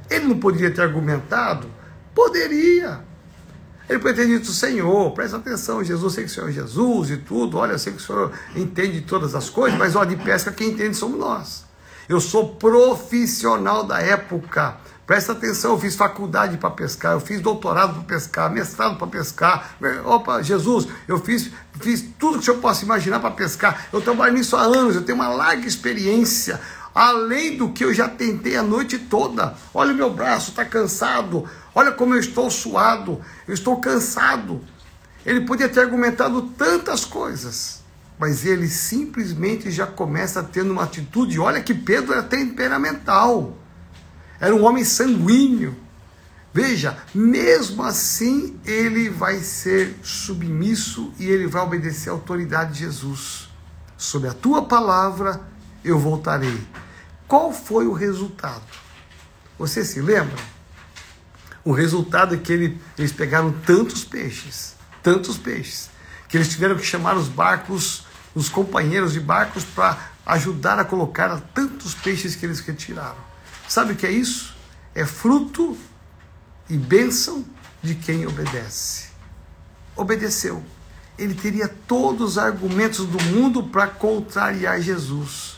Ele 0.10 0.26
não 0.26 0.40
poderia 0.40 0.74
ter 0.74 0.82
argumentado? 0.82 1.70
Poderia. 2.14 3.05
Ele 3.88 4.00
pode 4.00 4.16
ter 4.16 4.28
dito, 4.28 4.52
Senhor, 4.52 5.12
presta 5.12 5.38
atenção, 5.38 5.84
Jesus, 5.84 6.14
sei 6.14 6.24
que 6.24 6.32
o 6.32 6.34
Senhor 6.34 6.50
é 6.50 6.52
Jesus 6.52 7.12
e 7.12 7.18
tudo, 7.18 7.58
olha, 7.58 7.74
eu 7.74 7.80
sei 7.80 7.94
que 7.94 8.00
o 8.00 8.02
Senhor 8.02 8.32
entende 8.56 9.02
todas 9.02 9.36
as 9.36 9.50
coisas, 9.50 9.78
mas 9.78 9.96
olha, 9.96 10.10
de 10.10 10.24
pesca 10.24 10.52
quem 10.52 10.70
entende 10.70 10.96
somos 10.98 11.20
nós. 11.20 11.66
Eu 12.08 12.20
sou 12.20 12.56
profissional 12.56 13.84
da 13.84 14.00
época. 14.00 14.78
Presta 15.06 15.34
atenção, 15.34 15.72
eu 15.74 15.80
fiz 15.80 15.96
faculdade 15.96 16.58
para 16.58 16.72
pescar, 16.72 17.14
eu 17.14 17.20
fiz 17.20 17.40
doutorado 17.40 17.94
para 17.94 18.04
pescar, 18.04 18.52
mestrado 18.52 18.98
para 18.98 19.06
pescar. 19.06 19.76
Opa, 20.04 20.42
Jesus, 20.42 20.88
eu 21.08 21.20
fiz, 21.20 21.52
fiz 21.80 22.04
tudo 22.18 22.34
que 22.34 22.40
o 22.40 22.44
senhor 22.44 22.58
possa 22.60 22.84
imaginar 22.84 23.20
para 23.20 23.30
pescar. 23.30 23.88
Eu 23.94 24.02
trabalho 24.02 24.34
nisso 24.34 24.56
há 24.56 24.62
anos, 24.62 24.96
eu 24.96 25.04
tenho 25.04 25.16
uma 25.16 25.28
larga 25.28 25.68
experiência, 25.68 26.60
além 26.94 27.56
do 27.56 27.70
que 27.70 27.86
eu 27.86 27.94
já 27.94 28.08
tentei 28.08 28.58
a 28.58 28.64
noite 28.64 28.98
toda. 28.98 29.54
Olha 29.76 29.94
o 29.94 29.96
meu 29.96 30.12
braço, 30.12 30.50
está 30.50 30.66
cansado. 30.66 31.48
Olha 31.78 31.92
como 31.92 32.14
eu 32.14 32.20
estou 32.22 32.50
suado, 32.50 33.22
eu 33.46 33.54
estou 33.54 33.82
cansado. 33.82 34.64
Ele 35.26 35.42
podia 35.42 35.68
ter 35.68 35.82
argumentado 35.82 36.44
tantas 36.58 37.04
coisas, 37.04 37.84
mas 38.18 38.46
ele 38.46 38.70
simplesmente 38.70 39.70
já 39.70 39.86
começa 39.86 40.42
tendo 40.42 40.72
uma 40.72 40.84
atitude. 40.84 41.38
Olha 41.38 41.62
que 41.62 41.74
Pedro 41.74 42.14
era 42.14 42.24
temperamental, 42.24 43.58
era 44.40 44.56
um 44.56 44.64
homem 44.64 44.86
sanguíneo. 44.86 45.76
Veja, 46.54 46.98
mesmo 47.14 47.84
assim 47.84 48.58
ele 48.64 49.10
vai 49.10 49.40
ser 49.40 50.00
submisso 50.02 51.12
e 51.20 51.30
ele 51.30 51.46
vai 51.46 51.62
obedecer 51.62 52.10
à 52.10 52.14
autoridade 52.14 52.76
de 52.76 52.80
Jesus. 52.80 53.50
Sob 53.98 54.26
a 54.30 54.34
tua 54.34 54.64
palavra 54.64 55.42
eu 55.84 56.00
voltarei. 56.00 56.58
Qual 57.28 57.52
foi 57.52 57.86
o 57.86 57.92
resultado? 57.92 58.64
Você 59.60 59.84
se 59.84 60.00
lembra? 60.00 60.55
O 61.66 61.72
resultado 61.72 62.36
é 62.36 62.38
que 62.38 62.54
ele, 62.54 62.80
eles 62.96 63.12
pegaram 63.12 63.52
tantos 63.52 64.06
peixes, 64.06 64.76
tantos 65.02 65.36
peixes, 65.36 65.90
que 66.30 66.38
eles 66.38 66.48
tiveram 66.48 66.76
que 66.76 66.86
chamar 66.86 67.18
os 67.18 67.28
barcos, 67.28 68.06
os 68.36 68.50
companheiros 68.50 69.14
de 69.14 69.20
barcos, 69.20 69.64
para 69.64 69.98
ajudar 70.28 70.78
a 70.78 70.86
colocar 70.86 71.36
tantos 71.56 71.96
peixes 71.96 72.36
que 72.36 72.46
eles 72.46 72.60
retiraram. 72.60 73.18
Sabe 73.68 73.94
o 73.94 73.96
que 73.96 74.06
é 74.06 74.12
isso? 74.12 74.56
É 74.94 75.06
fruto 75.08 75.76
e 76.70 76.78
bênção 76.78 77.44
de 77.82 77.96
quem 77.96 78.28
obedece. 78.28 79.08
Obedeceu. 79.96 80.64
Ele 81.18 81.34
teria 81.34 81.68
todos 81.68 82.34
os 82.34 82.38
argumentos 82.38 83.08
do 83.08 83.24
mundo 83.24 83.64
para 83.64 83.88
contrariar 83.88 84.80
Jesus, 84.82 85.56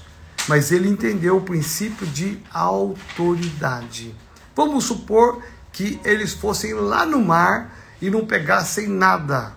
mas 0.48 0.72
ele 0.72 0.88
entendeu 0.88 1.36
o 1.36 1.42
princípio 1.42 2.08
de 2.08 2.40
autoridade. 2.54 4.16
Vamos 4.56 4.86
supor 4.86 5.44
que 5.78 6.02
eles 6.04 6.34
fossem 6.34 6.74
lá 6.74 7.06
no 7.06 7.24
mar 7.24 7.72
e 8.02 8.10
não 8.10 8.26
pegassem 8.26 8.88
nada. 8.88 9.54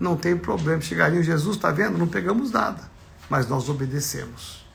Não 0.00 0.16
tem 0.16 0.36
problema, 0.36 0.80
chegariam 0.80 1.22
Jesus, 1.22 1.54
está 1.54 1.70
vendo? 1.70 1.96
Não 1.96 2.08
pegamos 2.08 2.50
nada, 2.50 2.90
mas 3.30 3.46
nós 3.46 3.68
obedecemos. 3.68 4.66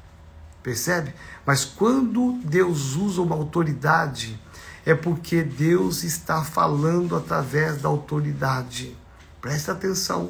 Percebe? 0.64 1.14
Mas 1.46 1.66
quando 1.66 2.40
Deus 2.42 2.96
usa 2.96 3.22
uma 3.22 3.36
autoridade, 3.36 4.42
é 4.86 4.96
porque 4.96 5.44
Deus 5.44 6.06
está 6.06 6.42
falando 6.42 7.18
através 7.18 7.82
da 7.82 7.90
autoridade. 7.90 8.96
Presta 9.42 9.74
atenção. 9.74 10.30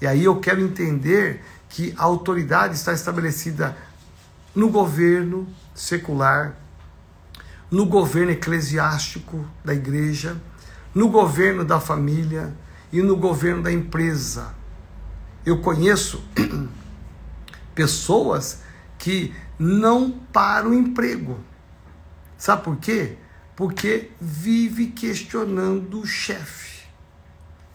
E 0.00 0.06
aí 0.08 0.24
eu 0.24 0.40
quero 0.40 0.60
entender 0.60 1.44
que 1.68 1.94
a 1.96 2.02
autoridade 2.02 2.74
está 2.74 2.92
estabelecida 2.92 3.76
no 4.52 4.68
governo 4.68 5.46
secular, 5.76 6.56
no 7.70 7.86
governo 7.86 8.32
eclesiástico 8.32 9.44
da 9.64 9.74
igreja, 9.74 10.40
no 10.94 11.08
governo 11.08 11.64
da 11.64 11.80
família 11.80 12.56
e 12.92 13.02
no 13.02 13.16
governo 13.16 13.62
da 13.62 13.72
empresa. 13.72 14.54
Eu 15.44 15.60
conheço 15.60 16.22
pessoas 17.74 18.62
que 18.98 19.34
não 19.58 20.10
param 20.10 20.70
o 20.70 20.74
emprego. 20.74 21.38
Sabe 22.38 22.62
por 22.62 22.76
quê? 22.76 23.16
Porque 23.54 24.10
vive 24.20 24.88
questionando 24.88 26.00
o 26.00 26.06
chefe, 26.06 26.84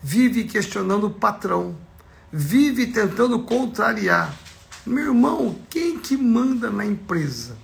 vive 0.01 0.43
questionando 0.43 1.07
o 1.07 1.11
patrão, 1.11 1.75
vive 2.31 2.87
tentando 2.87 3.39
contrariar. 3.39 4.33
Meu 4.85 5.05
irmão, 5.05 5.55
quem 5.69 5.99
que 5.99 6.15
manda 6.15 6.69
na 6.69 6.85
empresa? 6.85 7.57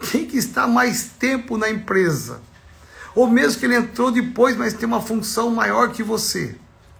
Quem 0.00 0.26
que 0.26 0.36
está 0.36 0.66
mais 0.66 1.10
tempo 1.18 1.56
na 1.56 1.70
empresa? 1.70 2.40
Ou 3.14 3.26
mesmo 3.26 3.58
que 3.58 3.66
ele 3.66 3.76
entrou 3.76 4.10
depois, 4.10 4.56
mas 4.56 4.74
tem 4.74 4.86
uma 4.86 5.00
função 5.00 5.50
maior 5.50 5.90
que 5.90 6.02
você. 6.02 6.54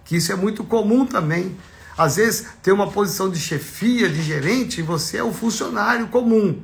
Que 0.04 0.16
isso 0.16 0.32
é 0.32 0.36
muito 0.36 0.64
comum 0.64 1.04
também. 1.04 1.56
Às 1.96 2.16
vezes 2.16 2.46
tem 2.62 2.72
uma 2.72 2.90
posição 2.90 3.30
de 3.30 3.38
chefia, 3.38 4.08
de 4.08 4.22
gerente, 4.22 4.80
e 4.80 4.82
você 4.82 5.18
é 5.18 5.24
um 5.24 5.32
funcionário 5.32 6.08
comum. 6.08 6.62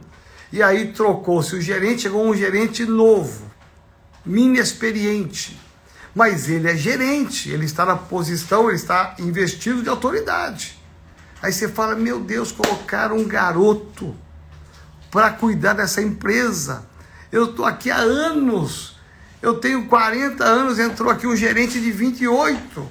E 0.53 0.62
aí 0.62 0.93
trocou-se 0.93 1.55
o 1.55 1.61
gerente, 1.61 2.03
chegou 2.03 2.26
um 2.26 2.35
gerente 2.35 2.85
novo, 2.85 3.51
inexperiente. 4.26 5.59
Mas 6.14 6.49
ele 6.49 6.70
é 6.70 6.76
gerente, 6.76 7.51
ele 7.51 7.64
está 7.64 7.87
na 7.87 7.97
posição, 7.97 8.68
ele 8.68 8.76
está 8.76 9.16
investido 9.18 9.83
de 9.83 9.89
autoridade. 9.89 10.78
Aí 11.43 11.53
você 11.53 11.68
fala: 11.68 11.97
Meu 11.97 12.20
Deus, 12.20 12.53
colocaram 12.53 13.16
um 13.16 13.26
garoto 13.26 14.14
para 15.13 15.31
cuidar 15.31 15.75
dessa 15.75 16.01
empresa. 16.01 16.87
Eu 17.31 17.51
estou 17.51 17.67
aqui 17.67 17.91
há 17.91 17.99
anos. 17.99 18.97
Eu 19.43 19.55
tenho 19.55 19.87
40 19.87 20.43
anos, 20.43 20.79
entrou 20.79 21.11
aqui 21.11 21.27
um 21.27 21.37
gerente 21.37 21.79
de 21.79 21.93
28. 21.93 22.91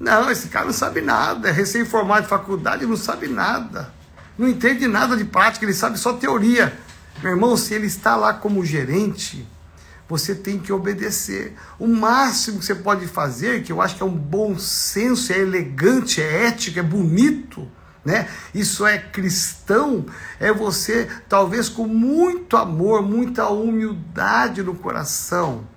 Não, 0.00 0.30
esse 0.30 0.48
cara 0.48 0.64
não 0.64 0.72
sabe 0.72 1.02
nada, 1.02 1.48
é 1.48 1.52
recém-formado 1.52 2.22
de 2.22 2.28
faculdade, 2.28 2.86
não 2.86 2.96
sabe 2.96 3.28
nada. 3.28 3.92
Não 4.38 4.48
entende 4.48 4.88
nada 4.88 5.16
de 5.16 5.24
prática, 5.24 5.64
ele 5.66 5.74
sabe 5.74 5.98
só 5.98 6.14
teoria. 6.14 6.78
Meu 7.22 7.32
irmão, 7.32 7.56
se 7.56 7.74
ele 7.74 7.88
está 7.88 8.16
lá 8.16 8.32
como 8.32 8.64
gerente, 8.64 9.46
você 10.08 10.34
tem 10.34 10.58
que 10.58 10.72
obedecer. 10.72 11.54
O 11.78 11.86
máximo 11.86 12.60
que 12.60 12.64
você 12.64 12.74
pode 12.74 13.06
fazer, 13.06 13.64
que 13.64 13.72
eu 13.72 13.82
acho 13.82 13.96
que 13.96 14.02
é 14.02 14.06
um 14.06 14.16
bom 14.16 14.58
senso, 14.58 15.32
é 15.32 15.40
elegante, 15.40 16.22
é 16.22 16.46
ético, 16.46 16.78
é 16.78 16.82
bonito, 16.82 17.68
né? 18.08 18.26
Isso 18.54 18.86
é 18.86 18.96
cristão, 18.96 20.06
é 20.40 20.50
você, 20.50 21.06
talvez 21.28 21.68
com 21.68 21.86
muito 21.86 22.56
amor, 22.56 23.02
muita 23.02 23.50
humildade 23.50 24.62
no 24.62 24.74
coração, 24.74 25.68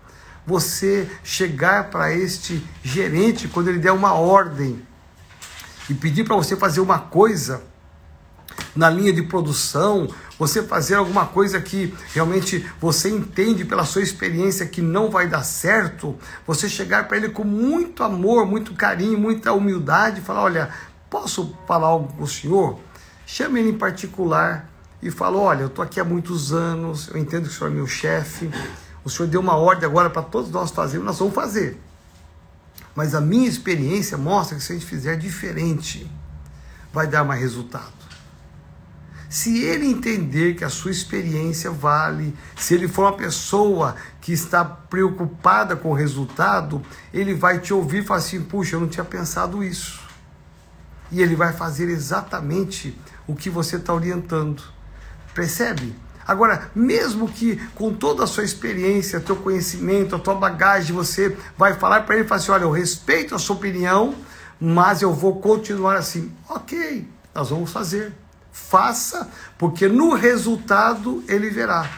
você 0.48 1.10
chegar 1.26 1.90
para 1.90 2.14
este 2.14 2.66
gerente 2.82 3.50
quando 3.50 3.68
ele 3.68 3.80
der 3.80 3.92
uma 3.92 4.14
ordem 4.14 4.82
e 5.90 5.94
pedir 5.94 6.24
para 6.24 6.38
você 6.38 6.56
fazer 6.56 6.80
uma 6.80 7.00
coisa 7.00 7.64
na 8.74 8.90
linha 8.90 9.12
de 9.12 9.24
produção, 9.24 10.08
você 10.40 10.64
fazer 10.64 10.96
alguma 10.96 11.26
coisa 11.26 11.60
que 11.60 11.94
realmente 12.14 12.66
você 12.80 13.10
entende 13.10 13.66
pela 13.66 13.84
sua 13.84 14.02
experiência 14.02 14.66
que 14.66 14.82
não 14.82 15.10
vai 15.10 15.28
dar 15.28 15.44
certo, 15.44 16.18
você 16.48 16.70
chegar 16.70 17.08
para 17.08 17.18
ele 17.18 17.30
com 17.30 17.44
muito 17.44 18.04
amor, 18.04 18.46
muito 18.46 18.74
carinho, 18.74 19.20
muita 19.20 19.52
humildade 19.52 20.20
e 20.20 20.24
falar: 20.24 20.44
Olha, 20.44 20.70
Posso 21.12 21.54
falar 21.68 21.88
algo 21.88 22.14
com 22.14 22.24
o 22.24 22.28
senhor? 22.28 22.80
Chame 23.26 23.60
ele 23.60 23.72
em 23.72 23.78
particular 23.78 24.70
e 25.04 25.12
fala: 25.12 25.38
Olha, 25.38 25.64
eu 25.64 25.68
estou 25.68 25.84
aqui 25.84 26.00
há 26.00 26.06
muitos 26.06 26.54
anos, 26.54 27.10
eu 27.10 27.18
entendo 27.18 27.50
que 27.50 27.50
o 27.50 27.52
senhor 27.54 27.70
é 27.70 27.74
meu 27.74 27.86
chefe, 27.86 28.50
o 29.04 29.10
senhor 29.10 29.28
deu 29.28 29.42
uma 29.42 29.58
ordem 29.58 29.84
agora 29.84 30.10
para 30.10 30.22
todos 30.22 30.50
nós 30.50 30.72
fazermos, 30.72 31.06
nós 31.06 31.20
vamos 31.20 31.36
fazer. 31.36 31.78
Mas 32.96 33.14
a 33.14 33.20
minha 33.20 33.46
experiência 33.46 34.18
mostra 34.18 34.56
que 34.56 34.64
se 34.64 34.72
a 34.72 34.76
gente 34.76 34.86
fizer 34.86 35.18
diferente, 35.18 36.10
vai 36.94 37.08
dar 37.08 37.26
mais 37.26 37.42
resultado. 37.42 37.92
Se 39.30 39.66
ele 39.66 39.88
entender 39.88 40.56
que 40.56 40.64
a 40.64 40.70
sua 40.70 40.92
experiência 40.92 41.72
vale, 41.72 42.34
se 42.56 42.74
ele 42.74 42.88
for 42.88 43.04
uma 43.04 43.18
pessoa 43.18 43.98
que 44.22 44.32
está 44.32 44.64
preocupada 44.64 45.76
com 45.76 45.92
o 45.92 45.94
resultado, 45.94 46.82
ele 47.14 47.34
vai 47.34 47.60
te 47.60 47.74
ouvir 47.74 48.02
e 48.02 48.06
falar 48.06 48.20
assim: 48.20 48.42
puxa, 48.42 48.78
eu 48.78 48.80
não 48.80 48.88
tinha 48.88 49.04
pensado 49.04 49.62
isso 49.62 50.01
e 51.12 51.22
ele 51.22 51.36
vai 51.36 51.54
fazer 51.54 51.90
exatamente 51.90 52.98
o 53.28 53.36
que 53.36 53.50
você 53.50 53.76
está 53.76 53.94
orientando. 53.94 54.64
Percebe? 55.34 55.96
Agora, 56.28 56.72
mesmo 56.74 57.28
que 57.28 57.58
com 57.76 57.94
toda 57.94 58.24
a 58.24 58.28
sua 58.28 58.44
experiência, 58.44 59.20
teu 59.20 59.36
conhecimento, 59.36 60.16
a 60.16 60.20
tua 60.20 60.36
bagagem, 60.36 60.96
você 60.96 61.36
vai 61.58 61.74
falar 61.74 62.02
para 62.02 62.16
ele 62.16 62.26
e 62.26 62.28
falar 62.28 62.40
assim: 62.40 62.52
olha, 62.52 62.64
eu 62.64 62.72
respeito 62.72 63.36
a 63.36 63.40
sua 63.40 63.56
opinião, 63.56 64.16
mas 64.60 65.02
eu 65.02 65.14
vou 65.14 65.40
continuar 65.40 65.96
assim. 65.96 66.32
Ok, 66.48 67.08
nós 67.34 67.50
vamos 67.50 67.72
fazer. 67.72 68.14
Faça, 68.52 69.30
porque 69.58 69.88
no 69.88 70.14
resultado 70.14 71.24
ele 71.28 71.50
verá 71.50 71.90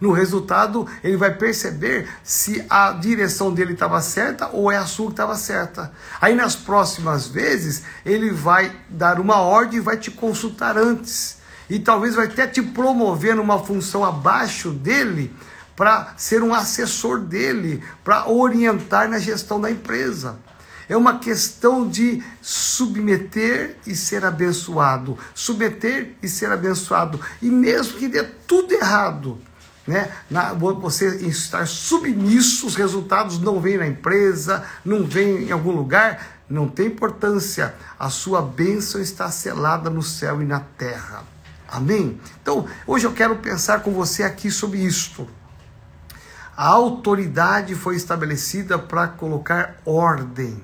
no 0.00 0.12
resultado, 0.12 0.86
ele 1.02 1.16
vai 1.16 1.34
perceber 1.34 2.08
se 2.22 2.64
a 2.70 2.92
direção 2.92 3.52
dele 3.52 3.72
estava 3.72 4.00
certa 4.00 4.48
ou 4.52 4.70
é 4.70 4.76
a 4.76 4.86
sua 4.86 5.06
que 5.06 5.12
estava 5.12 5.34
certa. 5.34 5.92
Aí 6.20 6.34
nas 6.34 6.54
próximas 6.54 7.26
vezes, 7.26 7.82
ele 8.04 8.30
vai 8.30 8.72
dar 8.88 9.18
uma 9.18 9.40
ordem 9.40 9.78
e 9.78 9.82
vai 9.82 9.96
te 9.96 10.10
consultar 10.10 10.78
antes. 10.78 11.38
E 11.68 11.78
talvez 11.78 12.14
vai 12.14 12.26
até 12.26 12.46
te 12.46 12.62
promover 12.62 13.34
numa 13.34 13.58
função 13.58 14.04
abaixo 14.04 14.70
dele 14.70 15.34
para 15.74 16.14
ser 16.16 16.42
um 16.42 16.54
assessor 16.54 17.20
dele, 17.20 17.82
para 18.02 18.28
orientar 18.28 19.08
na 19.08 19.18
gestão 19.18 19.60
da 19.60 19.70
empresa. 19.70 20.38
É 20.88 20.96
uma 20.96 21.18
questão 21.18 21.86
de 21.86 22.22
submeter 22.40 23.76
e 23.86 23.94
ser 23.94 24.24
abençoado. 24.24 25.18
Submeter 25.34 26.14
e 26.22 26.28
ser 26.28 26.50
abençoado. 26.50 27.20
E 27.42 27.50
mesmo 27.50 27.98
que 27.98 28.08
dê 28.08 28.22
tudo 28.22 28.72
errado, 28.72 29.38
né? 29.88 30.12
Na, 30.30 30.52
você 30.52 31.16
estar 31.26 31.66
submisso, 31.66 32.66
os 32.66 32.76
resultados 32.76 33.40
não 33.40 33.58
vêm 33.58 33.78
na 33.78 33.86
empresa, 33.86 34.62
não 34.84 35.04
vêm 35.04 35.44
em 35.44 35.50
algum 35.50 35.72
lugar, 35.72 36.42
não 36.48 36.68
tem 36.68 36.88
importância. 36.88 37.74
A 37.98 38.10
sua 38.10 38.42
bênção 38.42 39.00
está 39.00 39.30
selada 39.30 39.88
no 39.88 40.02
céu 40.02 40.42
e 40.42 40.44
na 40.44 40.60
terra. 40.60 41.24
Amém? 41.66 42.20
Então, 42.42 42.66
hoje 42.86 43.06
eu 43.06 43.12
quero 43.12 43.36
pensar 43.36 43.80
com 43.80 43.92
você 43.92 44.22
aqui 44.22 44.50
sobre 44.50 44.78
isto. 44.78 45.26
A 46.54 46.66
autoridade 46.66 47.74
foi 47.74 47.96
estabelecida 47.96 48.78
para 48.78 49.08
colocar 49.08 49.76
ordem. 49.86 50.60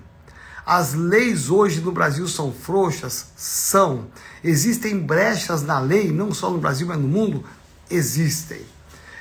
As 0.67 0.93
leis 0.93 1.51
hoje 1.51 1.81
no 1.81 1.93
Brasil 1.93 2.27
são 2.29 2.53
frouxas? 2.53 3.29
São. 3.37 4.07
Existem 4.43 4.99
brechas 4.99 5.63
na 5.63 5.79
lei, 5.79 6.11
não 6.11 6.33
só 6.33 6.51
no 6.51 6.59
Brasil, 6.59 6.87
mas 6.87 6.99
no 6.99 7.09
mundo? 7.09 7.45
Existem. 7.91 8.63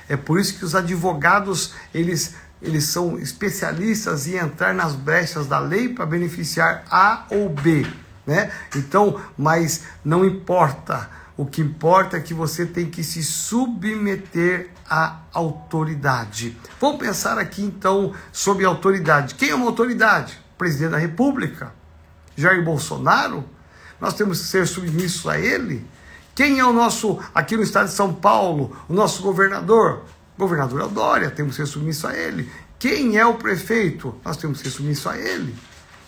É 0.08 0.16
por 0.16 0.38
isso 0.38 0.58
que 0.58 0.64
os 0.64 0.74
advogados, 0.74 1.74
eles, 1.94 2.34
eles 2.60 2.84
são 2.84 3.18
especialistas 3.18 4.26
em 4.26 4.36
entrar 4.36 4.74
nas 4.74 4.94
brechas 4.94 5.46
da 5.46 5.58
lei 5.58 5.88
para 5.88 6.06
beneficiar 6.06 6.84
A 6.90 7.26
ou 7.30 7.48
B, 7.48 7.86
né? 8.26 8.50
Então, 8.74 9.20
mas 9.36 9.84
não 10.04 10.24
importa, 10.24 11.08
O 11.36 11.44
que 11.44 11.60
importa 11.60 12.16
é 12.16 12.20
que 12.20 12.32
você 12.32 12.64
tem 12.64 12.88
que 12.88 13.02
se 13.02 13.22
submeter 13.22 14.70
à 14.88 15.18
autoridade. 15.32 16.56
Vamos 16.80 16.98
pensar 16.98 17.38
aqui 17.38 17.62
então 17.62 18.14
sobre 18.30 18.64
autoridade. 18.64 19.34
Quem 19.34 19.50
é 19.50 19.54
uma 19.54 19.66
autoridade? 19.66 20.38
Presidente 20.56 20.92
da 20.92 20.98
República, 20.98 21.72
Jair 22.36 22.64
Bolsonaro. 22.64 23.44
Nós 24.00 24.14
temos 24.14 24.40
que 24.40 24.46
ser 24.46 24.66
submissos 24.68 25.26
a 25.26 25.38
ele. 25.38 25.84
Quem 26.34 26.58
é 26.58 26.64
o 26.64 26.72
nosso, 26.72 27.18
aqui 27.34 27.56
no 27.56 27.62
estado 27.62 27.86
de 27.86 27.94
São 27.94 28.12
Paulo, 28.12 28.76
o 28.88 28.92
nosso 28.92 29.22
governador? 29.22 30.02
Governador 30.36 30.82
é 30.82 30.88
Dória, 30.88 31.30
temos 31.30 31.56
que 31.56 31.64
ser 31.64 31.70
submissos 31.70 32.04
a 32.04 32.16
ele. 32.16 32.50
Quem 32.78 33.16
é 33.16 33.24
o 33.24 33.34
prefeito? 33.34 34.14
Nós 34.24 34.36
temos 34.36 34.58
que 34.58 34.68
ser 34.68 34.74
submissos 34.74 35.06
a 35.06 35.16
ele. 35.16 35.54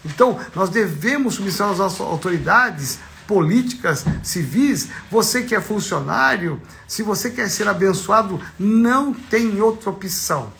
Então, 0.04 0.38
nós 0.54 0.68
devemos 0.68 1.34
submissão 1.34 1.70
às 1.70 1.78
nossas 1.78 2.00
autoridades 2.00 2.98
políticas, 3.26 4.04
civis. 4.22 4.88
Você 5.10 5.42
que 5.42 5.54
é 5.54 5.60
funcionário, 5.60 6.60
se 6.86 7.02
você 7.02 7.30
quer 7.30 7.48
ser 7.48 7.68
abençoado, 7.68 8.40
não 8.58 9.12
tem 9.12 9.60
outra 9.60 9.90
opção. 9.90 10.52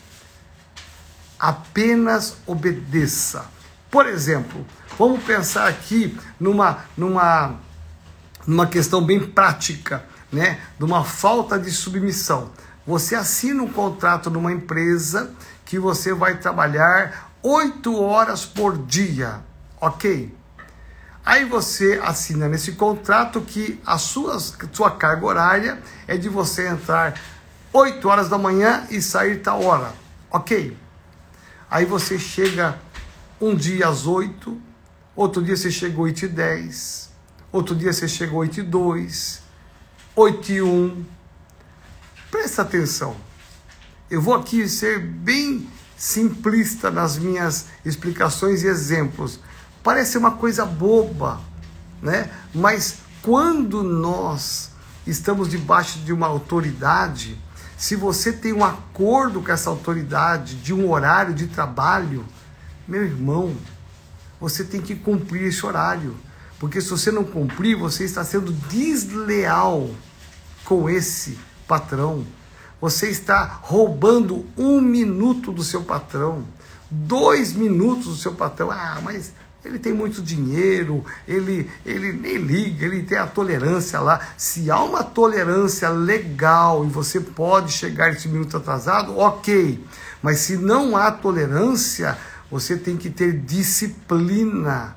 Apenas 1.39 2.37
obedeça. 2.45 3.45
Por 3.89 4.05
exemplo, 4.05 4.65
vamos 4.97 5.23
pensar 5.23 5.67
aqui 5.67 6.17
numa, 6.39 6.85
numa, 6.97 7.55
numa 8.47 8.65
questão 8.65 9.03
bem 9.03 9.19
prática, 9.19 10.03
né? 10.31 10.59
De 10.79 10.85
uma 10.85 11.03
falta 11.03 11.59
de 11.59 11.69
submissão. 11.69 12.49
Você 12.87 13.13
assina 13.13 13.61
um 13.61 13.67
contrato 13.67 14.29
numa 14.29 14.51
empresa 14.51 15.31
que 15.65 15.77
você 15.77 16.13
vai 16.13 16.37
trabalhar 16.37 17.33
oito 17.43 18.01
horas 18.01 18.45
por 18.45 18.77
dia, 18.77 19.41
ok? 19.81 20.33
Aí 21.27 21.43
você 21.43 21.99
assina 22.01 22.47
nesse 22.47 22.71
contrato 22.71 23.41
que 23.41 23.81
a 23.85 23.97
sua, 23.97 24.39
sua 24.39 24.91
carga 24.91 25.25
horária 25.25 25.81
é 26.07 26.15
de 26.15 26.29
você 26.29 26.69
entrar 26.69 27.19
8 27.73 28.07
horas 28.07 28.29
da 28.29 28.37
manhã 28.37 28.87
e 28.89 29.01
sair 29.01 29.41
tal 29.41 29.61
hora, 29.61 29.91
ok? 30.31 30.77
Aí 31.69 31.83
você 31.83 32.17
chega 32.17 32.79
um 33.41 33.53
dia 33.53 33.89
às 33.89 34.07
8, 34.07 34.57
outro 35.17 35.43
dia 35.43 35.57
você 35.57 35.69
chega 35.69 35.99
8 35.99 36.23
e 36.23 36.27
10, 36.29 37.06
outro 37.51 37.75
dia 37.75 37.93
você 37.93 38.07
chega 38.07 38.33
8 38.33 38.59
e 38.59 38.63
2, 38.63 39.41
8 40.15 40.51
e 40.51 40.61
1. 40.61 41.05
Presta 42.31 42.61
atenção. 42.61 43.15
Eu 44.09 44.21
vou 44.21 44.33
aqui 44.33 44.67
ser 44.67 44.99
bem 44.99 45.67
simplista 45.97 46.91
nas 46.91 47.17
minhas 47.17 47.67
explicações 47.83 48.63
e 48.63 48.67
exemplos. 48.67 49.39
Parece 49.83 50.17
uma 50.17 50.31
coisa 50.31 50.65
boba, 50.65 51.41
né? 52.01 52.29
Mas 52.53 52.99
quando 53.21 53.83
nós 53.83 54.71
estamos 55.05 55.49
debaixo 55.49 55.99
de 55.99 56.13
uma 56.13 56.27
autoridade, 56.27 57.37
se 57.77 57.95
você 57.95 58.33
tem 58.33 58.53
um 58.53 58.63
acordo 58.63 59.41
com 59.41 59.51
essa 59.51 59.69
autoridade 59.69 60.55
de 60.55 60.73
um 60.73 60.89
horário 60.91 61.33
de 61.33 61.47
trabalho, 61.47 62.25
meu 62.87 63.03
irmão, 63.03 63.55
você 64.39 64.63
tem 64.63 64.81
que 64.81 64.95
cumprir 64.95 65.43
esse 65.43 65.65
horário. 65.65 66.15
Porque 66.59 66.81
se 66.81 66.89
você 66.89 67.11
não 67.11 67.23
cumprir, 67.23 67.75
você 67.75 68.03
está 68.03 68.23
sendo 68.23 68.51
desleal 68.51 69.89
com 70.65 70.89
esse 70.89 71.37
patrão. 71.67 72.25
Você 72.81 73.09
está 73.09 73.59
roubando 73.61 74.45
um 74.57 74.81
minuto 74.81 75.51
do 75.51 75.63
seu 75.63 75.83
patrão, 75.83 76.45
dois 76.89 77.53
minutos 77.53 78.05
do 78.05 78.15
seu 78.15 78.33
patrão. 78.33 78.71
Ah, 78.71 78.99
mas 79.03 79.33
ele 79.63 79.79
tem 79.79 79.93
muito 79.93 80.21
dinheiro, 80.21 81.03
ele, 81.27 81.69
ele 81.85 82.13
nem 82.13 82.37
liga, 82.37 82.85
ele 82.85 83.03
tem 83.03 83.17
a 83.17 83.27
tolerância 83.27 83.99
lá. 83.99 84.19
Se 84.37 84.69
há 84.71 84.81
uma 84.81 85.03
tolerância 85.03 85.89
legal 85.89 86.85
e 86.85 86.89
você 86.89 87.19
pode 87.19 87.71
chegar 87.71 88.11
esse 88.11 88.27
minuto 88.27 88.57
atrasado, 88.57 89.17
ok. 89.17 89.83
Mas 90.21 90.39
se 90.39 90.57
não 90.57 90.95
há 90.97 91.11
tolerância, 91.11 92.17
você 92.49 92.77
tem 92.77 92.97
que 92.97 93.09
ter 93.09 93.33
disciplina. 93.39 94.96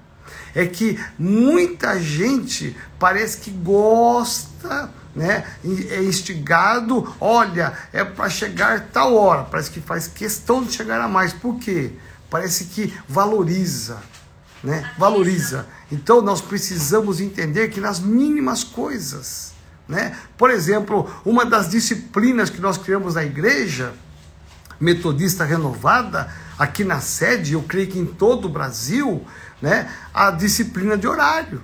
É 0.55 0.67
que 0.67 0.99
muita 1.19 2.01
gente 2.01 2.77
parece 2.99 3.39
que 3.39 3.51
gosta 3.51 4.91
né, 5.15 5.45
é 5.91 6.03
instigado, 6.03 7.15
olha, 7.21 7.73
é 7.93 8.05
para 8.05 8.29
chegar 8.29 8.89
tal 8.93 9.15
hora, 9.15 9.43
parece 9.43 9.71
que 9.71 9.81
faz 9.81 10.07
questão 10.07 10.63
de 10.63 10.73
chegar 10.73 11.01
a 11.01 11.09
mais. 11.09 11.33
Por 11.33 11.59
quê? 11.59 11.93
Parece 12.29 12.67
que 12.67 12.95
valoriza, 13.09 13.99
né? 14.63 14.89
Valoriza. 14.97 15.67
Então 15.91 16.23
nós 16.23 16.41
precisamos 16.41 17.21
entender 17.21 17.69
que 17.69 17.81
nas 17.81 17.99
mínimas 17.99 18.63
coisas, 18.63 19.53
né? 19.89 20.17
Por 20.39 20.51
exemplo, 20.51 21.11
uma 21.25 21.45
das 21.45 21.69
disciplinas 21.69 22.49
que 22.49 22.61
nós 22.61 22.79
criamos 22.79 23.17
na 23.17 23.25
igreja 23.25 23.93
metodista 24.81 25.45
renovada, 25.45 26.33
aqui 26.59 26.85
na 26.85 27.01
sede, 27.01 27.53
eu 27.53 27.63
creio 27.63 27.89
que 27.89 27.99
em 27.99 28.07
todo 28.07 28.47
o 28.47 28.49
Brasil, 28.49 29.27
né, 29.61 29.91
a 30.13 30.31
disciplina 30.31 30.97
de 30.97 31.07
horário 31.07 31.63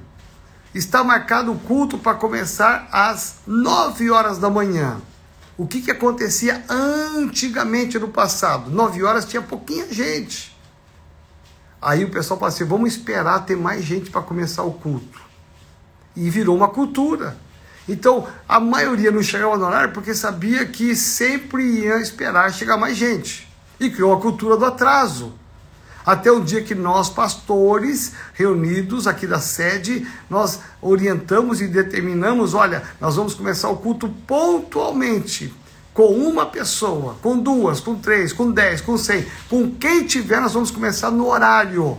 está 0.74 1.02
marcado 1.02 1.52
o 1.52 1.58
culto 1.58 1.98
para 1.98 2.14
começar 2.14 2.88
às 2.92 3.36
9 3.46 4.10
horas 4.10 4.38
da 4.38 4.50
manhã. 4.50 5.00
O 5.56 5.66
que, 5.66 5.80
que 5.80 5.90
acontecia 5.90 6.62
antigamente 6.68 7.98
no 7.98 8.08
passado? 8.08 8.70
9 8.70 9.02
horas 9.02 9.24
tinha 9.24 9.40
pouquinha 9.40 9.90
gente. 9.90 10.54
Aí 11.80 12.04
o 12.04 12.10
pessoal 12.10 12.38
falou 12.38 12.54
assim: 12.54 12.64
vamos 12.64 12.92
esperar 12.92 13.46
ter 13.46 13.56
mais 13.56 13.84
gente 13.84 14.10
para 14.10 14.20
começar 14.20 14.64
o 14.64 14.72
culto. 14.72 15.20
E 16.14 16.28
virou 16.28 16.56
uma 16.56 16.68
cultura. 16.68 17.38
Então 17.88 18.26
a 18.48 18.58
maioria 18.58 19.10
não 19.10 19.22
chegava 19.22 19.56
no 19.56 19.64
horário 19.64 19.92
porque 19.92 20.14
sabia 20.14 20.66
que 20.66 20.94
sempre 20.94 21.62
ia 21.62 22.00
esperar 22.00 22.52
chegar 22.52 22.76
mais 22.76 22.96
gente. 22.96 23.48
E 23.78 23.88
criou 23.88 24.12
a 24.12 24.20
cultura 24.20 24.56
do 24.56 24.64
atraso. 24.64 25.34
Até 26.06 26.30
o 26.30 26.38
dia 26.40 26.62
que 26.62 26.72
nós, 26.72 27.10
pastores, 27.10 28.12
reunidos 28.32 29.08
aqui 29.08 29.26
da 29.26 29.40
sede, 29.40 30.06
nós 30.30 30.60
orientamos 30.80 31.60
e 31.60 31.66
determinamos: 31.66 32.54
olha, 32.54 32.84
nós 33.00 33.16
vamos 33.16 33.34
começar 33.34 33.68
o 33.70 33.78
culto 33.78 34.08
pontualmente. 34.24 35.52
Com 35.92 36.12
uma 36.12 36.46
pessoa, 36.46 37.16
com 37.22 37.38
duas, 37.38 37.80
com 37.80 37.96
três, 37.96 38.32
com 38.32 38.52
dez, 38.52 38.82
com 38.82 38.98
cem, 38.98 39.26
com 39.48 39.70
quem 39.70 40.06
tiver, 40.06 40.40
nós 40.40 40.52
vamos 40.52 40.70
começar 40.70 41.10
no 41.10 41.26
horário. 41.26 41.96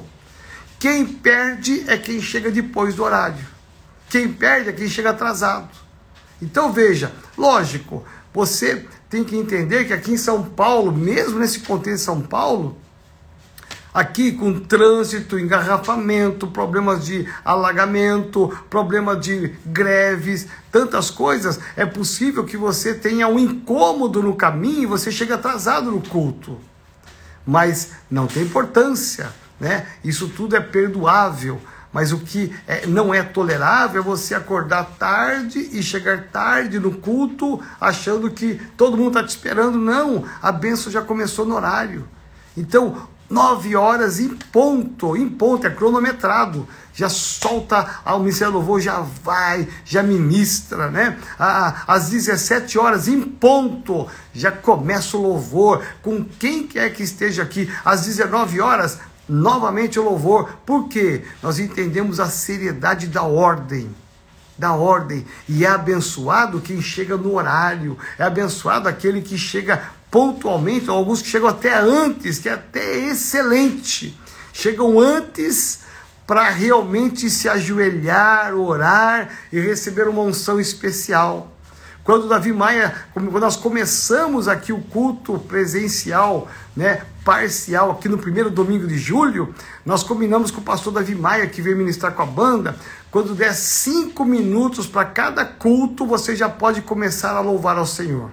Quem 0.80 1.04
perde 1.04 1.84
é 1.88 1.98
quem 1.98 2.22
chega 2.22 2.52
depois 2.52 2.94
do 2.94 3.04
horário. 3.04 3.44
Quem 4.08 4.32
perde 4.32 4.70
é 4.70 4.72
quem 4.74 4.88
chega 4.88 5.10
atrasado. 5.10 5.70
Então 6.40 6.72
veja, 6.72 7.12
lógico, 7.36 8.06
você 8.32 8.86
tem 9.10 9.24
que 9.24 9.36
entender 9.36 9.86
que 9.86 9.94
aqui 9.94 10.12
em 10.12 10.18
São 10.18 10.44
Paulo, 10.44 10.92
mesmo 10.92 11.40
nesse 11.40 11.62
contexto 11.62 11.98
de 11.98 12.04
São 12.04 12.22
Paulo, 12.22 12.78
aqui 13.98 14.32
com 14.32 14.60
trânsito, 14.60 15.40
engarrafamento, 15.40 16.46
problemas 16.46 17.04
de 17.04 17.28
alagamento, 17.44 18.56
problema 18.70 19.16
de 19.16 19.56
greves, 19.66 20.46
tantas 20.72 21.10
coisas, 21.10 21.60
é 21.76 21.84
possível 21.84 22.44
que 22.44 22.56
você 22.56 22.94
tenha 22.94 23.28
um 23.28 23.40
incômodo 23.40 24.22
no 24.22 24.36
caminho 24.36 24.84
e 24.84 24.86
você 24.86 25.12
chegue 25.12 25.34
atrasado 25.34 25.90
no 25.90 26.00
culto. 26.00 26.60
Mas 27.44 27.94
não 28.08 28.28
tem 28.28 28.44
importância, 28.44 29.34
né? 29.60 29.88
Isso 30.04 30.28
tudo 30.28 30.56
é 30.56 30.60
perdoável. 30.60 31.60
Mas 31.92 32.12
o 32.12 32.20
que 32.20 32.56
é, 32.68 32.86
não 32.86 33.12
é 33.12 33.24
tolerável 33.24 34.00
é 34.00 34.06
você 34.06 34.36
acordar 34.36 34.84
tarde 35.00 35.70
e 35.72 35.82
chegar 35.82 36.26
tarde 36.26 36.80
no 36.80 36.92
culto 36.92 37.60
achando 37.82 38.30
que 38.30 38.62
todo 38.78 38.96
mundo 38.96 39.18
está 39.18 39.24
te 39.24 39.30
esperando. 39.30 39.80
Não, 39.80 40.24
a 40.40 40.52
benção 40.52 40.92
já 40.92 41.02
começou 41.02 41.48
no 41.48 41.56
horário. 41.56 42.08
Então, 42.56 43.08
Nove 43.30 43.76
horas 43.76 44.22
em 44.22 44.30
ponto, 44.30 45.18
em 45.18 45.28
ponto, 45.28 45.68
é 45.68 45.70
cronometrado. 45.70 46.68
Já 46.94 47.10
solta 47.10 48.00
o 48.06 48.20
Ministério 48.20 48.54
do 48.54 48.60
Louvor, 48.60 48.80
já 48.80 49.02
vai, 49.02 49.68
já 49.84 50.02
ministra, 50.02 50.90
né? 50.90 51.18
Às 51.38 52.10
17 52.10 52.80
horas 52.80 53.08
em 53.08 53.22
ponto, 53.22 54.08
já 54.34 54.50
começa 54.50 55.18
o 55.18 55.22
louvor 55.22 55.84
com 56.02 56.24
quem 56.24 56.66
quer 56.66 56.94
que 56.94 57.04
esteja 57.04 57.44
aqui. 57.44 57.70
Às 57.84 58.06
19 58.06 58.62
horas, 58.62 59.00
novamente 59.28 60.00
o 60.00 60.04
louvor. 60.04 60.50
Por 60.66 60.88
quê? 60.88 61.24
Nós 61.44 61.60
entendemos 61.60 62.22
a 62.22 62.28
seriedade 62.28 63.08
da 63.08 63.24
ordem 63.24 63.94
da 64.58 64.74
ordem. 64.74 65.26
E 65.48 65.64
é 65.64 65.70
abençoado 65.70 66.60
quem 66.60 66.82
chega 66.82 67.16
no 67.16 67.36
horário, 67.36 67.98
é 68.18 68.24
abençoado 68.24 68.90
aquele 68.90 69.22
que 69.22 69.38
chega 69.38 69.84
pontualmente, 70.18 70.90
alguns 70.90 71.22
que 71.22 71.28
chegam 71.28 71.48
até 71.48 71.78
antes, 71.78 72.40
que 72.40 72.50
é 72.50 72.54
até 72.54 72.98
excelente. 72.98 74.20
Chegam 74.52 75.00
antes 75.00 75.82
para 76.26 76.50
realmente 76.50 77.30
se 77.30 77.48
ajoelhar, 77.48 78.56
orar 78.56 79.30
e 79.54 79.60
receber 79.60 80.08
uma 80.08 80.24
unção 80.24 80.60
especial. 80.60 81.52
Quando 82.04 82.28
Davi 82.28 82.52
Maia, 82.52 82.96
quando 83.14 83.30
nós 83.40 83.56
começamos 83.56 84.48
aqui 84.48 84.74
o 84.74 84.82
culto 84.82 85.38
presencial, 85.38 86.48
né, 86.76 87.04
parcial, 87.24 87.92
aqui 87.92 88.10
no 88.10 88.18
primeiro 88.18 88.50
domingo 88.50 88.88
de 88.88 88.98
julho, 88.98 89.54
nós 89.86 90.02
combinamos 90.02 90.50
com 90.50 90.62
o 90.62 90.64
pastor 90.64 90.94
Davi 90.94 91.14
Maia, 91.14 91.46
que 91.46 91.62
veio 91.62 91.78
ministrar 91.78 92.12
com 92.14 92.24
a 92.24 92.26
banda, 92.26 92.76
quando 93.12 93.36
der 93.36 93.54
cinco 93.54 94.26
minutos 94.26 94.88
para 94.88 95.06
cada 95.06 95.46
culto, 95.46 96.08
você 96.08 96.36
já 96.36 96.50
pode 96.50 96.82
começar 96.82 97.36
a 97.36 97.40
louvar 97.40 97.78
ao 97.78 97.86
Senhor. 97.86 98.32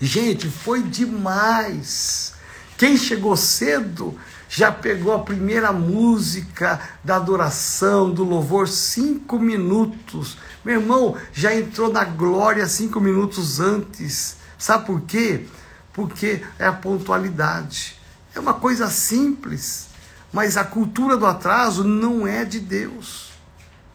Gente, 0.00 0.48
foi 0.48 0.82
demais. 0.82 2.34
Quem 2.76 2.96
chegou 2.98 3.34
cedo 3.36 4.18
já 4.48 4.70
pegou 4.70 5.14
a 5.14 5.20
primeira 5.20 5.72
música 5.72 6.80
da 7.02 7.16
adoração, 7.16 8.10
do 8.10 8.22
louvor, 8.22 8.68
cinco 8.68 9.38
minutos. 9.38 10.36
Meu 10.62 10.80
irmão, 10.80 11.16
já 11.32 11.54
entrou 11.54 11.90
na 11.90 12.04
glória 12.04 12.66
cinco 12.66 13.00
minutos 13.00 13.58
antes. 13.58 14.36
Sabe 14.58 14.84
por 14.84 15.00
quê? 15.00 15.46
Porque 15.94 16.42
é 16.58 16.66
a 16.66 16.72
pontualidade. 16.72 17.96
É 18.34 18.40
uma 18.40 18.52
coisa 18.52 18.90
simples, 18.90 19.88
mas 20.30 20.58
a 20.58 20.64
cultura 20.64 21.16
do 21.16 21.24
atraso 21.24 21.82
não 21.82 22.26
é 22.26 22.44
de 22.44 22.60
Deus. 22.60 23.30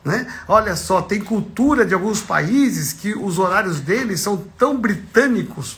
Né? 0.03 0.25
Olha 0.47 0.75
só, 0.75 0.99
tem 0.99 1.21
cultura 1.21 1.85
de 1.85 1.93
alguns 1.93 2.21
países 2.21 2.91
que 2.91 3.13
os 3.13 3.37
horários 3.37 3.79
deles 3.79 4.19
são 4.19 4.35
tão 4.57 4.75
britânicos 4.75 5.77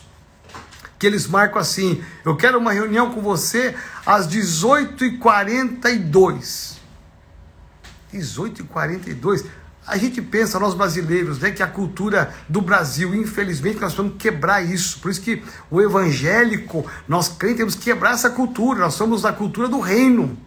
que 1.04 1.08
eles 1.08 1.28
marcam 1.28 1.60
assim: 1.60 2.01
eu 2.24 2.38
quero 2.38 2.58
uma 2.58 2.72
reunião 2.72 3.12
com 3.12 3.22
você 3.22 3.76
às 4.06 4.26
18h42. 4.26 6.78
18h42. 8.14 9.45
A 9.86 9.97
gente 9.97 10.22
pensa, 10.22 10.58
nós 10.58 10.74
brasileiros, 10.74 11.39
né, 11.39 11.51
que 11.51 11.62
a 11.62 11.68
cultura 11.68 12.34
do 12.47 12.62
Brasil, 12.62 13.14
infelizmente, 13.14 13.82
nós 13.82 13.93
vamos 13.93 14.14
quebrar 14.18 14.62
isso. 14.62 15.01
Por 15.01 15.12
isso 15.12 15.20
que 15.20 15.43
o 15.70 15.82
evangélico, 15.82 16.89
nós 17.06 17.28
crentes, 17.28 17.58
temos 17.58 17.76
que 17.76 17.84
quebrar 17.84 18.14
essa 18.14 18.30
cultura. 18.30 18.80
Nós 18.80 18.93
somos 18.93 19.24
da 19.24 19.34
cultura 19.34 19.68
do 19.68 19.82
reino. 19.82 20.38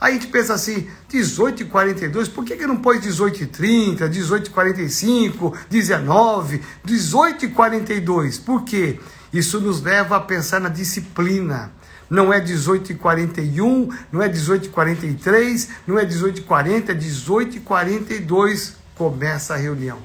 Aí 0.00 0.12
a 0.12 0.14
gente 0.14 0.28
pensa 0.28 0.54
assim, 0.54 0.88
18h42, 1.10 2.30
por 2.30 2.42
que, 2.42 2.56
que 2.56 2.66
não 2.66 2.78
pôs 2.78 3.00
18h30, 3.00 4.08
18h45, 4.08 5.52
19, 5.68 6.62
18h42? 6.86 8.42
Por 8.42 8.64
quê? 8.64 8.98
Isso 9.34 9.60
nos 9.60 9.82
leva 9.82 10.16
a 10.16 10.20
pensar 10.20 10.60
na 10.60 10.68
disciplina. 10.68 11.72
Não 12.08 12.32
é 12.32 12.40
18h41, 12.40 13.92
não 14.12 14.22
é 14.22 14.28
18h43, 14.28 15.68
não 15.88 15.98
é 15.98 16.06
18h40, 16.06 16.90
é 16.90 16.94
18h42 16.94 18.74
começa 18.94 19.54
a 19.54 19.56
reunião. 19.56 19.98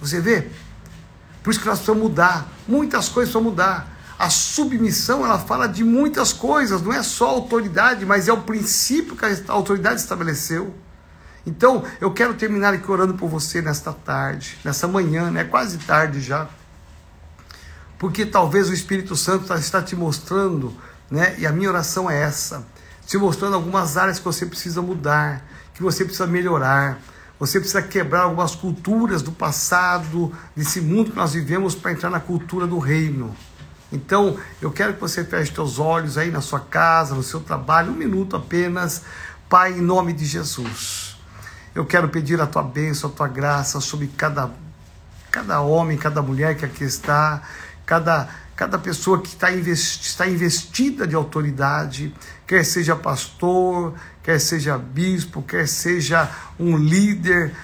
Você 0.00 0.20
vê? 0.20 0.48
Por 1.40 1.50
isso 1.50 1.60
que 1.60 1.66
nós 1.66 1.78
precisamos 1.78 2.02
mudar. 2.02 2.48
Muitas 2.66 3.08
coisas 3.08 3.32
precisam 3.32 3.42
mudar. 3.42 3.88
A 4.18 4.28
submissão, 4.28 5.24
ela 5.24 5.38
fala 5.38 5.68
de 5.68 5.84
muitas 5.84 6.32
coisas, 6.32 6.82
não 6.82 6.92
é 6.92 7.02
só 7.04 7.28
autoridade, 7.28 8.04
mas 8.04 8.26
é 8.26 8.32
o 8.32 8.42
princípio 8.42 9.14
que 9.14 9.24
a 9.24 9.36
autoridade 9.48 10.00
estabeleceu. 10.00 10.74
Então, 11.46 11.84
eu 12.00 12.12
quero 12.12 12.34
terminar 12.34 12.74
aqui 12.74 12.90
orando 12.90 13.14
por 13.14 13.28
você 13.28 13.62
nesta 13.62 13.92
tarde, 13.92 14.58
nessa 14.64 14.88
manhã, 14.88 15.30
né? 15.30 15.44
Quase 15.44 15.78
tarde 15.78 16.20
já 16.20 16.48
porque 18.02 18.26
talvez 18.26 18.68
o 18.68 18.74
Espírito 18.74 19.14
Santo 19.14 19.46
tá, 19.46 19.54
está 19.54 19.80
te 19.80 19.94
mostrando, 19.94 20.76
né? 21.08 21.36
E 21.38 21.46
a 21.46 21.52
minha 21.52 21.68
oração 21.68 22.10
é 22.10 22.20
essa, 22.20 22.66
te 23.06 23.16
mostrando 23.16 23.54
algumas 23.54 23.96
áreas 23.96 24.18
que 24.18 24.24
você 24.24 24.44
precisa 24.44 24.82
mudar, 24.82 25.46
que 25.72 25.80
você 25.80 26.04
precisa 26.04 26.26
melhorar, 26.26 26.98
você 27.38 27.60
precisa 27.60 27.80
quebrar 27.80 28.22
algumas 28.22 28.56
culturas 28.56 29.22
do 29.22 29.30
passado, 29.30 30.32
desse 30.56 30.80
mundo 30.80 31.12
que 31.12 31.16
nós 31.16 31.34
vivemos, 31.34 31.76
para 31.76 31.92
entrar 31.92 32.10
na 32.10 32.18
cultura 32.18 32.66
do 32.66 32.80
reino. 32.80 33.36
Então, 33.92 34.36
eu 34.60 34.72
quero 34.72 34.94
que 34.94 35.00
você 35.00 35.22
feche 35.22 35.54
seus 35.54 35.78
olhos 35.78 36.18
aí 36.18 36.32
na 36.32 36.40
sua 36.40 36.58
casa, 36.58 37.14
no 37.14 37.22
seu 37.22 37.38
trabalho, 37.38 37.92
um 37.92 37.96
minuto 37.96 38.34
apenas. 38.34 39.02
Pai, 39.48 39.74
em 39.74 39.80
nome 39.80 40.12
de 40.12 40.24
Jesus, 40.24 41.16
eu 41.72 41.86
quero 41.86 42.08
pedir 42.08 42.40
a 42.40 42.48
tua 42.48 42.64
bênção, 42.64 43.08
a 43.08 43.12
tua 43.12 43.28
graça 43.28 43.78
sobre 43.80 44.08
cada, 44.08 44.50
cada 45.30 45.60
homem, 45.60 45.96
cada 45.96 46.20
mulher 46.20 46.56
que 46.56 46.64
aqui 46.64 46.82
está 46.82 47.42
cada, 47.86 48.28
cada 48.54 48.78
pessoa 48.78 49.20
que 49.20 49.28
está, 49.28 49.52
investi, 49.52 50.06
está 50.06 50.26
investida 50.26 51.06
de 51.06 51.14
autoridade, 51.14 52.14
quer 52.46 52.64
seja 52.64 52.96
pastor, 52.96 53.94
quer 54.22 54.40
seja 54.40 54.78
bispo, 54.78 55.42
quer 55.42 55.66
seja 55.66 56.30
um 56.58 56.76
líder, 56.76 57.54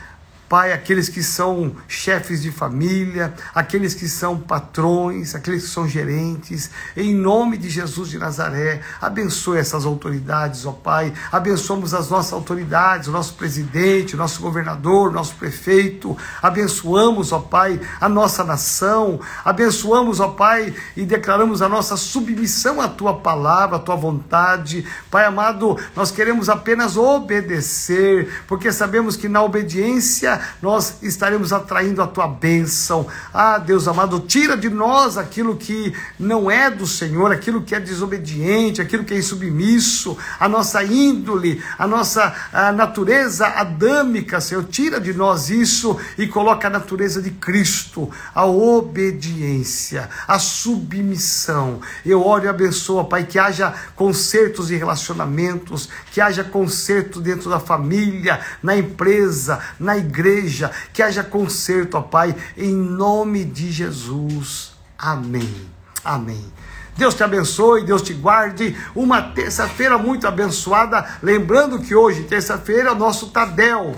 Pai, 0.48 0.72
aqueles 0.72 1.10
que 1.10 1.22
são 1.22 1.76
chefes 1.86 2.40
de 2.40 2.50
família, 2.50 3.34
aqueles 3.54 3.92
que 3.92 4.08
são 4.08 4.38
patrões, 4.38 5.34
aqueles 5.34 5.64
que 5.64 5.68
são 5.68 5.86
gerentes, 5.86 6.70
em 6.96 7.14
nome 7.14 7.58
de 7.58 7.68
Jesus 7.68 8.08
de 8.08 8.18
Nazaré, 8.18 8.80
abençoe 8.98 9.58
essas 9.58 9.84
autoridades, 9.84 10.64
ó 10.64 10.72
Pai, 10.72 11.12
abençoamos 11.30 11.92
as 11.92 12.08
nossas 12.08 12.32
autoridades, 12.32 13.08
o 13.08 13.12
nosso 13.12 13.34
presidente, 13.34 14.14
o 14.14 14.18
nosso 14.18 14.40
governador, 14.40 15.10
o 15.10 15.12
nosso 15.12 15.34
prefeito, 15.34 16.16
abençoamos, 16.40 17.30
ó 17.30 17.40
Pai, 17.40 17.78
a 18.00 18.08
nossa 18.08 18.42
nação, 18.42 19.20
abençoamos, 19.44 20.18
ó 20.18 20.28
Pai, 20.28 20.74
e 20.96 21.04
declaramos 21.04 21.60
a 21.60 21.68
nossa 21.68 21.94
submissão 21.94 22.80
à 22.80 22.88
Tua 22.88 23.14
palavra, 23.14 23.76
à 23.76 23.80
Tua 23.80 23.96
vontade, 23.96 24.86
Pai 25.10 25.26
amado, 25.26 25.76
nós 25.94 26.10
queremos 26.10 26.48
apenas 26.48 26.96
obedecer, 26.96 28.44
porque 28.46 28.72
sabemos 28.72 29.14
que 29.14 29.28
na 29.28 29.42
obediência 29.42 30.37
nós 30.60 30.98
estaremos 31.02 31.52
atraindo 31.52 32.02
a 32.02 32.06
tua 32.06 32.26
bênção. 32.26 33.06
Ah, 33.32 33.58
Deus 33.58 33.88
amado, 33.88 34.20
tira 34.20 34.56
de 34.56 34.68
nós 34.68 35.16
aquilo 35.16 35.56
que 35.56 35.92
não 36.18 36.50
é 36.50 36.70
do 36.70 36.86
Senhor, 36.86 37.32
aquilo 37.32 37.62
que 37.62 37.74
é 37.74 37.80
desobediente, 37.80 38.80
aquilo 38.80 39.04
que 39.04 39.14
é 39.14 39.18
insubmisso, 39.18 40.16
a 40.38 40.48
nossa 40.48 40.82
índole, 40.82 41.62
a 41.78 41.86
nossa 41.86 42.34
a 42.52 42.72
natureza 42.72 43.46
adâmica, 43.46 44.40
Senhor. 44.40 44.64
Tira 44.64 45.00
de 45.00 45.12
nós 45.12 45.50
isso 45.50 45.98
e 46.16 46.26
coloca 46.26 46.66
a 46.66 46.70
natureza 46.70 47.20
de 47.20 47.30
Cristo, 47.30 48.10
a 48.34 48.46
obediência, 48.46 50.08
a 50.26 50.38
submissão. 50.38 51.80
Eu 52.04 52.26
oro 52.26 52.44
e 52.44 52.48
abençoo, 52.48 53.04
Pai, 53.04 53.24
que 53.24 53.38
haja 53.38 53.74
concertos 53.94 54.70
e 54.70 54.76
relacionamentos, 54.76 55.88
que 56.18 56.22
haja 56.22 56.42
conserto 56.42 57.20
dentro 57.20 57.48
da 57.48 57.60
família, 57.60 58.40
na 58.60 58.76
empresa, 58.76 59.60
na 59.78 59.96
igreja 59.96 60.68
que 60.92 61.00
haja 61.00 61.22
conserto, 61.22 61.96
ó 61.96 62.00
Pai, 62.02 62.34
em 62.56 62.74
nome 62.74 63.44
de 63.44 63.70
Jesus. 63.70 64.72
Amém. 64.98 65.70
Amém. 66.04 66.44
Deus 66.96 67.14
te 67.14 67.22
abençoe, 67.22 67.84
Deus 67.84 68.02
te 68.02 68.12
guarde. 68.14 68.76
Uma 68.96 69.22
terça-feira 69.22 69.96
muito 69.96 70.26
abençoada. 70.26 71.06
Lembrando 71.22 71.78
que 71.78 71.94
hoje, 71.94 72.24
terça-feira, 72.24 72.88
é 72.88 72.92
o 72.92 72.96
nosso 72.96 73.28
Tadel. 73.28 73.94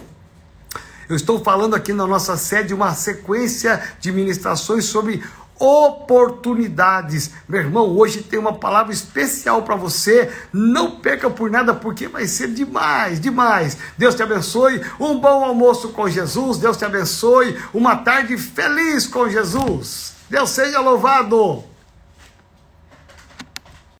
Eu 1.09 1.17
estou 1.17 1.43
falando 1.43 1.75
aqui 1.75 1.95
na 1.95 2.07
nossa 2.07 2.37
sede 2.37 2.75
uma 2.75 2.95
sequência 2.95 3.83
de 3.99 4.13
ministrações 4.13 4.85
sobre 4.85 5.25
oportunidades. 5.61 7.31
Meu 7.47 7.61
irmão, 7.61 7.97
hoje 7.97 8.23
tem 8.23 8.39
uma 8.39 8.55
palavra 8.55 8.93
especial 8.93 9.63
para 9.63 9.77
você. 9.77 10.33
Não 10.53 10.93
perca 10.93 11.29
por 11.29 11.51
nada, 11.51 11.75
porque 11.75 12.09
vai 12.09 12.27
ser 12.27 12.49
demais, 12.49 13.21
demais. 13.21 13.77
Deus 13.97 14.15
te 14.15 14.23
abençoe. 14.23 14.81
Um 14.99 15.21
bom 15.21 15.45
almoço 15.45 15.91
com 15.91 16.09
Jesus. 16.09 16.57
Deus 16.57 16.79
te 16.79 16.85
abençoe. 16.85 17.57
Uma 17.75 17.97
tarde 17.97 18.37
feliz 18.39 19.07
com 19.07 19.29
Jesus. 19.29 20.15
Deus 20.31 20.51
seja 20.51 20.81
louvado. 20.81 21.70